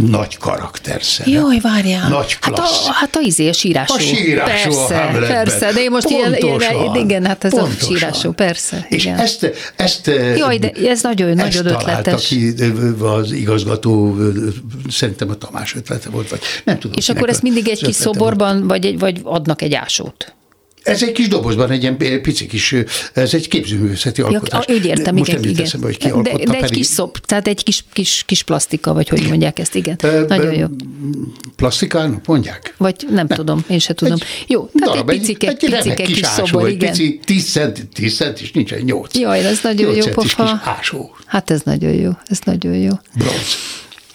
nagy 0.00 0.36
karakter 0.36 1.02
szerep. 1.02 1.32
Jaj, 1.32 1.58
várjál. 1.60 2.08
Nagy 2.08 2.38
klassz. 2.38 2.86
Hát 2.86 2.88
a, 2.88 2.92
hát 2.92 3.16
a 3.16 3.20
izé, 3.20 3.48
a 3.48 3.52
sírásó. 3.52 3.94
A 3.94 3.98
sírásó 3.98 4.86
persze, 4.86 5.26
persze, 5.26 5.72
de 5.72 5.80
én 5.80 5.90
most 5.90 6.08
ilyen, 6.08 6.34
ilyen, 6.34 6.94
igen, 6.94 7.26
hát 7.26 7.44
ez 7.44 7.50
pontosan. 7.50 7.78
a 7.80 7.84
sírásó, 7.84 8.32
persze. 8.32 8.86
És 8.88 9.04
igen. 9.04 9.18
ezt, 9.18 9.50
ezt 9.76 10.06
Jaj, 10.36 10.58
de 10.58 10.70
ez 10.70 11.02
nagyon, 11.02 11.38
ezt 11.38 11.56
nagyon 11.56 11.74
ötletes. 11.74 12.26
ki 12.26 12.54
az 13.00 13.32
igazgató, 13.32 14.16
szerintem 14.90 15.30
a 15.30 15.34
Tamás 15.34 15.74
ötlete 15.74 16.08
volt, 16.10 16.28
vagy 16.28 16.40
nem 16.64 16.78
tudom. 16.78 16.96
És 16.96 17.08
akkor 17.08 17.28
ezt 17.28 17.42
mindig 17.42 17.68
egy 17.68 17.82
kis 17.82 17.94
szoborban, 17.94 18.56
volt. 18.56 18.68
vagy, 18.68 18.98
vagy 18.98 19.20
adnak 19.24 19.62
egy 19.62 19.74
ásót? 19.74 20.34
Ez 20.84 21.02
egy 21.02 21.12
kis 21.12 21.28
dobozban, 21.28 21.70
egy 21.70 21.82
ilyen 21.82 21.96
pici 21.96 22.46
kis, 22.46 22.74
ez 23.12 23.34
egy 23.34 23.48
képzőművészeti 23.48 24.22
alkotás. 24.22 24.64
Ja, 24.66 24.74
úgy 24.74 24.84
értem, 24.84 25.14
Most 25.14 25.30
igen, 25.30 25.42
igen. 25.42 25.64
Eszembe, 25.64 25.86
hogy 25.86 25.96
ki 25.96 26.08
de, 26.08 26.22
de 26.22 26.30
egy 26.30 26.46
pedig... 26.46 26.70
kis 26.70 26.86
szop, 26.86 27.18
tehát 27.18 27.48
egy 27.48 27.62
kis, 27.62 27.84
kis, 27.92 28.22
kis 28.26 28.42
plastika, 28.42 28.92
vagy 28.92 29.08
hogy 29.08 29.28
mondják 29.28 29.58
ezt, 29.58 29.74
igen. 29.74 29.96
E, 30.02 30.20
Nagyon 30.20 30.54
jó. 30.54 30.66
Plastikának 31.56 32.26
mondják? 32.26 32.74
Vagy 32.76 32.94
nem, 33.04 33.14
nem 33.14 33.26
tudom, 33.26 33.64
én 33.68 33.78
se 33.78 33.94
tudom. 33.94 34.12
Egy 34.20 34.44
jó, 34.46 34.70
tehát 34.74 34.94
darab, 34.94 35.10
egy 35.10 35.18
picike, 35.18 35.48
egy, 35.48 35.64
egy 35.64 35.76
picike 35.76 36.02
kis, 36.02 36.16
kis 36.16 36.26
szobor, 36.26 36.68
igen. 36.68 36.90
Pici, 36.90 37.20
10 37.24 37.50
cent, 37.50 37.88
10 37.94 38.16
cent 38.16 38.40
is 38.40 38.52
nincs, 38.52 38.72
egy 38.72 38.84
8. 38.84 39.14
Jaj, 39.18 39.46
ez 39.46 39.58
nagyon 39.62 39.94
jó 39.94 40.06
pofa. 40.06 40.60
Ásó. 40.64 41.16
Hát 41.26 41.50
ez 41.50 41.60
nagyon 41.62 41.92
jó, 41.92 42.10
ez 42.24 42.38
nagyon 42.44 42.74
jó. 42.74 42.92
Bronz. 43.14 43.56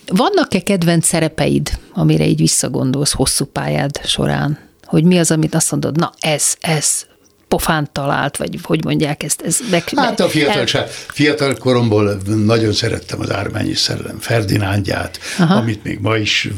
Vannak-e 0.07 0.59
kedvenc 0.59 1.05
szerepeid, 1.05 1.79
amire 1.93 2.27
így 2.27 2.39
visszagondolsz 2.39 3.11
hosszú 3.11 3.45
pályád 3.45 4.01
során? 4.05 4.68
Hogy 4.89 5.03
mi 5.03 5.19
az, 5.19 5.31
amit 5.31 5.55
azt 5.55 5.71
mondod, 5.71 5.97
na 5.97 6.13
ez, 6.19 6.55
ez 6.59 7.05
pofán 7.47 7.89
talált, 7.91 8.37
vagy 8.37 8.59
hogy 8.63 8.83
mondják 8.83 9.23
ezt? 9.23 9.41
Ez 9.41 9.57
meg, 9.71 9.83
hát 9.95 10.19
a 10.19 10.29
fiatalság, 10.29 10.81
el... 10.81 10.89
fiatal 11.07 11.55
koromból 11.55 12.21
nagyon 12.25 12.73
szerettem 12.73 13.19
az 13.19 13.31
Ármányi 13.31 13.73
Szellem 13.73 14.19
Ferdinándját, 14.19 15.19
Aha. 15.39 15.55
amit 15.55 15.83
még 15.83 15.99
ma 15.99 16.17
is 16.17 16.49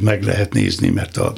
meg 0.00 0.22
lehet 0.22 0.52
nézni, 0.52 0.88
mert 0.88 1.16
a 1.16 1.32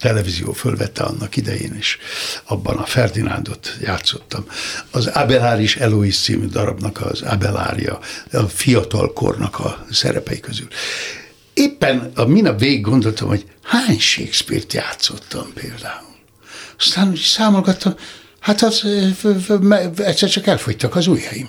televízió 0.00 0.52
fölvette 0.52 1.02
annak 1.02 1.36
idején, 1.36 1.74
és 1.78 1.98
abban 2.44 2.76
a 2.76 2.84
Ferdinándot 2.84 3.76
játszottam. 3.80 4.44
Az 4.90 5.06
Abeláris 5.06 5.76
Elois 5.76 6.18
című 6.18 6.46
darabnak 6.46 7.00
az 7.00 7.22
Abelária, 7.22 7.98
a 8.32 8.42
fiatalkornak 8.42 9.58
a 9.58 9.86
szerepei 9.90 10.40
közül. 10.40 10.68
Éppen 11.54 12.12
a 12.14 12.24
minap 12.24 12.58
végig 12.58 12.80
gondoltam, 12.80 13.28
hogy 13.28 13.44
hány 13.62 13.98
Shakespeare-t 13.98 14.72
játszottam 14.72 15.52
például. 15.54 16.16
Aztán 16.78 17.08
úgy 17.08 17.18
számolgattam, 17.18 17.94
Hát 18.42 18.62
az 18.62 18.84
egyszer 19.96 20.28
csak 20.28 20.46
elfogytak 20.46 20.96
az 20.96 21.06
ujjaim. 21.06 21.48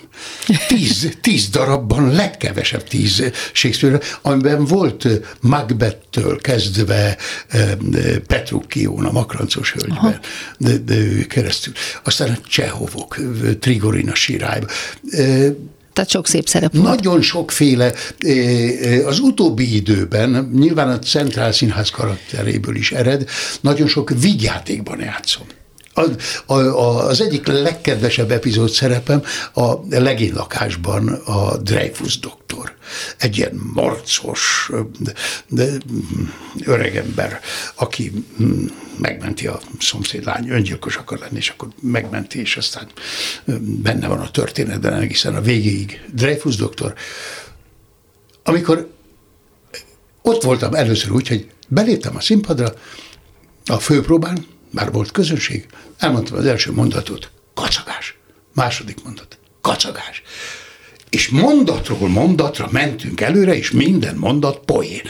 Tíz, 0.67 1.09
tíz 1.21 1.49
darabban, 1.49 2.11
legkevesebb 2.11 2.83
tíz 2.83 3.23
Shakespeare, 3.53 3.99
amiben 4.21 4.65
volt 4.65 5.07
Macbeth-től 5.41 6.41
kezdve 6.41 7.17
Petrucción, 8.27 9.05
a 9.05 9.11
Makrancos 9.11 9.71
hölgyben 9.71 10.19
de, 10.57 10.77
de 10.77 11.25
keresztül. 11.27 11.73
Aztán 12.03 12.29
a 12.29 12.47
Csehovok, 12.47 13.17
Trigorina 13.59 14.15
sirályba. 14.15 14.67
Tehát 15.93 16.09
sok 16.09 16.27
szép 16.27 16.47
szerep 16.47 16.73
volt. 16.73 16.87
Nagyon 16.87 17.21
sokféle. 17.21 17.93
Az 19.05 19.19
utóbbi 19.19 19.75
időben, 19.75 20.49
nyilván 20.53 20.89
a 20.89 20.99
Centrál 20.99 21.51
Színház 21.51 21.89
karakteréből 21.89 22.75
is 22.75 22.91
ered, 22.91 23.29
nagyon 23.61 23.87
sok 23.87 24.11
vigyátékban 24.19 24.99
játszom. 24.99 25.45
Az, 25.93 26.15
az 26.75 27.21
egyik 27.21 27.47
legkedvesebb 27.47 28.31
epizód 28.31 28.69
szerepem 28.69 29.23
a 29.53 29.73
legénylakásban 29.89 31.07
a 31.07 31.57
Dreyfus 31.57 32.19
doktor. 32.19 32.75
Egy 33.17 33.37
ilyen 33.37 33.71
marcos 33.73 34.71
de, 35.47 35.65
öregember, 36.65 37.39
aki 37.75 38.11
hm, 38.37 38.65
megmenti 38.97 39.47
a 39.47 39.59
szomszéd 39.79 40.25
lány, 40.25 40.49
öngyilkos 40.49 40.95
akar 40.95 41.19
lenni, 41.19 41.37
és 41.37 41.49
akkor 41.49 41.67
megmenti, 41.81 42.39
és 42.39 42.57
aztán 42.57 42.87
benne 43.59 44.07
van 44.07 44.19
a 44.19 44.31
történetben 44.31 44.93
egészen 44.93 45.35
a 45.35 45.41
végéig. 45.41 46.01
Dreyfus 46.13 46.55
doktor, 46.55 46.93
amikor 48.43 48.91
ott 50.21 50.43
voltam 50.43 50.73
először 50.73 51.11
úgy, 51.11 51.27
hogy 51.27 51.49
beléptem 51.67 52.15
a 52.15 52.21
színpadra, 52.21 52.73
a 53.65 53.79
főpróbán, 53.79 54.45
már 54.69 54.91
volt 54.91 55.11
közönség, 55.11 55.67
elmondtam 55.97 56.37
az 56.37 56.45
első 56.45 56.71
mondatot, 56.71 57.31
kacagás. 57.53 58.17
Második 58.53 59.03
mondat, 59.03 59.37
kacagás. 59.61 60.21
És 61.09 61.29
mondatról 61.29 62.09
mondatra 62.09 62.67
mentünk 62.71 63.21
előre, 63.21 63.55
és 63.55 63.71
minden 63.71 64.15
mondat 64.15 64.59
poén. 64.65 65.01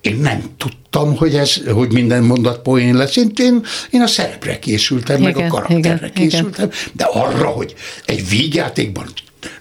Én 0.00 0.16
nem 0.16 0.42
tudtam, 0.56 1.16
hogy, 1.16 1.34
ez, 1.34 1.54
hogy 1.72 1.92
minden 1.92 2.22
mondat 2.22 2.62
poén 2.62 2.96
lesz. 2.96 3.16
Én, 3.16 3.32
én, 3.36 3.64
én 3.90 4.00
a 4.00 4.06
szerepre 4.06 4.58
készültem, 4.58 5.20
igen, 5.20 5.32
meg 5.32 5.44
a 5.44 5.48
karakterre 5.48 6.06
igen, 6.06 6.12
készültem, 6.12 6.68
igen. 6.68 6.92
de 6.92 7.04
arra, 7.04 7.46
hogy 7.46 7.74
egy 8.04 8.28
vígjátékban 8.28 9.06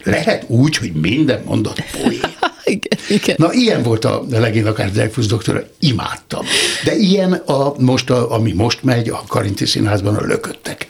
lehet 0.04 0.44
úgy, 0.48 0.78
hogy 0.78 0.92
minden 0.94 1.42
mondat 1.46 1.84
poén. 1.92 2.36
Igen, 2.66 3.00
igen. 3.10 3.36
Na, 3.40 3.54
ilyen 3.54 3.84
volt 3.84 4.06
a 4.06 4.26
legény 4.30 4.66
akár 4.66 4.92
Dreyfus 4.92 5.26
doktora, 5.26 5.64
imádtam. 5.80 6.46
De 6.84 6.96
ilyen, 6.96 7.32
a, 7.32 7.74
most 7.78 8.10
a, 8.10 8.32
ami 8.32 8.52
most 8.52 8.84
megy 8.84 9.10
a 9.10 9.24
Karinti 9.28 9.66
Színházban, 9.66 10.16
a 10.16 10.22
lököttek. 10.22 10.88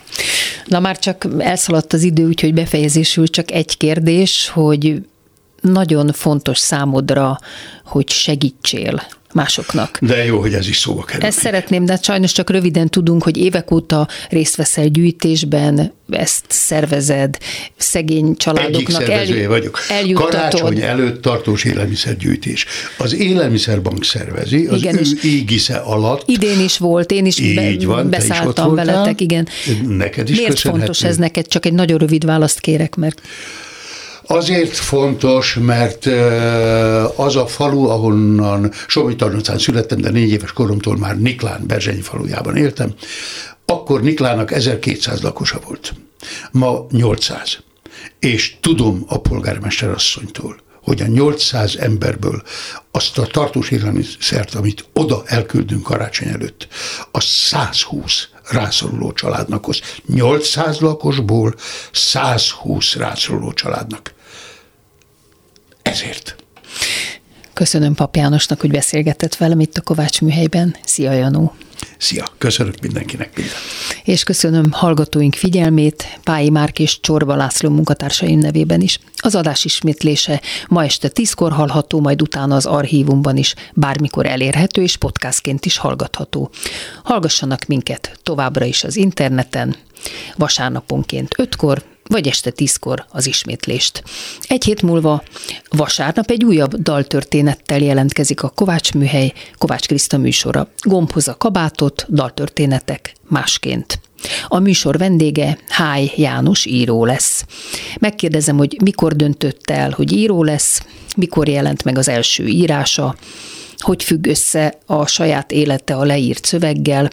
Na 0.65 0.79
már 0.79 0.99
csak 0.99 1.27
elszaladt 1.37 1.93
az 1.93 2.03
idő, 2.03 2.27
úgyhogy 2.27 2.53
befejezésül 2.53 3.27
csak 3.27 3.51
egy 3.51 3.77
kérdés, 3.77 4.49
hogy 4.49 5.01
nagyon 5.61 6.11
fontos 6.11 6.57
számodra, 6.57 7.39
hogy 7.85 8.09
segítsél 8.09 9.03
másoknak. 9.33 9.97
De 10.01 10.25
jó, 10.25 10.39
hogy 10.39 10.53
ez 10.53 10.67
is 10.67 10.77
szóba 10.77 11.03
kerül. 11.03 11.25
Ezt 11.25 11.39
szeretném, 11.39 11.85
de 11.85 11.99
sajnos 12.01 12.31
csak 12.31 12.49
röviden 12.49 12.89
tudunk, 12.89 13.23
hogy 13.23 13.37
évek 13.37 13.71
óta 13.71 14.07
részt 14.29 14.55
veszel 14.55 14.87
gyűjtésben, 14.87 15.93
ezt 16.09 16.45
szervezed, 16.47 17.37
szegény 17.77 18.35
családoknak 18.35 19.09
el, 19.09 19.47
vagyok. 19.47 19.79
eljutatod. 19.89 20.31
Karácsony 20.31 20.81
előtt 20.81 21.21
tartós 21.21 21.63
élelmiszergyűjtés. 21.63 22.65
Az 22.97 23.15
élelmiszerbank 23.15 24.03
szervezi, 24.03 24.65
az 24.65 24.77
igen, 24.77 24.97
ő 24.97 25.01
égisze 25.23 25.75
alatt. 25.75 26.23
Idén 26.25 26.59
is 26.59 26.77
volt, 26.77 27.11
én 27.11 27.25
is 27.25 27.53
be, 27.53 27.85
van, 27.85 28.09
beszálltam 28.09 28.77
is 28.77 28.83
veletek, 28.83 29.21
igen. 29.21 29.47
Neked 29.87 30.29
is 30.29 30.37
Miért 30.37 30.59
fontos 30.59 31.03
ez 31.03 31.17
neked? 31.17 31.47
Csak 31.47 31.65
egy 31.65 31.73
nagyon 31.73 31.97
rövid 31.97 32.25
választ 32.25 32.59
kérek, 32.59 32.95
mert 32.95 33.21
Azért 34.25 34.75
fontos, 34.75 35.53
mert 35.53 36.05
az 37.15 37.35
a 37.35 37.47
falu, 37.47 37.87
ahonnan 37.87 38.71
Somitarnocán 38.87 39.57
születtem, 39.57 40.01
de 40.01 40.09
négy 40.09 40.29
éves 40.29 40.51
koromtól 40.51 40.97
már 40.97 41.19
Niklán, 41.19 41.63
Berzsenyi 41.67 42.01
falujában 42.01 42.55
éltem, 42.55 42.93
akkor 43.65 44.01
Niklának 44.01 44.51
1200 44.51 45.21
lakosa 45.21 45.59
volt. 45.67 45.93
Ma 46.51 46.85
800. 46.89 47.57
És 48.19 48.55
tudom 48.61 49.03
a 49.07 49.21
polgármester 49.21 49.89
asszonytól, 49.89 50.55
hogy 50.83 51.01
a 51.01 51.05
800 51.05 51.75
emberből 51.75 52.43
azt 52.91 53.17
a 53.17 53.25
tartós 53.25 53.71
élelmiszert, 53.71 54.55
amit 54.55 54.85
oda 54.93 55.23
elküldünk 55.25 55.83
karácsony 55.83 56.27
előtt, 56.27 56.67
a 57.11 57.19
120 57.21 58.27
rászoruló 58.49 59.11
családnak 59.11 59.65
hoz. 59.65 59.81
800 60.07 60.79
lakosból 60.79 61.55
120 61.91 62.95
rászoruló 62.95 63.53
családnak. 63.53 64.13
Ezért. 65.81 66.35
Köszönöm 67.53 67.93
Pap 67.93 68.15
Jánosnak, 68.15 68.61
hogy 68.61 68.71
beszélgetett 68.71 69.35
velem 69.35 69.59
itt 69.59 69.77
a 69.77 69.81
Kovács 69.81 70.21
műhelyben. 70.21 70.75
Szia 70.83 71.11
Janó! 71.11 71.53
Szia! 71.97 72.25
Köszönök 72.37 72.79
mindenkinek 72.81 73.35
mindent! 73.35 73.57
És 74.03 74.23
köszönöm 74.23 74.71
hallgatóink 74.71 75.35
figyelmét, 75.35 76.19
Pályi 76.23 76.49
Márk 76.49 76.79
és 76.79 76.99
Csorba 76.99 77.35
László 77.35 77.69
munkatársaim 77.69 78.39
nevében 78.39 78.81
is. 78.81 78.99
Az 79.15 79.35
adás 79.35 79.65
ismétlése 79.65 80.41
ma 80.67 80.83
este 80.83 81.07
tízkor 81.07 81.51
hallható, 81.51 81.99
majd 81.99 82.21
utána 82.21 82.55
az 82.55 82.65
archívumban 82.65 83.37
is 83.37 83.55
bármikor 83.73 84.25
elérhető 84.25 84.81
és 84.81 84.97
podcastként 84.97 85.65
is 85.65 85.77
hallgatható. 85.77 86.49
Hallgassanak 87.03 87.65
minket 87.65 88.19
továbbra 88.23 88.65
is 88.65 88.83
az 88.83 88.95
interneten, 88.95 89.75
vasárnaponként 90.35 91.35
ötkor, 91.37 91.83
vagy 92.07 92.27
este 92.27 92.51
tízkor 92.51 93.05
az 93.09 93.27
ismétlést. 93.27 94.03
Egy 94.47 94.63
hét 94.63 94.81
múlva 94.81 95.23
vasárnap 95.69 96.29
egy 96.29 96.43
újabb 96.43 96.75
daltörténettel 96.75 97.79
jelentkezik 97.79 98.43
a 98.43 98.49
Kovács 98.49 98.93
műhely, 98.93 99.33
Kovács 99.57 99.85
Kriszta 99.85 100.17
műsora. 100.17 100.67
Gombhoz 100.81 101.27
a 101.27 101.37
kabátot, 101.37 102.05
daltörténetek 102.09 103.13
másként. 103.27 103.99
A 104.47 104.59
műsor 104.59 104.97
vendége 104.97 105.57
Háj 105.67 106.11
János 106.15 106.65
író 106.65 107.05
lesz. 107.05 107.45
Megkérdezem, 107.99 108.57
hogy 108.57 108.77
mikor 108.83 109.15
döntött 109.15 109.69
el, 109.69 109.91
hogy 109.91 110.11
író 110.11 110.43
lesz, 110.43 110.85
mikor 111.15 111.47
jelent 111.47 111.83
meg 111.83 111.97
az 111.97 112.07
első 112.07 112.47
írása, 112.47 113.15
hogy 113.77 114.03
függ 114.03 114.27
össze 114.27 114.77
a 114.85 115.07
saját 115.07 115.51
élete 115.51 115.95
a 115.95 116.03
leírt 116.03 116.45
szöveggel, 116.45 117.09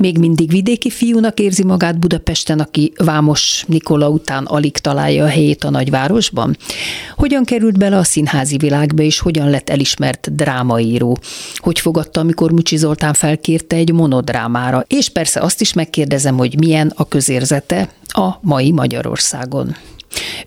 még 0.00 0.18
mindig 0.18 0.50
vidéki 0.50 0.90
fiúnak 0.90 1.40
érzi 1.40 1.64
magát 1.64 1.98
Budapesten, 1.98 2.60
aki 2.60 2.92
Vámos 2.96 3.64
Nikola 3.66 4.08
után 4.08 4.44
alig 4.44 4.76
találja 4.76 5.24
a 5.24 5.28
helyét 5.28 5.64
a 5.64 5.70
nagyvárosban? 5.70 6.56
Hogyan 7.16 7.44
került 7.44 7.78
bele 7.78 7.96
a 7.96 8.04
színházi 8.04 8.56
világba, 8.56 9.02
és 9.02 9.18
hogyan 9.18 9.50
lett 9.50 9.70
elismert 9.70 10.34
drámaíró? 10.34 11.18
Hogy 11.54 11.78
fogadta, 11.80 12.20
amikor 12.20 12.52
Mucsi 12.52 12.76
Zoltán 12.76 13.12
felkérte 13.12 13.76
egy 13.76 13.92
monodrámára? 13.92 14.84
És 14.88 15.08
persze 15.08 15.40
azt 15.40 15.60
is 15.60 15.72
megkérdezem, 15.72 16.36
hogy 16.36 16.58
milyen 16.58 16.92
a 16.96 17.08
közérzete 17.08 17.88
a 18.06 18.28
mai 18.40 18.70
Magyarországon. 18.70 19.76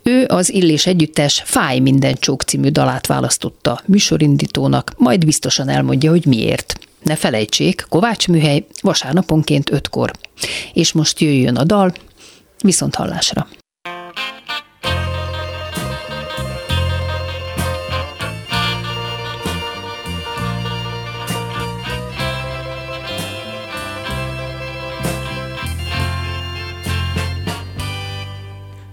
Ő 0.02 0.24
az 0.28 0.52
Illés 0.52 0.86
Együttes 0.86 1.42
Fáj 1.44 1.78
minden 1.78 2.14
csók 2.18 2.42
című 2.42 2.68
dalát 2.68 3.06
választotta 3.06 3.80
műsorindítónak, 3.86 4.92
majd 4.96 5.24
biztosan 5.24 5.68
elmondja, 5.68 6.10
hogy 6.10 6.26
miért. 6.26 6.78
Ne 7.04 7.16
felejtsék, 7.16 7.86
Kovács 7.88 8.28
műhely 8.28 8.66
vasárnaponként 8.80 9.70
ötkor. 9.70 10.10
És 10.72 10.92
most 10.92 11.20
jöjjön 11.20 11.56
a 11.56 11.64
dal, 11.64 11.92
viszont 12.62 12.94
hallásra. 12.94 13.46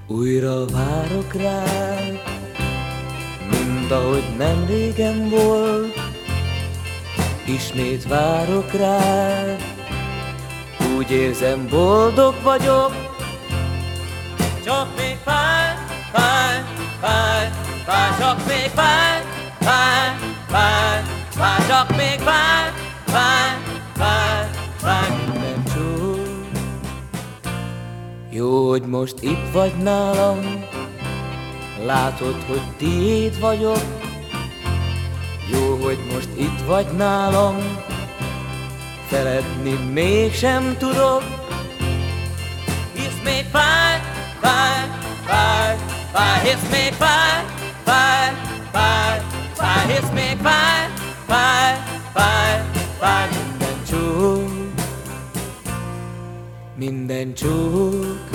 Újra 0.07 0.65
várok 0.65 1.33
rád, 1.33 2.21
mint 3.49 3.91
ahogy 3.91 4.23
nem 4.37 4.65
régen 4.65 5.29
volt, 5.29 6.00
ismét 7.45 8.07
várok 8.07 8.71
rád, 8.71 9.61
úgy 10.97 11.11
érzem, 11.11 11.67
boldog 11.69 12.35
vagyok. 12.43 13.09
Csak 14.65 14.87
még 14.97 15.17
fáj, 15.23 15.75
fáj, 16.11 16.63
fáj, 17.01 17.49
fáj, 17.85 18.09
csak 18.19 18.47
még 18.47 18.69
fáj, 18.73 19.21
fáj, 19.59 20.15
fáj, 20.47 21.01
fáj, 21.29 21.67
csak 21.67 21.89
még 21.89 22.19
fáj, 22.19 22.71
fáj, 23.05 23.57
fáj, 23.95 24.47
fáj, 24.77 25.09
minden 25.25 25.63
csúcs. 25.73 26.59
Jó, 28.29 28.69
hogy 28.69 28.81
most 28.83 29.15
itt 29.19 29.51
vagy 29.53 29.73
nálam, 29.75 30.65
látod, 31.85 32.35
hogy 32.47 32.61
tiéd 32.77 33.39
vagyok, 33.39 34.10
jó, 35.51 35.75
hogy 35.83 35.97
most 36.13 36.29
itt 36.37 36.65
vagy 36.65 36.87
nálam, 36.97 37.55
Szeretni 39.11 39.73
mégsem 39.93 40.75
tudok. 40.77 41.23
Hisz 42.93 43.21
még 43.23 43.45
fáj, 43.51 43.99
fáj, 44.41 44.87
fáj, 45.25 45.77
fáj 46.13 46.39
Hisz 46.43 46.69
még 46.71 46.93
fáj, 46.93 47.43
fáj, 47.83 48.33
fáj, 48.71 49.21
fáj 49.53 49.85
Hisz 49.87 50.09
még 50.13 50.37
fáj, 50.41 50.87
fáj, 51.27 51.77
fáj, 52.13 52.61
fáj 52.99 53.27
Minden 53.29 53.83
csúk 53.89 54.51
Minden 56.75 57.33
csúk 57.33 58.30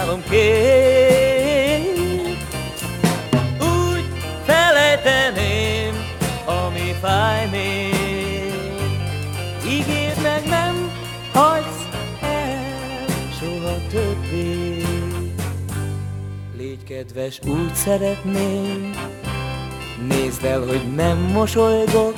egy 0.00 0.06
álomkép 0.06 1.88
Úgy 3.60 4.04
felejteném, 4.44 5.92
ami 6.46 6.94
fáj 7.00 7.48
még. 7.50 7.94
Ígérd 9.66 10.22
meg, 10.22 10.46
nem 10.48 10.90
hagysz 11.32 11.86
el 12.20 13.06
soha 13.40 13.76
többé. 13.90 14.82
Légy 16.56 16.84
kedves, 16.84 17.40
úgy 17.44 17.74
szeretném. 17.74 18.90
Nézd 20.08 20.44
el, 20.44 20.60
hogy 20.60 20.94
nem 20.94 21.18
mosolygok. 21.18 22.14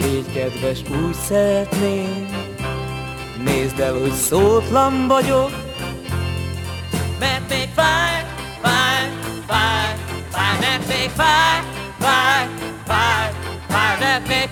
Légy 0.00 0.32
kedves, 0.32 0.78
úgy 0.78 1.14
szeretném. 1.14 2.28
Nézd 3.44 3.78
el, 3.78 3.92
hogy 3.92 4.12
szótlan 4.12 5.06
vagyok 5.06 5.66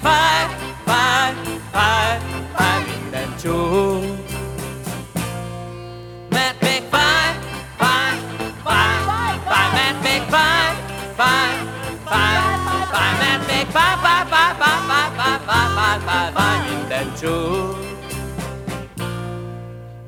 Fáj, 0.06 0.46
fáj, 0.84 1.32
fáj, 1.72 2.18
fáj 2.54 2.82
Minden 3.00 3.28
csúcs 3.42 4.26
mert 6.30 6.62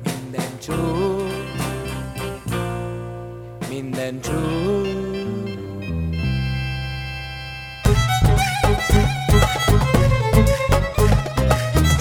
minden 0.03 0.59
csúcs, 0.59 1.37
minden 3.69 4.21
minden. 4.21 4.68